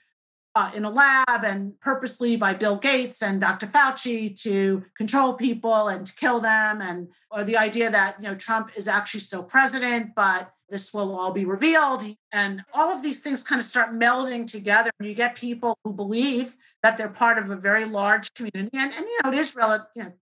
uh, 0.56 0.70
in 0.74 0.84
a 0.84 0.90
lab 0.90 1.44
and 1.44 1.78
purposely 1.80 2.36
by 2.36 2.54
Bill 2.54 2.76
Gates 2.76 3.22
and 3.22 3.40
Dr. 3.40 3.66
Fauci 3.66 4.40
to 4.42 4.84
control 4.96 5.34
people 5.34 5.88
and 5.88 6.06
to 6.06 6.14
kill 6.14 6.40
them, 6.40 6.80
and 6.80 7.08
or 7.30 7.44
the 7.44 7.56
idea 7.56 7.90
that 7.90 8.16
you 8.20 8.28
know 8.28 8.34
Trump 8.34 8.70
is 8.76 8.86
actually 8.86 9.20
still 9.20 9.42
president, 9.42 10.14
but 10.14 10.52
this 10.68 10.94
will 10.94 11.16
all 11.16 11.32
be 11.32 11.44
revealed, 11.44 12.04
and 12.32 12.62
all 12.72 12.90
of 12.90 13.02
these 13.02 13.20
things 13.20 13.42
kind 13.42 13.58
of 13.58 13.64
start 13.64 13.92
melding 13.92 14.46
together. 14.46 14.90
And 15.00 15.08
you 15.08 15.14
get 15.14 15.34
people 15.34 15.76
who 15.84 15.92
believe 15.92 16.56
that 16.82 16.96
they're 16.96 17.08
part 17.08 17.38
of 17.38 17.50
a 17.50 17.56
very 17.56 17.84
large 17.84 18.32
community, 18.34 18.70
and 18.74 18.92
and 18.92 19.06
you 19.06 19.18
know 19.24 19.30
it 19.30 19.38
is 19.38 19.56
relative. 19.56 19.86
You 19.96 20.02
know, 20.04 20.12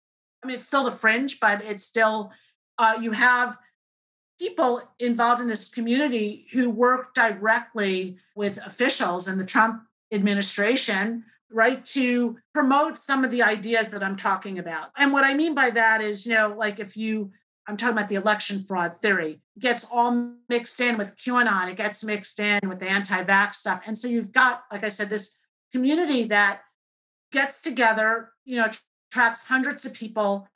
I 0.43 0.47
mean, 0.47 0.57
it's 0.57 0.66
still 0.66 0.85
the 0.85 0.93
fringe, 0.93 1.41
but 1.41 1.62
it's 1.62 1.85
still 1.85 2.33
uh, 2.78 2.99
you 3.01 3.12
have 3.12 3.59
people 4.39 4.83
involved 4.99 5.41
in 5.41 5.47
this 5.47 5.68
community 5.68 6.47
who 6.53 6.70
work 6.70 7.14
directly 7.14 8.16
with 8.35 8.59
officials 8.66 9.28
and 9.28 9.39
the 9.39 9.47
Trump 9.47 9.83
administration, 10.13 11.25
right, 11.51 11.85
to 11.87 12.39
promote 12.55 12.99
some 12.99 13.25
of 13.25 13.31
the 13.31 13.43
ideas 13.43 13.91
that 13.91 14.03
I'm 14.03 14.17
talking 14.17 14.59
about. 14.59 14.91
And 14.97 15.13
what 15.13 15.25
I 15.25 15.35
mean 15.35 15.55
by 15.55 15.71
that 15.71 16.01
is, 16.01 16.27
you 16.27 16.35
know, 16.35 16.55
like 16.57 16.81
if 16.81 16.97
you, 16.97 17.31
I'm 17.67 17.77
talking 17.77 17.97
about 17.97 18.09
the 18.09 18.17
election 18.17 18.65
fraud 18.65 18.99
theory, 18.99 19.41
gets 19.59 19.87
all 19.93 20.33
mixed 20.49 20.81
in 20.81 20.97
with 20.97 21.17
QAnon, 21.17 21.71
it 21.71 21.77
gets 21.77 22.05
mixed 22.05 22.41
in 22.41 22.61
with 22.69 22.79
the 22.79 22.89
anti 22.89 23.23
vax 23.25 23.57
stuff. 23.57 23.83
And 23.87 23.99
so 23.99 24.09
you've 24.09 24.33
got, 24.33 24.65
like 24.71 24.85
I 24.85 24.89
said, 24.89 25.09
this 25.09 25.39
community 25.73 26.25
that 26.25 26.61
gets 27.33 27.63
together, 27.63 28.31
you 28.45 28.57
know, 28.57 28.71
tracks 29.11 29.45
hundreds 29.45 29.85
of 29.85 29.93
people, 29.93 30.49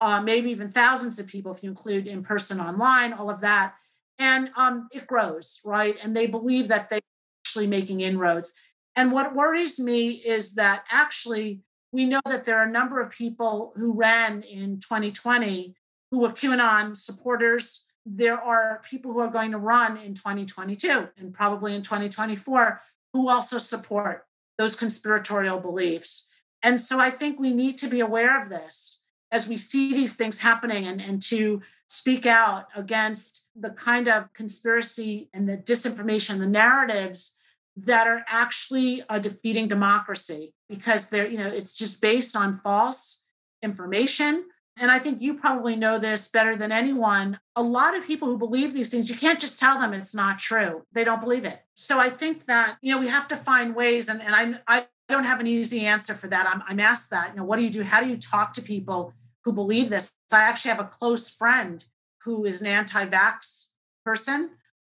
uh, 0.00 0.20
maybe 0.20 0.50
even 0.50 0.70
thousands 0.70 1.18
of 1.18 1.26
people 1.26 1.52
if 1.52 1.62
you 1.62 1.70
include 1.70 2.06
in 2.06 2.22
person, 2.22 2.60
online, 2.60 3.12
all 3.12 3.30
of 3.30 3.40
that. 3.40 3.74
And 4.18 4.50
um, 4.56 4.88
it 4.92 5.06
grows, 5.06 5.60
right? 5.64 5.96
And 6.02 6.16
they 6.16 6.26
believe 6.26 6.68
that 6.68 6.88
they're 6.88 7.00
actually 7.44 7.66
making 7.66 8.00
inroads. 8.00 8.52
And 8.98 9.12
what 9.12 9.32
worries 9.32 9.78
me 9.78 10.10
is 10.10 10.54
that 10.54 10.82
actually 10.90 11.60
we 11.92 12.04
know 12.04 12.20
that 12.26 12.44
there 12.44 12.58
are 12.58 12.66
a 12.66 12.70
number 12.70 13.00
of 13.00 13.12
people 13.12 13.72
who 13.76 13.92
ran 13.92 14.42
in 14.42 14.80
2020 14.80 15.76
who 16.10 16.18
were 16.18 16.30
QAnon 16.30 16.96
supporters. 16.96 17.86
There 18.04 18.42
are 18.42 18.82
people 18.90 19.12
who 19.12 19.20
are 19.20 19.30
going 19.30 19.52
to 19.52 19.58
run 19.58 19.98
in 19.98 20.14
2022 20.14 21.10
and 21.16 21.32
probably 21.32 21.76
in 21.76 21.82
2024 21.82 22.82
who 23.12 23.28
also 23.28 23.58
support 23.58 24.26
those 24.58 24.74
conspiratorial 24.74 25.60
beliefs. 25.60 26.28
And 26.64 26.80
so 26.80 26.98
I 26.98 27.10
think 27.10 27.38
we 27.38 27.52
need 27.52 27.78
to 27.78 27.86
be 27.86 28.00
aware 28.00 28.42
of 28.42 28.48
this 28.48 29.04
as 29.30 29.46
we 29.46 29.56
see 29.56 29.94
these 29.94 30.16
things 30.16 30.40
happening 30.40 30.88
and, 30.88 31.00
and 31.00 31.22
to 31.22 31.62
speak 31.86 32.26
out 32.26 32.66
against 32.74 33.44
the 33.54 33.70
kind 33.70 34.08
of 34.08 34.32
conspiracy 34.32 35.30
and 35.32 35.48
the 35.48 35.56
disinformation, 35.56 36.40
the 36.40 36.48
narratives 36.48 37.36
that 37.84 38.06
are 38.06 38.24
actually 38.28 39.02
uh, 39.08 39.18
defeating 39.18 39.68
democracy 39.68 40.52
because 40.68 41.08
they're 41.08 41.26
you 41.26 41.38
know 41.38 41.48
it's 41.48 41.74
just 41.74 42.00
based 42.00 42.36
on 42.36 42.52
false 42.52 43.24
information. 43.62 44.44
And 44.80 44.92
i 44.92 44.98
think 45.00 45.20
you 45.20 45.34
probably 45.34 45.74
know 45.74 45.98
this 45.98 46.28
better 46.28 46.56
than 46.56 46.72
anyone. 46.72 47.38
A 47.56 47.62
lot 47.62 47.96
of 47.96 48.06
people 48.06 48.28
who 48.28 48.38
believe 48.38 48.72
these 48.72 48.90
things 48.90 49.10
you 49.10 49.16
can't 49.16 49.40
just 49.40 49.58
tell 49.58 49.78
them 49.78 49.92
it's 49.92 50.14
not 50.14 50.38
true. 50.38 50.84
They 50.92 51.04
don't 51.04 51.20
believe 51.20 51.44
it. 51.44 51.60
So 51.74 51.98
i 51.98 52.10
think 52.10 52.46
that 52.46 52.78
you 52.80 52.94
know 52.94 53.00
we 53.00 53.08
have 53.08 53.28
to 53.28 53.36
find 53.36 53.74
ways 53.74 54.08
and, 54.08 54.20
and 54.22 54.34
i 54.34 54.78
i 54.78 54.86
don't 55.08 55.24
have 55.24 55.40
an 55.40 55.46
easy 55.46 55.86
answer 55.86 56.14
for 56.14 56.28
that. 56.28 56.46
I'm, 56.46 56.62
I'm 56.68 56.80
asked 56.80 57.10
that 57.10 57.30
you 57.30 57.36
know 57.36 57.44
what 57.44 57.56
do 57.56 57.64
you 57.64 57.70
do? 57.70 57.82
How 57.82 58.00
do 58.00 58.08
you 58.08 58.16
talk 58.16 58.52
to 58.54 58.62
people 58.62 59.14
who 59.44 59.52
believe 59.52 59.90
this? 59.90 60.12
I 60.32 60.40
actually 60.40 60.70
have 60.70 60.80
a 60.80 60.84
close 60.84 61.28
friend 61.28 61.84
who 62.22 62.44
is 62.44 62.60
an 62.60 62.66
anti-vax 62.66 63.70
person. 64.04 64.50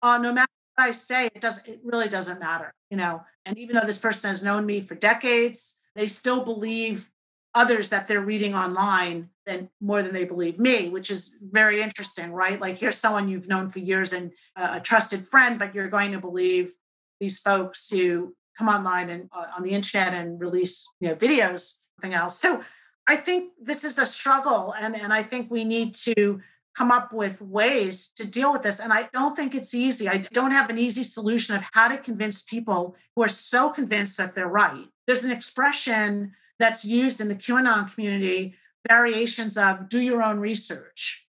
Uh, 0.01 0.19
no 0.19 0.33
matter 0.33 0.49
I 0.79 0.93
say, 0.93 1.27
it 1.27 1.41
doesn't, 1.41 1.67
it 1.69 1.81
really 1.83 2.09
doesn't 2.09 2.41
matter, 2.41 2.73
you 2.91 2.97
know. 2.97 3.23
And 3.45 3.59
even 3.59 3.77
though 3.77 3.87
this 3.87 3.99
person 3.99 4.29
has 4.29 4.43
known 4.43 4.65
me 4.65 4.81
for 4.81 4.95
decades, 4.95 5.81
they 5.95 6.07
still 6.07 6.45
believe 6.45 7.11
others 7.55 7.91
that 7.91 8.07
they're 8.07 8.21
reading 8.21 8.55
online 8.55 9.29
than 9.47 9.69
more 9.81 10.03
than 10.03 10.13
they 10.13 10.25
believe 10.25 10.59
me, 10.59 10.91
which 10.91 11.11
is 11.11 11.39
very 11.41 11.83
interesting, 11.83 12.31
right? 12.31 12.61
Like 12.61 12.79
here's 12.79 12.97
someone 12.97 13.29
you've 13.29 13.49
known 13.49 13.69
for 13.69 13.79
years 13.79 14.13
and 14.13 14.31
a 14.57 14.81
trusted 14.81 15.27
friend, 15.27 15.59
but 15.59 15.75
you're 15.75 15.89
going 15.89 16.13
to 16.13 16.21
believe 16.21 16.73
these 17.21 17.39
folks 17.39 17.89
who 17.89 18.35
come 18.57 18.69
online 18.69 19.09
and 19.11 19.29
uh, 19.33 19.47
on 19.57 19.63
the 19.63 19.71
internet 19.71 20.15
and 20.15 20.41
release, 20.41 20.89
you 21.01 21.09
know, 21.09 21.15
videos, 21.15 21.79
something 21.97 22.15
else. 22.15 22.39
So 22.39 22.63
I 23.09 23.17
think 23.17 23.53
this 23.61 23.85
is 23.85 23.99
a 23.99 24.05
struggle, 24.05 24.75
and 24.79 24.95
and 24.95 25.13
I 25.13 25.23
think 25.23 25.51
we 25.51 25.65
need 25.65 25.95
to 25.95 26.41
come 26.79 26.93
up 26.93 27.13
with 27.13 27.43
ways 27.43 28.13
to 28.15 28.25
deal 28.25 28.53
with 28.53 28.63
this. 28.63 28.79
And 28.79 28.93
I 28.93 29.09
don't 29.13 29.35
think 29.35 29.53
it's 29.57 29.75
easy. 29.75 30.09
I 30.09 30.19
don't 30.33 30.53
have 30.53 30.71
an 30.71 30.79
easy 30.79 31.03
solution 31.03 31.57
of 31.57 31.65
how 31.73 31.89
to 31.89 31.99
convince 31.99 32.43
people 32.43 32.95
who 33.17 33.25
are 33.25 33.29
so 33.29 33.71
convinced 33.71 34.17
that 34.19 34.37
they're 34.37 34.47
right. 34.47 34.87
There's 35.05 35.25
an 35.25 35.33
expression 35.33 36.35
that's 36.61 36.85
used 36.85 37.21
in 37.21 37.27
the 37.27 37.35
QAnon 37.35 37.93
community, 37.93 38.55
variations 38.89 39.59
of 39.59 39.89
do 39.89 39.99
your 39.99 40.23
own 40.23 40.39
research. 40.39 41.27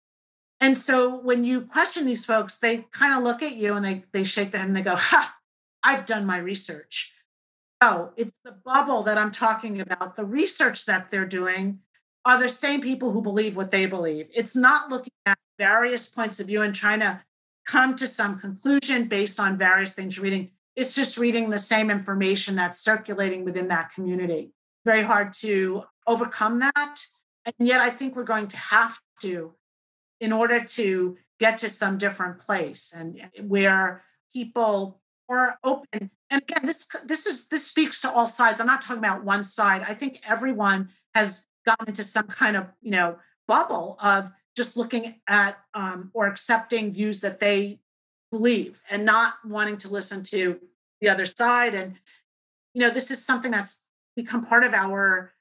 And 0.60 0.76
so 0.76 1.18
when 1.18 1.44
you 1.44 1.62
question 1.62 2.04
these 2.04 2.26
folks, 2.26 2.58
they 2.58 2.84
kind 2.92 3.14
of 3.14 3.22
look 3.22 3.42
at 3.42 3.56
you 3.56 3.74
and 3.74 3.84
they, 3.84 4.04
they 4.12 4.24
shake 4.24 4.50
their 4.50 4.60
head 4.60 4.68
and 4.68 4.76
they 4.76 4.82
go, 4.82 4.96
Ha, 4.96 5.34
I've 5.82 6.04
done 6.04 6.26
my 6.26 6.36
research. 6.36 7.14
Oh, 7.80 8.10
it's 8.18 8.38
the 8.44 8.52
bubble 8.52 9.04
that 9.04 9.16
I'm 9.16 9.32
talking 9.32 9.80
about. 9.80 10.14
The 10.14 10.26
research 10.26 10.84
that 10.86 11.08
they're 11.08 11.24
doing 11.24 11.78
are 12.28 12.38
the 12.38 12.48
same 12.48 12.82
people 12.82 13.10
who 13.10 13.22
believe 13.22 13.56
what 13.56 13.70
they 13.70 13.86
believe. 13.86 14.28
It's 14.34 14.54
not 14.54 14.90
looking 14.90 15.14
at 15.24 15.38
various 15.58 16.10
points 16.10 16.38
of 16.40 16.46
view 16.46 16.60
and 16.60 16.74
trying 16.74 17.00
to 17.00 17.22
come 17.66 17.96
to 17.96 18.06
some 18.06 18.38
conclusion 18.38 19.08
based 19.08 19.40
on 19.40 19.56
various 19.56 19.94
things 19.94 20.14
you're 20.14 20.24
reading. 20.24 20.50
It's 20.76 20.94
just 20.94 21.16
reading 21.16 21.48
the 21.48 21.58
same 21.58 21.90
information 21.90 22.54
that's 22.54 22.80
circulating 22.80 23.46
within 23.46 23.68
that 23.68 23.94
community. 23.94 24.52
Very 24.84 25.02
hard 25.02 25.32
to 25.40 25.84
overcome 26.06 26.58
that. 26.58 26.96
And 27.46 27.66
yet, 27.66 27.80
I 27.80 27.88
think 27.88 28.14
we're 28.14 28.24
going 28.24 28.48
to 28.48 28.58
have 28.58 29.00
to 29.22 29.54
in 30.20 30.30
order 30.30 30.62
to 30.62 31.16
get 31.40 31.56
to 31.58 31.70
some 31.70 31.96
different 31.96 32.40
place 32.40 32.94
and 32.94 33.22
where 33.40 34.04
people 34.34 35.00
are 35.30 35.58
open. 35.64 36.10
And 36.28 36.42
again, 36.42 36.66
this 36.66 36.86
this 37.06 37.24
is 37.24 37.48
this 37.48 37.66
speaks 37.66 38.02
to 38.02 38.10
all 38.10 38.26
sides. 38.26 38.60
I'm 38.60 38.66
not 38.66 38.82
talking 38.82 38.98
about 38.98 39.24
one 39.24 39.42
side. 39.42 39.82
I 39.88 39.94
think 39.94 40.20
everyone 40.28 40.90
has 41.14 41.46
gotten 41.68 41.88
into 41.88 42.02
some 42.02 42.26
kind 42.26 42.56
of 42.56 42.66
you 42.80 42.90
know 42.90 43.18
bubble 43.46 43.98
of 44.02 44.32
just 44.56 44.76
looking 44.76 45.14
at 45.28 45.58
um, 45.74 46.10
or 46.14 46.26
accepting 46.26 46.92
views 46.92 47.20
that 47.20 47.38
they 47.40 47.78
believe 48.32 48.82
and 48.90 49.04
not 49.04 49.34
wanting 49.44 49.76
to 49.78 49.88
listen 49.88 50.22
to 50.22 50.58
the 51.00 51.08
other 51.08 51.26
side. 51.26 51.74
And 51.74 51.94
you 52.74 52.80
know 52.80 52.90
this 52.90 53.10
is 53.10 53.24
something 53.24 53.50
that's 53.50 53.82
become 54.16 54.44
part 54.44 54.64
of 54.64 54.72
our 54.72 55.32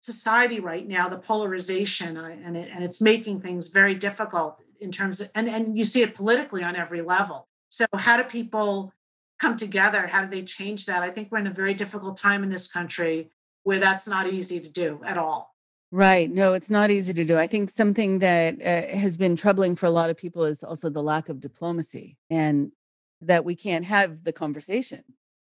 society 0.00 0.60
right 0.60 0.86
now 0.86 1.08
the 1.08 1.18
polarization 1.18 2.16
uh, 2.16 2.36
and, 2.44 2.56
it, 2.56 2.68
and 2.72 2.84
it's 2.84 3.00
making 3.00 3.40
things 3.40 3.68
very 3.68 3.94
difficult 3.94 4.62
in 4.80 4.92
terms 4.92 5.20
of 5.20 5.28
and, 5.34 5.48
and 5.48 5.76
you 5.76 5.84
see 5.84 6.02
it 6.02 6.14
politically 6.14 6.62
on 6.62 6.74
every 6.76 7.02
level. 7.02 7.48
So 7.68 7.86
how 7.94 8.16
do 8.16 8.24
people 8.24 8.92
come 9.38 9.56
together? 9.56 10.06
How 10.06 10.24
do 10.24 10.30
they 10.30 10.42
change 10.42 10.86
that? 10.86 11.02
I 11.02 11.10
think 11.10 11.30
we're 11.30 11.38
in 11.38 11.46
a 11.46 11.62
very 11.62 11.74
difficult 11.74 12.16
time 12.16 12.42
in 12.42 12.50
this 12.50 12.66
country 12.66 13.30
where 13.62 13.78
that's 13.78 14.06
not 14.06 14.28
easy 14.28 14.60
to 14.60 14.70
do 14.70 15.00
at 15.04 15.18
all 15.18 15.55
Right. 15.92 16.30
No, 16.30 16.52
it's 16.52 16.70
not 16.70 16.90
easy 16.90 17.14
to 17.14 17.24
do. 17.24 17.38
I 17.38 17.46
think 17.46 17.70
something 17.70 18.18
that 18.18 18.60
uh, 18.60 18.96
has 18.96 19.16
been 19.16 19.36
troubling 19.36 19.76
for 19.76 19.86
a 19.86 19.90
lot 19.90 20.10
of 20.10 20.16
people 20.16 20.44
is 20.44 20.64
also 20.64 20.90
the 20.90 21.02
lack 21.02 21.28
of 21.28 21.40
diplomacy 21.40 22.16
and 22.28 22.72
that 23.20 23.44
we 23.44 23.54
can't 23.54 23.84
have 23.84 24.24
the 24.24 24.32
conversation. 24.32 25.04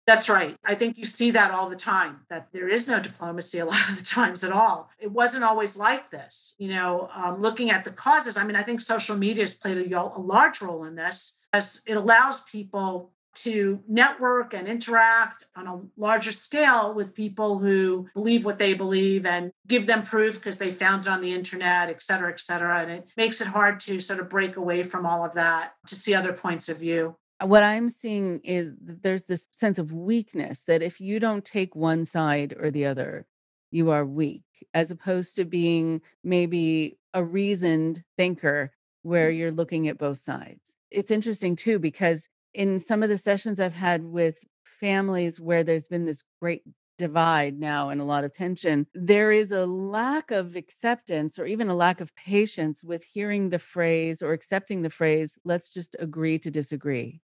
That's 0.07 0.31
right. 0.31 0.57
I 0.65 0.75
think 0.75 0.97
you 0.97 1.05
see 1.05 1.33
that 1.33 1.51
all 1.51 1.69
the 1.69 1.77
time, 1.77 2.21
that 2.31 2.49
there 2.51 2.67
is 2.67 2.89
no 2.89 2.99
diplomacy 2.99 3.59
a 3.59 3.65
lot 3.67 3.91
of 3.91 3.99
the 3.99 4.05
times 4.05 4.43
at 4.43 4.53
all. 4.53 4.89
It 4.99 5.13
wasn't 5.13 5.45
always 5.45 5.77
like 5.77 6.11
this. 6.11 6.57
You 6.59 6.69
know, 6.69 7.11
um, 7.15 7.43
looking 7.43 7.71
at 7.71 7.85
the 7.85 7.91
causes, 7.91 8.39
I 8.39 8.45
mean, 8.45 8.57
I 8.57 8.63
think 8.63 8.81
social 8.81 9.17
media 9.17 9.43
has 9.43 9.55
played 9.55 9.93
a, 9.93 10.01
a 10.01 10.19
large 10.19 10.63
role 10.63 10.85
in 10.85 10.95
this 10.95 11.45
as 11.53 11.83
it 11.87 11.95
allows 11.95 12.43
people 12.45 13.13
to 13.35 13.81
network 13.87 14.55
and 14.55 14.67
interact 14.67 15.47
on 15.55 15.67
a 15.67 15.81
larger 15.97 16.33
scale 16.33 16.95
with 16.95 17.15
people 17.15 17.59
who 17.59 18.09
believe 18.15 18.45
what 18.45 18.59
they 18.59 18.75
believe 18.75 19.25
and 19.27 19.53
give 19.67 19.87
them 19.87 20.03
proof 20.03 20.35
because 20.37 20.59
they 20.59 20.71
found 20.71 21.03
it 21.03 21.09
on 21.09 21.21
the 21.21 21.33
internet, 21.33 21.89
et 21.89 22.03
cetera, 22.03 22.31
et 22.31 22.41
cetera. 22.41 22.81
And 22.81 22.91
it 22.91 23.09
makes 23.17 23.41
it 23.41 23.47
hard 23.47 23.79
to 23.81 24.01
sort 24.01 24.21
of 24.21 24.29
break 24.29 24.57
away 24.57 24.83
from 24.83 25.07
all 25.07 25.25
of 25.25 25.35
that 25.35 25.75
to 25.87 25.95
see 25.95 26.15
other 26.15 26.33
points 26.33 26.69
of 26.69 26.79
view. 26.79 27.17
What 27.41 27.63
I'm 27.63 27.89
seeing 27.89 28.41
is 28.43 28.73
there's 28.81 29.25
this 29.25 29.47
sense 29.53 29.79
of 29.79 29.93
weakness 29.93 30.65
that 30.65 30.83
if 30.83 31.01
you 31.01 31.21
don't 31.21 31.45
take 31.45 31.77
one 31.77 32.05
side 32.05 32.55
or 32.59 32.71
the 32.73 32.87
other, 32.87 33.27
you 33.71 33.91
are 33.91 34.05
weak, 34.05 34.43
as 34.75 34.91
opposed 34.91 35.37
to 35.37 35.45
being 35.45 36.01
maybe 36.25 36.99
a 37.15 37.23
reasoned 37.23 38.03
thinker 38.17 38.73
where 39.03 39.31
mm. 39.31 39.39
you're 39.39 39.53
looking 39.53 39.87
at 39.87 39.99
both 39.99 40.19
sides. 40.19 40.75
It's 40.91 41.11
interesting 41.13 41.55
too, 41.55 41.79
because 41.79 42.29
in 42.55 42.79
some 42.79 43.03
of 43.03 43.09
the 43.09 43.19
sessions 43.19 43.61
I've 43.61 43.73
had 43.73 44.05
with 44.05 44.45
families 44.65 45.41
where 45.41 45.65
there's 45.65 45.89
been 45.89 46.07
this 46.07 46.23
great 46.41 46.63
divide 46.99 47.59
now 47.59 47.89
and 47.89 48.01
a 48.01 48.05
lot 48.05 48.25
of 48.25 48.35
tension, 48.35 48.87
there 48.93 49.31
is 49.31 49.53
a 49.53 49.65
lack 49.65 50.31
of 50.31 50.57
acceptance 50.57 51.39
or 51.39 51.47
even 51.47 51.69
a 51.69 51.75
lack 51.75 52.01
of 52.01 52.15
patience 52.17 52.83
with 52.83 53.05
hearing 53.05 53.51
the 53.51 53.59
phrase 53.59 54.21
or 54.21 54.33
accepting 54.33 54.83
the 54.83 54.91
phrase, 54.91 55.39
let's 55.45 55.73
just 55.73 55.97
agree 55.99 56.39
to 56.41 56.51
disagree. 56.51 57.21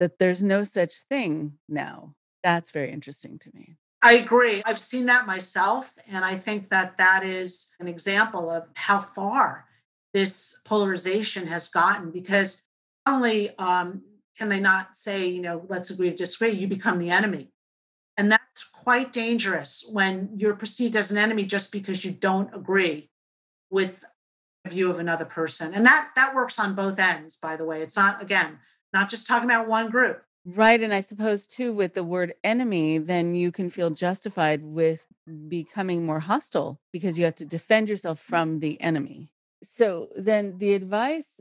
That 0.00 0.18
there's 0.18 0.42
no 0.42 0.64
such 0.64 1.04
thing 1.08 1.54
now. 1.68 2.14
That's 2.42 2.72
very 2.72 2.90
interesting 2.90 3.38
to 3.38 3.50
me. 3.54 3.76
I 4.02 4.14
agree. 4.14 4.62
I've 4.66 4.78
seen 4.78 5.06
that 5.06 5.26
myself. 5.26 5.94
And 6.08 6.24
I 6.24 6.34
think 6.34 6.68
that 6.68 6.98
that 6.98 7.24
is 7.24 7.70
an 7.80 7.88
example 7.88 8.50
of 8.50 8.68
how 8.74 9.00
far 9.00 9.64
this 10.12 10.60
polarization 10.66 11.46
has 11.46 11.68
gotten 11.68 12.10
because 12.10 12.60
not 13.06 13.14
only 13.16 13.56
um, 13.58 14.02
can 14.36 14.48
they 14.48 14.60
not 14.60 14.96
say, 14.96 15.26
you 15.26 15.40
know, 15.40 15.64
let's 15.68 15.90
agree 15.90 16.10
to 16.10 16.16
disagree, 16.16 16.50
you 16.50 16.66
become 16.66 16.98
the 16.98 17.10
enemy. 17.10 17.50
And 18.16 18.30
that's 18.30 18.64
quite 18.64 19.12
dangerous 19.12 19.88
when 19.92 20.30
you're 20.36 20.54
perceived 20.54 20.96
as 20.96 21.10
an 21.10 21.18
enemy 21.18 21.44
just 21.44 21.72
because 21.72 22.04
you 22.04 22.12
don't 22.12 22.54
agree 22.54 23.10
with 23.70 24.04
a 24.64 24.70
view 24.70 24.90
of 24.90 24.98
another 24.98 25.24
person. 25.24 25.74
And 25.74 25.84
that 25.86 26.10
that 26.16 26.34
works 26.34 26.58
on 26.58 26.74
both 26.74 26.98
ends, 26.98 27.36
by 27.36 27.56
the 27.56 27.64
way. 27.64 27.82
It's 27.82 27.96
not 27.96 28.22
again, 28.22 28.58
not 28.92 29.10
just 29.10 29.26
talking 29.26 29.50
about 29.50 29.68
one 29.68 29.90
group. 29.90 30.22
Right. 30.46 30.80
And 30.80 30.92
I 30.92 31.00
suppose 31.00 31.46
too, 31.46 31.72
with 31.72 31.94
the 31.94 32.04
word 32.04 32.34
enemy, 32.44 32.98
then 32.98 33.34
you 33.34 33.50
can 33.50 33.70
feel 33.70 33.90
justified 33.90 34.62
with 34.62 35.06
becoming 35.48 36.04
more 36.04 36.20
hostile 36.20 36.78
because 36.92 37.18
you 37.18 37.24
have 37.24 37.34
to 37.36 37.46
defend 37.46 37.88
yourself 37.88 38.20
from 38.20 38.60
the 38.60 38.80
enemy. 38.80 39.30
So 39.62 40.08
then 40.14 40.58
the 40.58 40.74
advice 40.74 41.40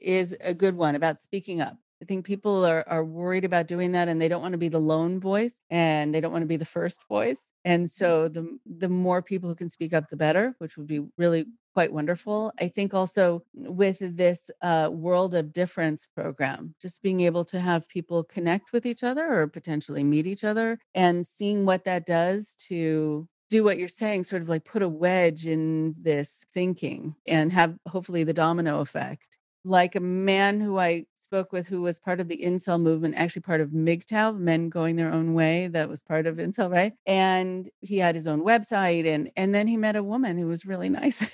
is 0.00 0.36
a 0.40 0.52
good 0.52 0.76
one 0.76 0.94
about 0.94 1.18
speaking 1.18 1.60
up. 1.60 1.78
I 2.04 2.06
think 2.06 2.26
people 2.26 2.66
are, 2.66 2.84
are 2.86 3.02
worried 3.02 3.46
about 3.46 3.66
doing 3.66 3.92
that 3.92 4.08
and 4.08 4.20
they 4.20 4.28
don't 4.28 4.42
want 4.42 4.52
to 4.52 4.58
be 4.58 4.68
the 4.68 4.78
lone 4.78 5.20
voice 5.20 5.62
and 5.70 6.14
they 6.14 6.20
don't 6.20 6.32
want 6.32 6.42
to 6.42 6.46
be 6.46 6.58
the 6.58 6.66
first 6.66 7.00
voice. 7.08 7.50
And 7.64 7.88
so 7.88 8.28
the 8.28 8.58
the 8.66 8.90
more 8.90 9.22
people 9.22 9.48
who 9.48 9.54
can 9.54 9.70
speak 9.70 9.94
up, 9.94 10.10
the 10.10 10.16
better, 10.16 10.54
which 10.58 10.76
would 10.76 10.86
be 10.86 11.00
really 11.16 11.46
quite 11.72 11.94
wonderful. 11.94 12.52
I 12.60 12.68
think 12.68 12.92
also 12.92 13.42
with 13.54 13.96
this 14.00 14.50
uh, 14.60 14.90
World 14.92 15.34
of 15.34 15.54
Difference 15.54 16.06
program, 16.14 16.74
just 16.78 17.02
being 17.02 17.20
able 17.20 17.46
to 17.46 17.58
have 17.58 17.88
people 17.88 18.22
connect 18.22 18.74
with 18.74 18.84
each 18.84 19.02
other 19.02 19.40
or 19.40 19.48
potentially 19.48 20.04
meet 20.04 20.26
each 20.26 20.44
other 20.44 20.78
and 20.94 21.26
seeing 21.26 21.64
what 21.64 21.84
that 21.84 22.04
does 22.04 22.54
to 22.68 23.26
do 23.48 23.64
what 23.64 23.78
you're 23.78 23.88
saying, 23.88 24.24
sort 24.24 24.42
of 24.42 24.50
like 24.50 24.66
put 24.66 24.82
a 24.82 24.88
wedge 24.88 25.46
in 25.46 25.94
this 25.98 26.44
thinking 26.52 27.14
and 27.26 27.50
have 27.50 27.78
hopefully 27.88 28.24
the 28.24 28.34
domino 28.34 28.80
effect. 28.80 29.38
Like 29.64 29.96
a 29.96 30.00
man 30.00 30.60
who 30.60 30.78
I 30.78 31.06
spoke 31.24 31.52
with 31.52 31.66
who 31.66 31.80
was 31.80 31.98
part 31.98 32.20
of 32.20 32.28
the 32.28 32.36
incel 32.36 32.80
movement, 32.80 33.14
actually 33.16 33.42
part 33.42 33.60
of 33.60 33.70
MGTOW, 33.70 34.38
men 34.38 34.68
going 34.68 34.96
their 34.96 35.10
own 35.10 35.34
way. 35.34 35.68
That 35.68 35.88
was 35.88 36.02
part 36.02 36.26
of 36.26 36.36
incel, 36.36 36.70
right? 36.70 36.92
And 37.06 37.68
he 37.80 37.98
had 37.98 38.14
his 38.14 38.28
own 38.28 38.44
website, 38.44 39.06
and 39.06 39.30
and 39.36 39.54
then 39.54 39.66
he 39.66 39.76
met 39.76 39.96
a 39.96 40.02
woman 40.02 40.38
who 40.38 40.46
was 40.46 40.66
really 40.66 40.88
nice, 40.88 41.32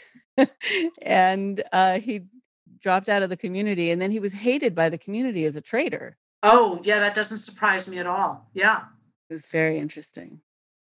and 1.02 1.62
uh, 1.72 1.98
he 1.98 2.22
dropped 2.78 3.08
out 3.08 3.22
of 3.22 3.30
the 3.30 3.36
community, 3.36 3.90
and 3.90 4.00
then 4.00 4.10
he 4.10 4.20
was 4.20 4.32
hated 4.32 4.74
by 4.74 4.88
the 4.88 4.98
community 4.98 5.44
as 5.44 5.56
a 5.56 5.60
traitor. 5.60 6.16
Oh 6.42 6.80
yeah, 6.84 7.00
that 7.00 7.14
doesn't 7.14 7.38
surprise 7.38 7.90
me 7.90 7.98
at 7.98 8.06
all. 8.06 8.48
Yeah, 8.54 8.78
it 9.28 9.34
was 9.34 9.46
very 9.46 9.78
interesting. 9.78 10.40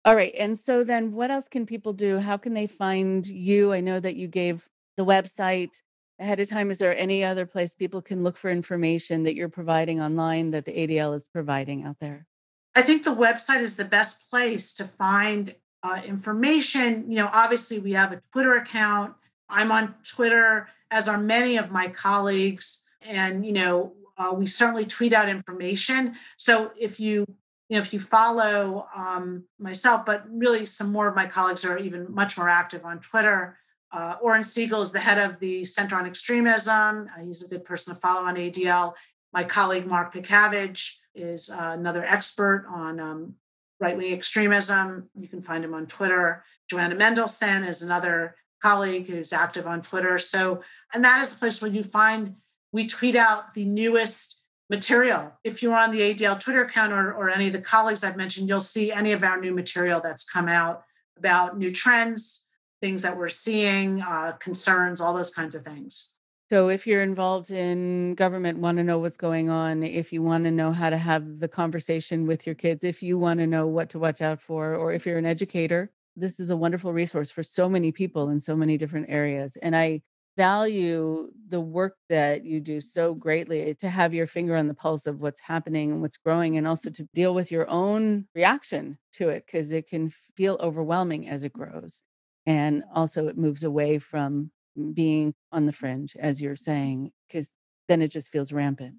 All 0.05 0.15
right, 0.15 0.35
and 0.37 0.57
so 0.57 0.83
then 0.83 1.13
what 1.13 1.31
else 1.31 1.47
can 1.47 1.65
people 1.65 1.93
do? 1.93 2.19
How 2.19 2.37
can 2.37 2.53
they 2.53 2.67
find 2.67 3.25
you? 3.25 3.73
I 3.73 3.79
know 3.79 3.99
that 3.99 4.17
you 4.17 4.27
gave 4.27 4.69
the 4.97 5.05
website 5.05 5.81
ahead 6.19 6.39
of 6.39 6.49
time, 6.49 6.69
is 6.69 6.77
there 6.77 6.97
any 6.97 7.23
other 7.23 7.45
place 7.45 7.73
people 7.73 8.01
can 8.01 8.23
look 8.23 8.37
for 8.37 8.49
information 8.49 9.23
that 9.23 9.35
you're 9.35 9.49
providing 9.49 10.01
online 10.01 10.51
that 10.51 10.65
the 10.65 10.73
ADL 10.73 11.15
is 11.15 11.25
providing 11.25 11.85
out 11.85 11.99
there? 11.99 12.27
I 12.75 12.81
think 12.81 13.03
the 13.03 13.15
website 13.15 13.61
is 13.61 13.75
the 13.75 13.85
best 13.85 14.29
place 14.29 14.73
to 14.73 14.85
find 14.85 15.55
uh, 15.83 16.01
information. 16.05 17.09
You 17.09 17.17
know, 17.17 17.29
obviously, 17.31 17.79
we 17.79 17.93
have 17.93 18.11
a 18.11 18.21
Twitter 18.31 18.55
account. 18.55 19.13
I'm 19.49 19.71
on 19.71 19.95
Twitter, 20.03 20.67
as 20.91 21.07
are 21.07 21.17
many 21.17 21.57
of 21.57 21.71
my 21.71 21.87
colleagues. 21.87 22.83
And, 23.01 23.45
you 23.45 23.53
know, 23.53 23.93
uh, 24.17 24.33
we 24.33 24.45
certainly 24.45 24.85
tweet 24.85 25.13
out 25.13 25.29
information. 25.29 26.15
So 26.37 26.71
if 26.77 26.99
you 26.99 27.25
you 27.69 27.75
know, 27.75 27.81
if 27.81 27.93
you 27.93 27.99
follow 27.99 28.87
um, 28.95 29.43
myself, 29.59 30.03
but 30.03 30.23
really 30.27 30.65
some 30.65 30.91
more 30.91 31.07
of 31.07 31.15
my 31.15 31.27
colleagues 31.27 31.63
are 31.63 31.77
even 31.77 32.07
much 32.09 32.35
more 32.35 32.49
active 32.49 32.83
on 32.83 32.99
Twitter. 32.99 33.59
Uh, 33.91 34.15
Oren 34.21 34.43
Segal 34.43 34.81
is 34.81 34.91
the 34.91 34.99
head 34.99 35.17
of 35.17 35.39
the 35.39 35.65
Center 35.65 35.95
on 35.95 36.05
Extremism. 36.05 37.09
Uh, 37.15 37.23
he's 37.23 37.43
a 37.43 37.47
good 37.47 37.65
person 37.65 37.93
to 37.93 37.99
follow 37.99 38.25
on 38.25 38.35
ADL. 38.35 38.93
My 39.33 39.43
colleague 39.43 39.87
Mark 39.87 40.13
Pitcavage 40.13 40.93
is 41.15 41.49
uh, 41.49 41.75
another 41.77 42.05
expert 42.05 42.67
on 42.69 42.99
um, 42.99 43.35
right 43.79 43.97
wing 43.97 44.13
extremism. 44.13 45.09
You 45.15 45.27
can 45.27 45.41
find 45.41 45.63
him 45.63 45.73
on 45.73 45.87
Twitter. 45.87 46.43
Joanna 46.69 46.95
Mendelson 46.95 47.67
is 47.67 47.81
another 47.81 48.35
colleague 48.61 49.07
who's 49.07 49.33
active 49.33 49.65
on 49.65 49.81
Twitter. 49.81 50.19
So, 50.19 50.61
and 50.93 51.03
that 51.03 51.21
is 51.21 51.31
the 51.31 51.39
place 51.39 51.61
where 51.61 51.71
you 51.71 51.83
find 51.83 52.35
we 52.71 52.87
tweet 52.87 53.15
out 53.15 53.53
the 53.53 53.65
newest 53.65 54.41
material. 54.69 55.31
If 55.43 55.63
you're 55.63 55.75
on 55.75 55.91
the 55.91 56.13
ADL 56.13 56.39
Twitter 56.39 56.63
account 56.63 56.93
or, 56.93 57.13
or 57.13 57.29
any 57.29 57.47
of 57.47 57.53
the 57.53 57.61
colleagues 57.61 58.03
I've 58.03 58.17
mentioned, 58.17 58.47
you'll 58.47 58.59
see 58.59 58.91
any 58.91 59.11
of 59.13 59.23
our 59.23 59.39
new 59.39 59.53
material 59.53 59.99
that's 60.01 60.23
come 60.23 60.47
out 60.47 60.83
about 61.17 61.57
new 61.57 61.71
trends, 61.71 62.45
things 62.81 63.01
that 63.01 63.17
we're 63.17 63.29
seeing, 63.29 64.01
uh, 64.01 64.33
concerns, 64.39 65.01
all 65.01 65.13
those 65.13 65.31
kinds 65.33 65.55
of 65.55 65.63
things. 65.63 66.15
So, 66.49 66.67
if 66.69 66.87
you're 66.87 67.03
involved 67.03 67.51
in 67.51 68.15
government, 68.15 68.57
want 68.57 68.79
to 68.79 68.83
know 68.83 68.97
what's 68.97 69.17
going 69.17 69.49
on, 69.49 69.83
if 69.83 70.11
you 70.11 70.23
want 70.23 70.45
to 70.45 70.51
know 70.51 70.71
how 70.71 70.89
to 70.89 70.97
have 70.97 71.39
the 71.39 71.47
conversation 71.47 72.25
with 72.25 72.47
your 72.47 72.55
kids, 72.55 72.83
if 72.83 73.03
you 73.03 73.19
want 73.19 73.39
to 73.39 73.45
know 73.47 73.67
what 73.67 73.89
to 73.91 73.99
watch 73.99 74.19
out 74.21 74.41
for, 74.41 74.73
or 74.73 74.91
if 74.91 75.05
you're 75.05 75.19
an 75.19 75.27
educator, 75.27 75.91
this 76.15 76.39
is 76.39 76.49
a 76.49 76.57
wonderful 76.57 76.91
resource 76.91 77.29
for 77.29 77.43
so 77.43 77.69
many 77.69 77.91
people 77.91 78.29
in 78.29 78.39
so 78.39 78.55
many 78.55 78.77
different 78.77 79.05
areas. 79.09 79.57
And 79.61 79.75
I 79.75 80.01
value 80.37 81.29
the 81.47 81.61
work 81.61 81.97
that 82.07 82.45
you 82.45 82.59
do 82.59 82.79
so 82.81 83.13
greatly 83.13 83.75
to 83.75 83.89
have 83.89 84.13
your 84.13 84.25
finger 84.25 84.55
on 84.55 84.67
the 84.67 84.73
pulse 84.73 85.05
of 85.05 85.19
what's 85.21 85.41
happening 85.41 85.91
and 85.91 86.01
what's 86.01 86.17
growing, 86.17 86.57
and 86.57 86.65
also 86.67 86.89
to 86.89 87.07
deal 87.13 87.35
with 87.35 87.51
your 87.51 87.69
own 87.69 88.25
reaction 88.33 88.97
to 89.13 89.29
it 89.29 89.45
because 89.45 89.71
it 89.71 89.87
can 89.87 90.09
feel 90.09 90.57
overwhelming 90.61 91.29
as 91.29 91.43
it 91.43 91.53
grows 91.53 92.01
and 92.49 92.83
also 92.95 93.27
it 93.27 93.37
moves 93.37 93.63
away 93.63 93.99
from 93.99 94.49
being 94.93 95.35
on 95.51 95.67
the 95.67 95.71
fringe 95.71 96.17
as 96.19 96.41
you're 96.41 96.55
saying 96.55 97.11
because 97.27 97.55
then 97.87 98.01
it 98.01 98.07
just 98.07 98.31
feels 98.31 98.51
rampant. 98.51 98.95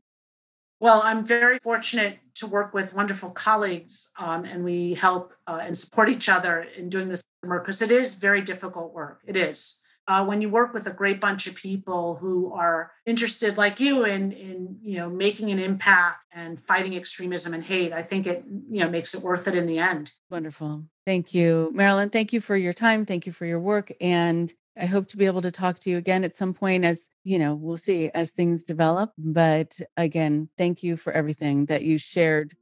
Well 0.78 1.02
i'm 1.04 1.26
very 1.26 1.58
fortunate 1.58 2.20
to 2.36 2.46
work 2.46 2.72
with 2.72 2.94
wonderful 2.94 3.30
colleagues 3.30 4.12
um, 4.18 4.44
and 4.44 4.64
we 4.64 4.94
help 4.94 5.34
uh, 5.46 5.58
and 5.62 5.76
support 5.76 6.08
each 6.08 6.28
other 6.28 6.62
in 6.76 6.88
doing 6.88 7.08
this 7.08 7.22
work 7.42 7.64
because 7.64 7.82
it 7.82 7.90
is 7.90 8.14
very 8.14 8.40
difficult 8.40 8.94
work 8.94 9.20
it 9.26 9.36
is 9.36 9.82
uh, 10.10 10.24
when 10.24 10.40
you 10.40 10.48
work 10.48 10.74
with 10.74 10.88
a 10.88 10.90
great 10.90 11.20
bunch 11.20 11.46
of 11.46 11.54
people 11.54 12.16
who 12.16 12.52
are 12.52 12.90
interested 13.06 13.56
like 13.56 13.78
you 13.78 14.04
in 14.04 14.32
in 14.32 14.76
you 14.82 14.98
know 14.98 15.08
making 15.08 15.52
an 15.52 15.60
impact 15.60 16.18
and 16.32 16.60
fighting 16.60 16.96
extremism 16.96 17.54
and 17.54 17.62
hate 17.62 17.92
i 17.92 18.02
think 18.02 18.26
it 18.26 18.42
you 18.68 18.80
know 18.80 18.90
makes 18.90 19.14
it 19.14 19.22
worth 19.22 19.46
it 19.46 19.54
in 19.54 19.66
the 19.66 19.78
end. 19.78 20.12
Wonderful. 20.28 20.84
Thank 21.06 21.32
you. 21.32 21.70
Marilyn 21.72 22.10
thank 22.10 22.32
you 22.32 22.40
for 22.40 22.56
your 22.56 22.72
time. 22.72 23.06
Thank 23.06 23.24
you 23.24 23.32
for 23.32 23.46
your 23.46 23.60
work. 23.60 23.92
And 24.00 24.52
i 24.76 24.86
hope 24.86 25.06
to 25.08 25.16
be 25.16 25.26
able 25.26 25.42
to 25.42 25.52
talk 25.52 25.78
to 25.80 25.90
you 25.90 25.96
again 25.96 26.24
at 26.24 26.34
some 26.34 26.54
point 26.54 26.84
as 26.84 27.08
you 27.22 27.38
know 27.38 27.54
we'll 27.54 27.76
see 27.76 28.10
as 28.12 28.32
things 28.32 28.64
develop. 28.64 29.12
But 29.16 29.78
again 29.96 30.48
thank 30.58 30.82
you 30.82 30.96
for 30.96 31.12
everything 31.12 31.66
that 31.66 31.82
you 31.82 31.98
shared 31.98 32.56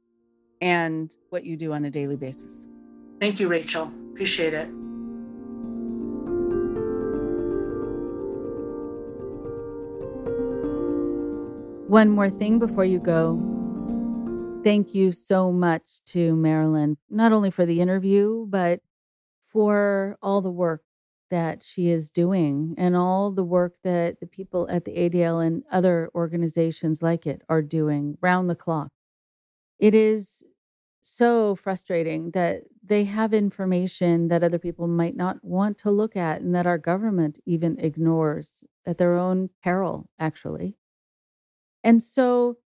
and 0.61 1.11
what 1.31 1.45
you 1.45 1.57
do 1.57 1.73
on 1.73 1.83
a 1.85 1.89
daily 1.89 2.15
basis. 2.15 2.67
Thank 3.19 3.39
you 3.39 3.47
rachel. 3.47 3.91
Appreciate 4.11 4.53
it 4.53 4.69
One 11.89 12.09
more 12.09 12.29
thing 12.29 12.59
before 12.59 12.85
you 12.85 12.99
go. 12.99 13.37
Thank 14.63 14.93
you 14.93 15.11
so 15.11 15.51
much 15.51 16.03
to 16.07 16.35
Marilyn, 16.35 16.97
not 17.09 17.31
only 17.31 17.49
for 17.49 17.65
the 17.65 17.81
interview, 17.81 18.45
but 18.47 18.81
for 19.47 20.17
all 20.21 20.41
the 20.41 20.51
work 20.51 20.83
that 21.29 21.63
she 21.63 21.89
is 21.89 22.09
doing 22.09 22.75
and 22.77 22.95
all 22.95 23.31
the 23.31 23.43
work 23.43 23.73
that 23.83 24.19
the 24.19 24.27
people 24.27 24.67
at 24.69 24.85
the 24.85 24.93
ADL 24.93 25.45
and 25.45 25.63
other 25.71 26.09
organizations 26.15 27.01
like 27.01 27.27
it 27.27 27.41
are 27.49 27.61
doing 27.61 28.17
round 28.21 28.49
the 28.49 28.55
clock 28.55 28.89
it 29.79 29.95
is 29.95 30.43
so 31.01 31.55
frustrating 31.55 32.31
that 32.31 32.63
they 32.83 33.05
have 33.05 33.33
information 33.33 34.27
that 34.27 34.43
other 34.43 34.59
people 34.59 34.87
might 34.87 35.15
not 35.15 35.43
want 35.43 35.77
to 35.79 35.89
look 35.89 36.15
at 36.15 36.41
and 36.41 36.53
that 36.53 36.67
our 36.67 36.77
government 36.77 37.39
even 37.45 37.79
ignores 37.79 38.63
at 38.85 38.97
their 38.97 39.15
own 39.15 39.49
peril, 39.63 40.09
actually. 40.19 40.75
And 41.83 42.01
so 42.03 42.57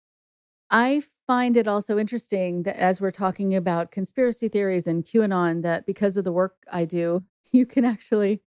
I 0.69 1.03
find 1.27 1.55
it 1.55 1.67
also 1.67 1.97
interesting 1.97 2.63
that 2.63 2.77
as 2.77 2.99
we're 2.99 3.11
talking 3.11 3.55
about 3.55 3.91
conspiracy 3.91 4.47
theories 4.47 4.87
and 4.87 5.03
QAnon, 5.03 5.61
that 5.61 5.85
because 5.85 6.17
of 6.17 6.23
the 6.23 6.31
work 6.31 6.55
I 6.71 6.85
do, 6.85 7.23
you 7.51 7.65
can 7.65 7.85
actually 7.85 8.41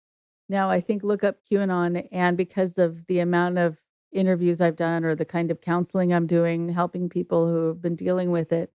now, 0.50 0.70
I 0.70 0.82
think, 0.82 1.04
look 1.04 1.24
up 1.24 1.38
QAnon. 1.50 2.08
And 2.12 2.38
because 2.38 2.78
of 2.78 3.08
the 3.08 3.20
amount 3.20 3.58
of 3.58 3.80
interviews 4.12 4.62
I've 4.62 4.76
done 4.76 5.04
or 5.04 5.16
the 5.16 5.26
kind 5.26 5.50
of 5.50 5.62
counseling 5.62 6.14
I'm 6.14 6.28
doing, 6.28 6.70
helping 6.70 7.10
people 7.10 7.48
who 7.48 7.68
have 7.70 7.82
been 7.82 7.96
dealing 7.96 8.32
with 8.32 8.52
it, 8.52 8.72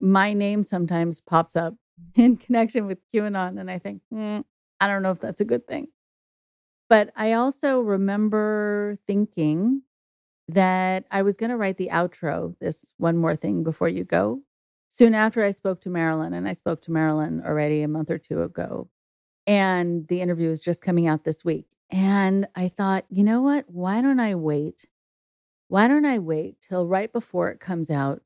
my 0.00 0.32
name 0.32 0.62
sometimes 0.62 1.20
pops 1.20 1.56
up 1.56 1.74
in 2.14 2.36
connection 2.36 2.86
with 2.86 2.98
QAnon. 3.12 3.58
And 3.58 3.70
I 3.70 3.78
think, 3.78 4.02
mm, 4.12 4.44
I 4.80 4.86
don't 4.86 5.02
know 5.02 5.10
if 5.10 5.18
that's 5.18 5.40
a 5.40 5.44
good 5.44 5.66
thing. 5.66 5.88
But 6.88 7.10
I 7.16 7.32
also 7.32 7.80
remember 7.80 8.96
thinking 9.06 9.82
that 10.48 11.04
I 11.10 11.22
was 11.22 11.36
going 11.36 11.50
to 11.50 11.56
write 11.56 11.76
the 11.76 11.90
outro, 11.92 12.54
this 12.60 12.92
one 12.98 13.16
more 13.16 13.36
thing 13.36 13.62
before 13.62 13.88
you 13.88 14.04
go. 14.04 14.42
Soon 14.88 15.14
after 15.14 15.42
I 15.44 15.50
spoke 15.50 15.80
to 15.82 15.90
Marilyn, 15.90 16.32
and 16.32 16.48
I 16.48 16.52
spoke 16.52 16.82
to 16.82 16.92
Marilyn 16.92 17.42
already 17.44 17.82
a 17.82 17.88
month 17.88 18.10
or 18.10 18.18
two 18.18 18.42
ago, 18.42 18.88
and 19.46 20.06
the 20.08 20.20
interview 20.20 20.48
is 20.50 20.60
just 20.60 20.82
coming 20.82 21.06
out 21.06 21.24
this 21.24 21.44
week. 21.44 21.66
And 21.90 22.48
I 22.54 22.68
thought, 22.68 23.04
you 23.08 23.24
know 23.24 23.42
what? 23.42 23.64
Why 23.68 24.00
don't 24.00 24.20
I 24.20 24.34
wait? 24.34 24.86
Why 25.68 25.88
don't 25.88 26.06
I 26.06 26.18
wait 26.18 26.60
till 26.60 26.86
right 26.86 27.12
before 27.12 27.50
it 27.50 27.60
comes 27.60 27.90
out 27.90 28.22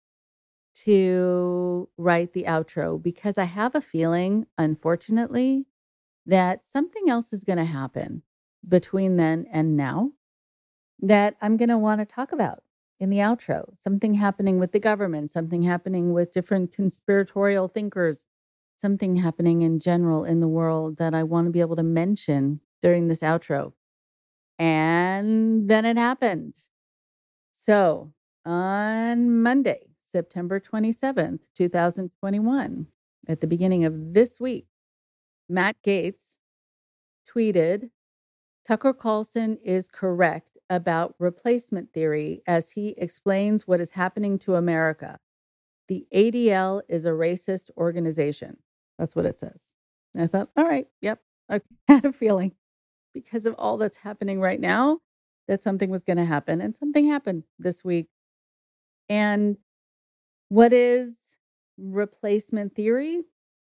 to 0.84 1.88
write 1.96 2.32
the 2.32 2.44
outro? 2.44 3.02
Because 3.02 3.38
I 3.38 3.44
have 3.44 3.74
a 3.74 3.80
feeling, 3.80 4.46
unfortunately, 4.58 5.66
that 6.26 6.64
something 6.64 7.08
else 7.08 7.32
is 7.32 7.44
going 7.44 7.58
to 7.58 7.64
happen 7.64 8.22
between 8.66 9.16
then 9.16 9.46
and 9.50 9.76
now 9.76 10.12
that 11.02 11.36
I'm 11.40 11.56
going 11.56 11.68
to 11.68 11.78
want 11.78 12.00
to 12.00 12.04
talk 12.04 12.32
about 12.32 12.62
in 12.98 13.10
the 13.10 13.18
outro. 13.18 13.76
Something 13.78 14.14
happening 14.14 14.58
with 14.58 14.72
the 14.72 14.80
government, 14.80 15.30
something 15.30 15.62
happening 15.62 16.12
with 16.12 16.32
different 16.32 16.72
conspiratorial 16.72 17.68
thinkers, 17.68 18.26
something 18.76 19.16
happening 19.16 19.62
in 19.62 19.80
general 19.80 20.24
in 20.24 20.40
the 20.40 20.48
world 20.48 20.98
that 20.98 21.14
I 21.14 21.22
want 21.22 21.46
to 21.46 21.50
be 21.50 21.60
able 21.60 21.76
to 21.76 21.82
mention 21.82 22.60
during 22.82 23.08
this 23.08 23.20
outro. 23.20 23.72
And 24.58 25.68
then 25.68 25.84
it 25.84 25.96
happened. 25.96 26.56
So 27.54 28.12
on 28.44 29.42
Monday, 29.42 29.90
September 30.02 30.60
27th, 30.60 31.40
2021, 31.54 32.86
at 33.28 33.40
the 33.40 33.46
beginning 33.46 33.84
of 33.84 34.14
this 34.14 34.40
week, 34.40 34.66
Matt 35.48 35.76
Gaetz 35.82 36.38
tweeted 37.28 37.90
Tucker 38.66 38.92
Carlson 38.92 39.58
is 39.64 39.88
correct 39.88 40.58
about 40.70 41.16
replacement 41.18 41.92
theory 41.92 42.42
as 42.46 42.70
he 42.70 42.94
explains 42.96 43.66
what 43.66 43.80
is 43.80 43.90
happening 43.90 44.38
to 44.38 44.54
America. 44.54 45.18
The 45.88 46.06
ADL 46.14 46.82
is 46.88 47.04
a 47.04 47.10
racist 47.10 47.70
organization. 47.76 48.58
That's 48.96 49.16
what 49.16 49.26
it 49.26 49.38
says. 49.38 49.74
And 50.14 50.22
I 50.22 50.26
thought, 50.28 50.50
all 50.56 50.64
right, 50.64 50.86
yep, 51.02 51.20
I 51.50 51.60
had 51.88 52.04
a 52.04 52.12
feeling 52.12 52.52
because 53.12 53.44
of 53.44 53.56
all 53.58 53.76
that's 53.76 53.98
happening 53.98 54.40
right 54.40 54.60
now 54.60 55.00
that 55.48 55.60
something 55.60 55.90
was 55.90 56.04
going 56.04 56.16
to 56.16 56.24
happen. 56.24 56.60
And 56.60 56.74
something 56.74 57.08
happened 57.08 57.42
this 57.58 57.84
week. 57.84 58.06
And 59.08 59.56
what 60.48 60.72
is 60.72 61.36
replacement 61.76 62.76
theory? 62.76 63.22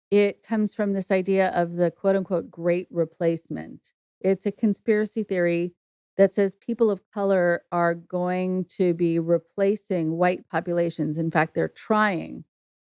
It 0.10 0.44
comes 0.44 0.74
from 0.74 0.94
this 0.94 1.12
idea 1.12 1.50
of 1.50 1.74
the 1.74 1.92
quote 1.92 2.16
unquote 2.16 2.50
great 2.50 2.88
replacement. 2.90 3.92
It's 4.22 4.46
a 4.46 4.52
conspiracy 4.52 5.24
theory 5.24 5.74
that 6.18 6.34
says 6.34 6.56
people 6.56 6.92
of 6.92 7.02
color 7.12 7.64
are 7.72 7.96
going 7.96 8.66
to 8.66 8.94
be 8.94 9.20
replacing 9.20 10.18
white 10.18 10.48
populations. 10.50 11.18
In 11.18 11.32
fact, 11.32 11.56
they're 11.56 11.68
trying 11.68 12.44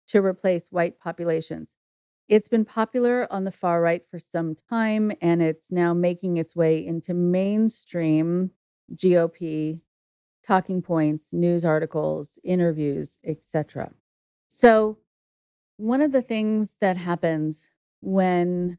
to 0.07 0.23
replace 0.23 0.71
white 0.71 0.99
populations. 0.99 1.75
It's 2.29 2.47
been 2.47 2.65
popular 2.65 3.27
on 3.31 3.43
the 3.43 3.51
far 3.51 3.81
right 3.81 4.03
for 4.09 4.19
some 4.19 4.55
time, 4.55 5.11
and 5.21 5.41
it's 5.41 5.71
now 5.71 5.93
making 5.93 6.37
its 6.37 6.55
way 6.55 6.85
into 6.85 7.13
mainstream 7.13 8.51
GOP 8.93 9.81
talking 10.43 10.81
points, 10.81 11.33
news 11.33 11.65
articles, 11.65 12.39
interviews, 12.43 13.19
etc. 13.25 13.91
So, 14.47 14.97
one 15.75 16.01
of 16.01 16.11
the 16.11 16.21
things 16.21 16.77
that 16.81 16.97
happens 16.97 17.69
when 18.01 18.77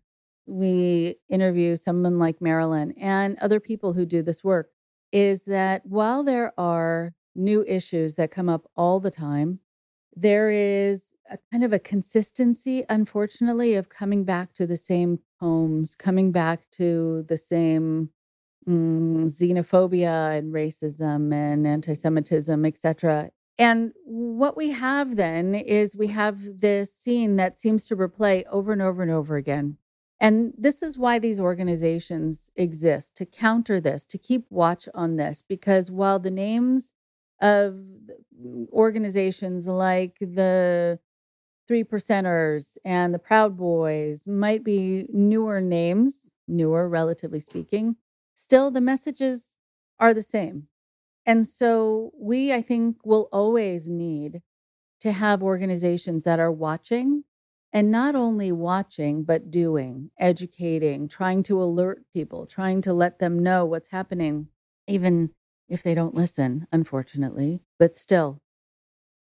we 0.49 1.17
interview 1.29 1.77
someone 1.77 2.19
like 2.19 2.41
Marilyn 2.41 2.93
and 2.93 3.39
other 3.39 3.61
people 3.61 3.93
who 3.93 4.07
do 4.07 4.23
this 4.23 4.43
work 4.43 4.71
is 5.13 5.45
that 5.45 5.85
while 5.85 6.25
there 6.25 6.53
are 6.59 7.13
new 7.35 7.65
issues 7.67 8.17
that 8.17 8.31
come 8.31 8.49
up 8.49 8.69
all 8.77 8.99
the 8.99 9.11
time, 9.11 9.61
there 10.17 10.51
is 10.51 11.15
a 11.31 11.39
kind 11.53 11.63
of 11.63 11.73
a 11.73 11.79
consistency, 11.79 12.85
unfortunately, 12.89 13.75
of 13.75 13.89
coming 13.89 14.25
back 14.25 14.53
to 14.55 14.67
the 14.67 14.77
same 14.77 15.21
poems, 15.39 15.95
coming 15.95 16.33
back 16.33 16.69
to 16.73 17.25
the 17.29 17.37
same 17.37 18.11
mm, 18.69 19.27
xenophobia 19.27 20.37
and 20.37 20.53
racism 20.53 21.33
and 21.33 21.67
anti-Semitism, 21.67 22.65
etc. 22.65 23.31
And 23.59 23.93
what 24.05 24.57
we 24.57 24.71
have 24.71 25.17
then 25.17 25.55
is 25.55 25.97
we 25.97 26.09
have 26.09 26.61
this 26.61 26.93
scene 26.93 27.37
that 27.37 27.59
seems 27.59 27.87
to 27.89 27.97
replay 27.97 28.45
over 28.51 28.73
and 28.73 28.83
over 28.83 29.03
and 29.03 29.11
over 29.11 29.37
again. 29.37 29.77
And 30.21 30.53
this 30.59 30.83
is 30.83 30.99
why 30.99 31.19
these 31.19 31.39
organizations 31.39 32.51
exist 32.57 33.15
to 33.17 33.27
counter 33.27 33.81
this, 33.81 34.05
to 34.07 34.19
keep 34.19 34.47
watch 34.51 34.89
on 34.95 35.17
this, 35.17 35.43
because 35.43 35.91
while 35.91 36.19
the 36.19 36.31
names 36.31 36.93
of 37.41 37.75
mm, 37.75 38.69
organizations 38.73 39.69
like 39.69 40.17
the 40.21 40.99
Three 41.69 41.85
Percenters 41.85 42.79
and 42.85 43.15
the 43.15 43.19
Proud 43.19 43.57
Boys 43.57 44.27
might 44.27 44.65
be 44.65 45.07
newer 45.13 45.61
names, 45.61 46.35
newer, 46.49 46.89
relatively 46.89 47.41
speaking, 47.41 47.97
still 48.35 48.71
the 48.71 48.81
messages 48.81 49.59
are 50.01 50.15
the 50.15 50.23
same. 50.23 50.69
And 51.27 51.47
so 51.47 52.11
we, 52.19 52.55
I 52.55 52.63
think, 52.63 52.97
will 53.05 53.29
always 53.31 53.89
need 53.89 54.41
to 55.01 55.13
have 55.13 55.43
organizations 55.43 56.25
that 56.25 56.41
are 56.41 56.51
watching 56.51 57.25
and 57.73 57.91
not 57.91 58.15
only 58.15 58.51
watching, 58.51 59.25
but 59.25 59.51
doing, 59.51 60.11
educating, 60.19 61.09
trying 61.09 61.43
to 61.45 61.63
alert 61.63 62.03
people, 62.15 62.47
trying 62.47 62.81
to 62.83 62.93
let 62.93 63.19
them 63.19 63.39
know 63.43 63.65
what's 63.65 63.91
happening, 63.91 64.49
even 64.87 65.31
if 65.69 65.83
they 65.83 65.95
don't 65.95 66.15
listen, 66.15 66.67
unfortunately, 66.73 67.63
but 67.79 67.97
still. 67.97 68.41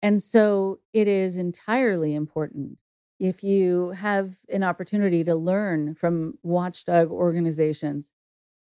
And 0.02 0.22
so 0.22 0.80
it 0.94 1.08
is 1.08 1.38
entirely 1.38 2.14
important 2.14 2.78
if 3.20 3.44
you 3.44 3.92
have 3.92 4.38
an 4.50 4.64
opportunity 4.64 5.24
to 5.24 5.36
learn 5.36 5.96
from 5.96 6.38
watchdog 6.44 7.10
organizations 7.10 8.12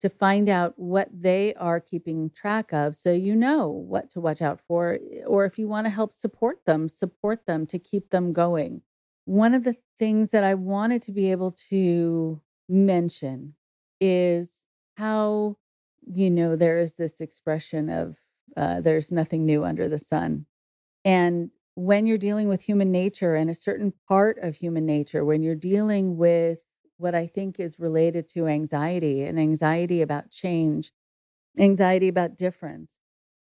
to 0.01 0.09
find 0.09 0.49
out 0.49 0.73
what 0.77 1.09
they 1.13 1.53
are 1.55 1.79
keeping 1.79 2.29
track 2.29 2.73
of 2.73 2.95
so 2.95 3.11
you 3.11 3.35
know 3.35 3.67
what 3.67 4.09
to 4.09 4.19
watch 4.19 4.41
out 4.41 4.59
for 4.67 4.97
or 5.27 5.45
if 5.45 5.59
you 5.59 5.67
want 5.67 5.85
to 5.85 5.91
help 5.91 6.11
support 6.11 6.65
them 6.65 6.87
support 6.87 7.45
them 7.45 7.65
to 7.67 7.77
keep 7.77 8.09
them 8.09 8.33
going 8.33 8.81
one 9.29 9.53
of 9.53 9.63
the 9.63 9.75
things 9.99 10.31
that 10.31 10.43
I 10.43 10.55
wanted 10.55 11.03
to 11.03 11.11
be 11.11 11.29
able 11.29 11.51
to 11.69 12.41
mention 12.67 13.53
is 14.01 14.63
how, 14.97 15.57
you 16.01 16.31
know, 16.31 16.55
there 16.55 16.79
is 16.79 16.95
this 16.95 17.21
expression 17.21 17.89
of 17.89 18.17
uh, 18.57 18.81
there's 18.81 19.11
nothing 19.11 19.45
new 19.45 19.63
under 19.63 19.87
the 19.87 19.99
sun. 19.99 20.47
And 21.05 21.51
when 21.75 22.07
you're 22.07 22.17
dealing 22.17 22.47
with 22.47 22.63
human 22.63 22.91
nature 22.91 23.35
and 23.35 23.51
a 23.51 23.53
certain 23.53 23.93
part 24.07 24.39
of 24.41 24.55
human 24.55 24.87
nature, 24.87 25.23
when 25.23 25.43
you're 25.43 25.53
dealing 25.53 26.17
with 26.17 26.63
what 26.97 27.13
I 27.13 27.27
think 27.27 27.59
is 27.59 27.79
related 27.79 28.27
to 28.29 28.47
anxiety 28.47 29.21
and 29.21 29.39
anxiety 29.39 30.01
about 30.01 30.31
change, 30.31 30.91
anxiety 31.59 32.07
about 32.07 32.35
difference, 32.35 32.99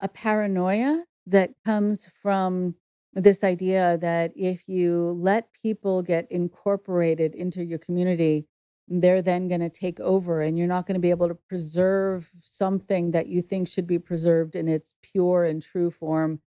a 0.01 0.09
paranoia 0.09 1.05
that 1.25 1.51
comes 1.63 2.11
from 2.21 2.75
this 3.14 3.43
idea 3.43 3.97
that 4.01 4.32
if 4.36 4.68
you 4.68 5.18
let 5.20 5.51
people 5.53 6.03
get 6.03 6.32
incorporated 6.32 7.34
into 7.36 7.64
your 7.64 7.80
community, 7.80 8.45
they're 8.88 9.22
then 9.22 9.47
going 9.47 9.62
to 9.62 9.70
take 9.70 9.99
over 9.99 10.41
and 10.41 10.57
you're 10.57 10.68
not 10.68 10.86
going 10.86 10.95
to 10.95 10.99
be 10.99 11.12
able 11.12 11.28
to 11.28 11.36
preserve 11.36 12.30
something 12.43 13.12
that 13.12 13.28
you 13.28 13.41
think 13.41 13.68
should 13.68 13.88
be 13.88 13.99
preserved 13.99 14.55
in 14.55 14.68
its 14.68 14.95
pure 15.03 15.43
and 15.43 15.62
true 15.62 15.91
form, 15.91 16.41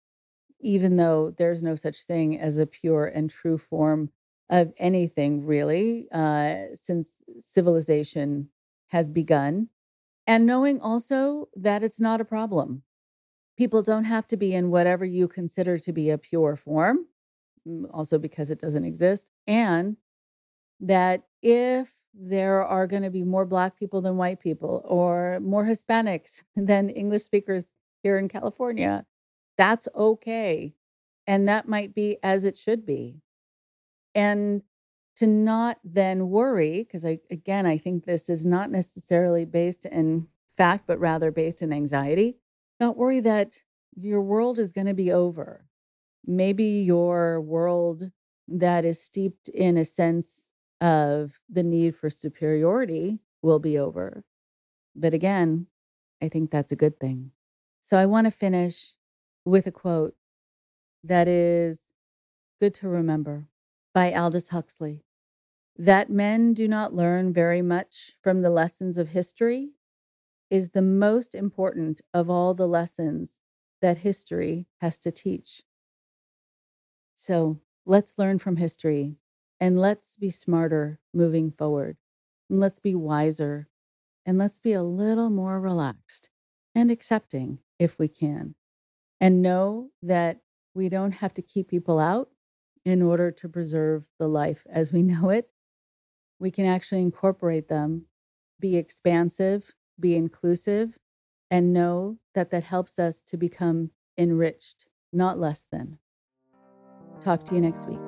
even 0.60 0.96
though 0.96 1.34
there's 1.36 1.62
no 1.62 1.74
such 1.74 2.04
thing 2.04 2.38
as 2.38 2.58
a 2.58 2.66
pure 2.66 3.06
and 3.06 3.30
true 3.30 3.58
form 3.58 4.10
of 4.50 4.72
anything, 4.78 5.44
really, 5.44 6.08
uh, 6.12 6.66
since 6.74 7.22
civilization 7.40 8.48
has 8.88 9.10
begun. 9.10 9.68
And 10.26 10.46
knowing 10.46 10.80
also 10.80 11.48
that 11.56 11.82
it's 11.82 12.00
not 12.00 12.20
a 12.20 12.24
problem 12.24 12.82
people 13.58 13.82
don't 13.82 14.04
have 14.04 14.26
to 14.28 14.36
be 14.36 14.54
in 14.54 14.70
whatever 14.70 15.04
you 15.04 15.26
consider 15.26 15.78
to 15.78 15.92
be 15.92 16.08
a 16.10 16.16
pure 16.16 16.54
form. 16.56 17.06
mm, 17.66 17.84
also 17.92 18.18
because 18.18 18.50
it 18.50 18.60
doesn't 18.60 18.84
exist. 18.84 19.26
And 19.46 19.96
that 20.80 21.24
if 21.42 22.00
there 22.14 22.64
are 22.64 22.86
going 22.86 23.02
to 23.02 23.10
be 23.10 23.24
more 23.24 23.44
Black 23.44 23.76
people 23.76 24.00
than 24.00 24.16
white 24.16 24.40
people 24.40 24.82
or 24.84 25.40
more 25.40 25.64
Hispanics 25.64 26.44
than 26.56 26.88
English 26.88 27.24
speakers 27.24 27.72
here 28.02 28.16
in 28.16 28.28
California, 28.28 29.04
that's 29.58 29.88
okay. 29.94 30.72
And 31.26 31.48
that 31.48 31.68
might 31.68 31.94
be 31.94 32.18
as 32.22 32.44
it 32.44 32.56
should 32.56 32.86
be. 32.86 33.20
And 34.14 34.62
to 35.16 35.26
not 35.26 35.78
then 35.82 36.30
worry, 36.30 36.84
because 36.84 37.04
I, 37.04 37.18
again, 37.28 37.66
I 37.66 37.76
think 37.76 38.04
this 38.04 38.28
is 38.30 38.46
not 38.46 38.70
necessarily 38.70 39.44
based 39.44 39.84
in 39.84 40.28
fact, 40.56 40.84
but 40.86 41.00
rather 41.00 41.32
based 41.32 41.60
in 41.60 41.72
anxiety. 41.72 42.36
Not 42.80 42.96
worry 42.96 43.20
that 43.20 43.62
your 43.94 44.22
world 44.22 44.58
is 44.58 44.72
going 44.72 44.86
to 44.86 44.94
be 44.94 45.10
over. 45.10 45.66
Maybe 46.24 46.64
your 46.64 47.40
world 47.40 48.10
that 48.46 48.84
is 48.84 49.02
steeped 49.02 49.48
in 49.48 49.76
a 49.76 49.84
sense 49.84 50.50
of 50.80 51.40
the 51.48 51.62
need 51.62 51.94
for 51.94 52.08
superiority 52.08 53.18
will 53.42 53.58
be 53.58 53.78
over. 53.78 54.24
But 54.94 55.14
again, 55.14 55.66
I 56.22 56.28
think 56.28 56.50
that's 56.50 56.72
a 56.72 56.76
good 56.76 56.98
thing. 56.98 57.32
So 57.80 57.96
I 57.96 58.06
want 58.06 58.26
to 58.26 58.30
finish 58.30 58.94
with 59.44 59.66
a 59.66 59.72
quote 59.72 60.14
that 61.04 61.28
is 61.28 61.90
good 62.60 62.74
to 62.74 62.88
remember 62.88 63.48
by 63.94 64.12
Aldous 64.12 64.50
Huxley 64.50 65.04
that 65.76 66.10
men 66.10 66.54
do 66.54 66.66
not 66.66 66.92
learn 66.92 67.32
very 67.32 67.62
much 67.62 68.16
from 68.20 68.42
the 68.42 68.50
lessons 68.50 68.98
of 68.98 69.10
history 69.10 69.70
is 70.50 70.70
the 70.70 70.82
most 70.82 71.34
important 71.34 72.00
of 72.14 72.30
all 72.30 72.54
the 72.54 72.66
lessons 72.66 73.40
that 73.80 73.98
history 73.98 74.66
has 74.80 74.98
to 74.98 75.10
teach. 75.10 75.62
So 77.14 77.60
let's 77.86 78.18
learn 78.18 78.38
from 78.38 78.56
history 78.56 79.16
and 79.60 79.78
let's 79.78 80.16
be 80.16 80.30
smarter 80.30 81.00
moving 81.12 81.50
forward. 81.50 81.96
And 82.48 82.60
let's 82.60 82.80
be 82.80 82.94
wiser 82.94 83.68
and 84.24 84.38
let's 84.38 84.60
be 84.60 84.72
a 84.72 84.82
little 84.82 85.30
more 85.30 85.60
relaxed 85.60 86.30
and 86.74 86.90
accepting 86.90 87.58
if 87.78 87.98
we 87.98 88.08
can. 88.08 88.54
And 89.20 89.42
know 89.42 89.90
that 90.02 90.40
we 90.74 90.88
don't 90.88 91.16
have 91.16 91.34
to 91.34 91.42
keep 91.42 91.68
people 91.68 91.98
out 91.98 92.30
in 92.84 93.02
order 93.02 93.30
to 93.32 93.48
preserve 93.48 94.04
the 94.18 94.28
life 94.28 94.66
as 94.70 94.92
we 94.92 95.02
know 95.02 95.30
it 95.30 95.50
we 96.38 96.50
can 96.50 96.66
actually 96.66 97.02
incorporate 97.02 97.68
them, 97.68 98.06
be 98.60 98.76
expansive, 98.76 99.74
be 100.00 100.16
inclusive, 100.16 100.98
and 101.50 101.72
know 101.72 102.18
that 102.34 102.50
that 102.50 102.64
helps 102.64 102.98
us 102.98 103.22
to 103.22 103.36
become 103.36 103.90
enriched, 104.16 104.86
not 105.12 105.38
less 105.38 105.66
than. 105.70 105.98
Talk 107.20 107.44
to 107.46 107.54
you 107.54 107.60
next 107.60 107.88
week. 107.88 107.98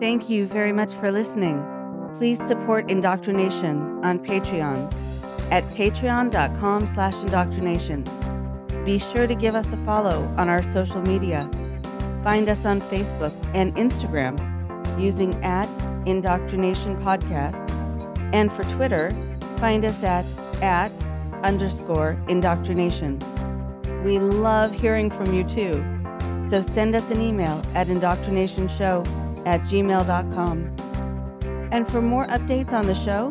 Thank 0.00 0.28
you 0.28 0.46
very 0.46 0.72
much 0.72 0.92
for 0.94 1.10
listening. 1.10 1.64
Please 2.14 2.42
support 2.42 2.90
Indoctrination 2.90 4.04
on 4.04 4.18
Patreon 4.18 4.92
at 5.50 5.68
patreon.com 5.70 6.86
slash 6.86 7.22
indoctrination. 7.22 8.04
Be 8.84 8.98
sure 8.98 9.26
to 9.26 9.34
give 9.34 9.54
us 9.54 9.72
a 9.72 9.76
follow 9.78 10.24
on 10.36 10.48
our 10.48 10.62
social 10.62 11.02
media. 11.02 11.48
Find 12.22 12.48
us 12.48 12.64
on 12.64 12.80
Facebook 12.80 13.34
and 13.54 13.74
Instagram 13.76 14.38
using 15.00 15.34
at 15.44 15.68
Indoctrination 16.06 16.96
Podcast. 17.02 17.70
And 18.32 18.52
for 18.52 18.64
Twitter, 18.64 19.10
find 19.58 19.84
us 19.84 20.02
at 20.02 20.24
at 20.62 21.04
underscore 21.42 22.18
indoctrination. 22.28 23.18
We 24.04 24.18
love 24.18 24.72
hearing 24.72 25.10
from 25.10 25.34
you 25.34 25.44
too. 25.44 25.84
So 26.48 26.60
send 26.60 26.94
us 26.94 27.10
an 27.10 27.20
email 27.20 27.60
at 27.74 27.88
indoctrinationshow 27.88 29.46
at 29.46 29.62
gmail.com. 29.62 30.76
And 31.72 31.88
for 31.88 32.02
more 32.02 32.26
updates 32.26 32.72
on 32.72 32.86
the 32.86 32.94
show, 32.94 33.30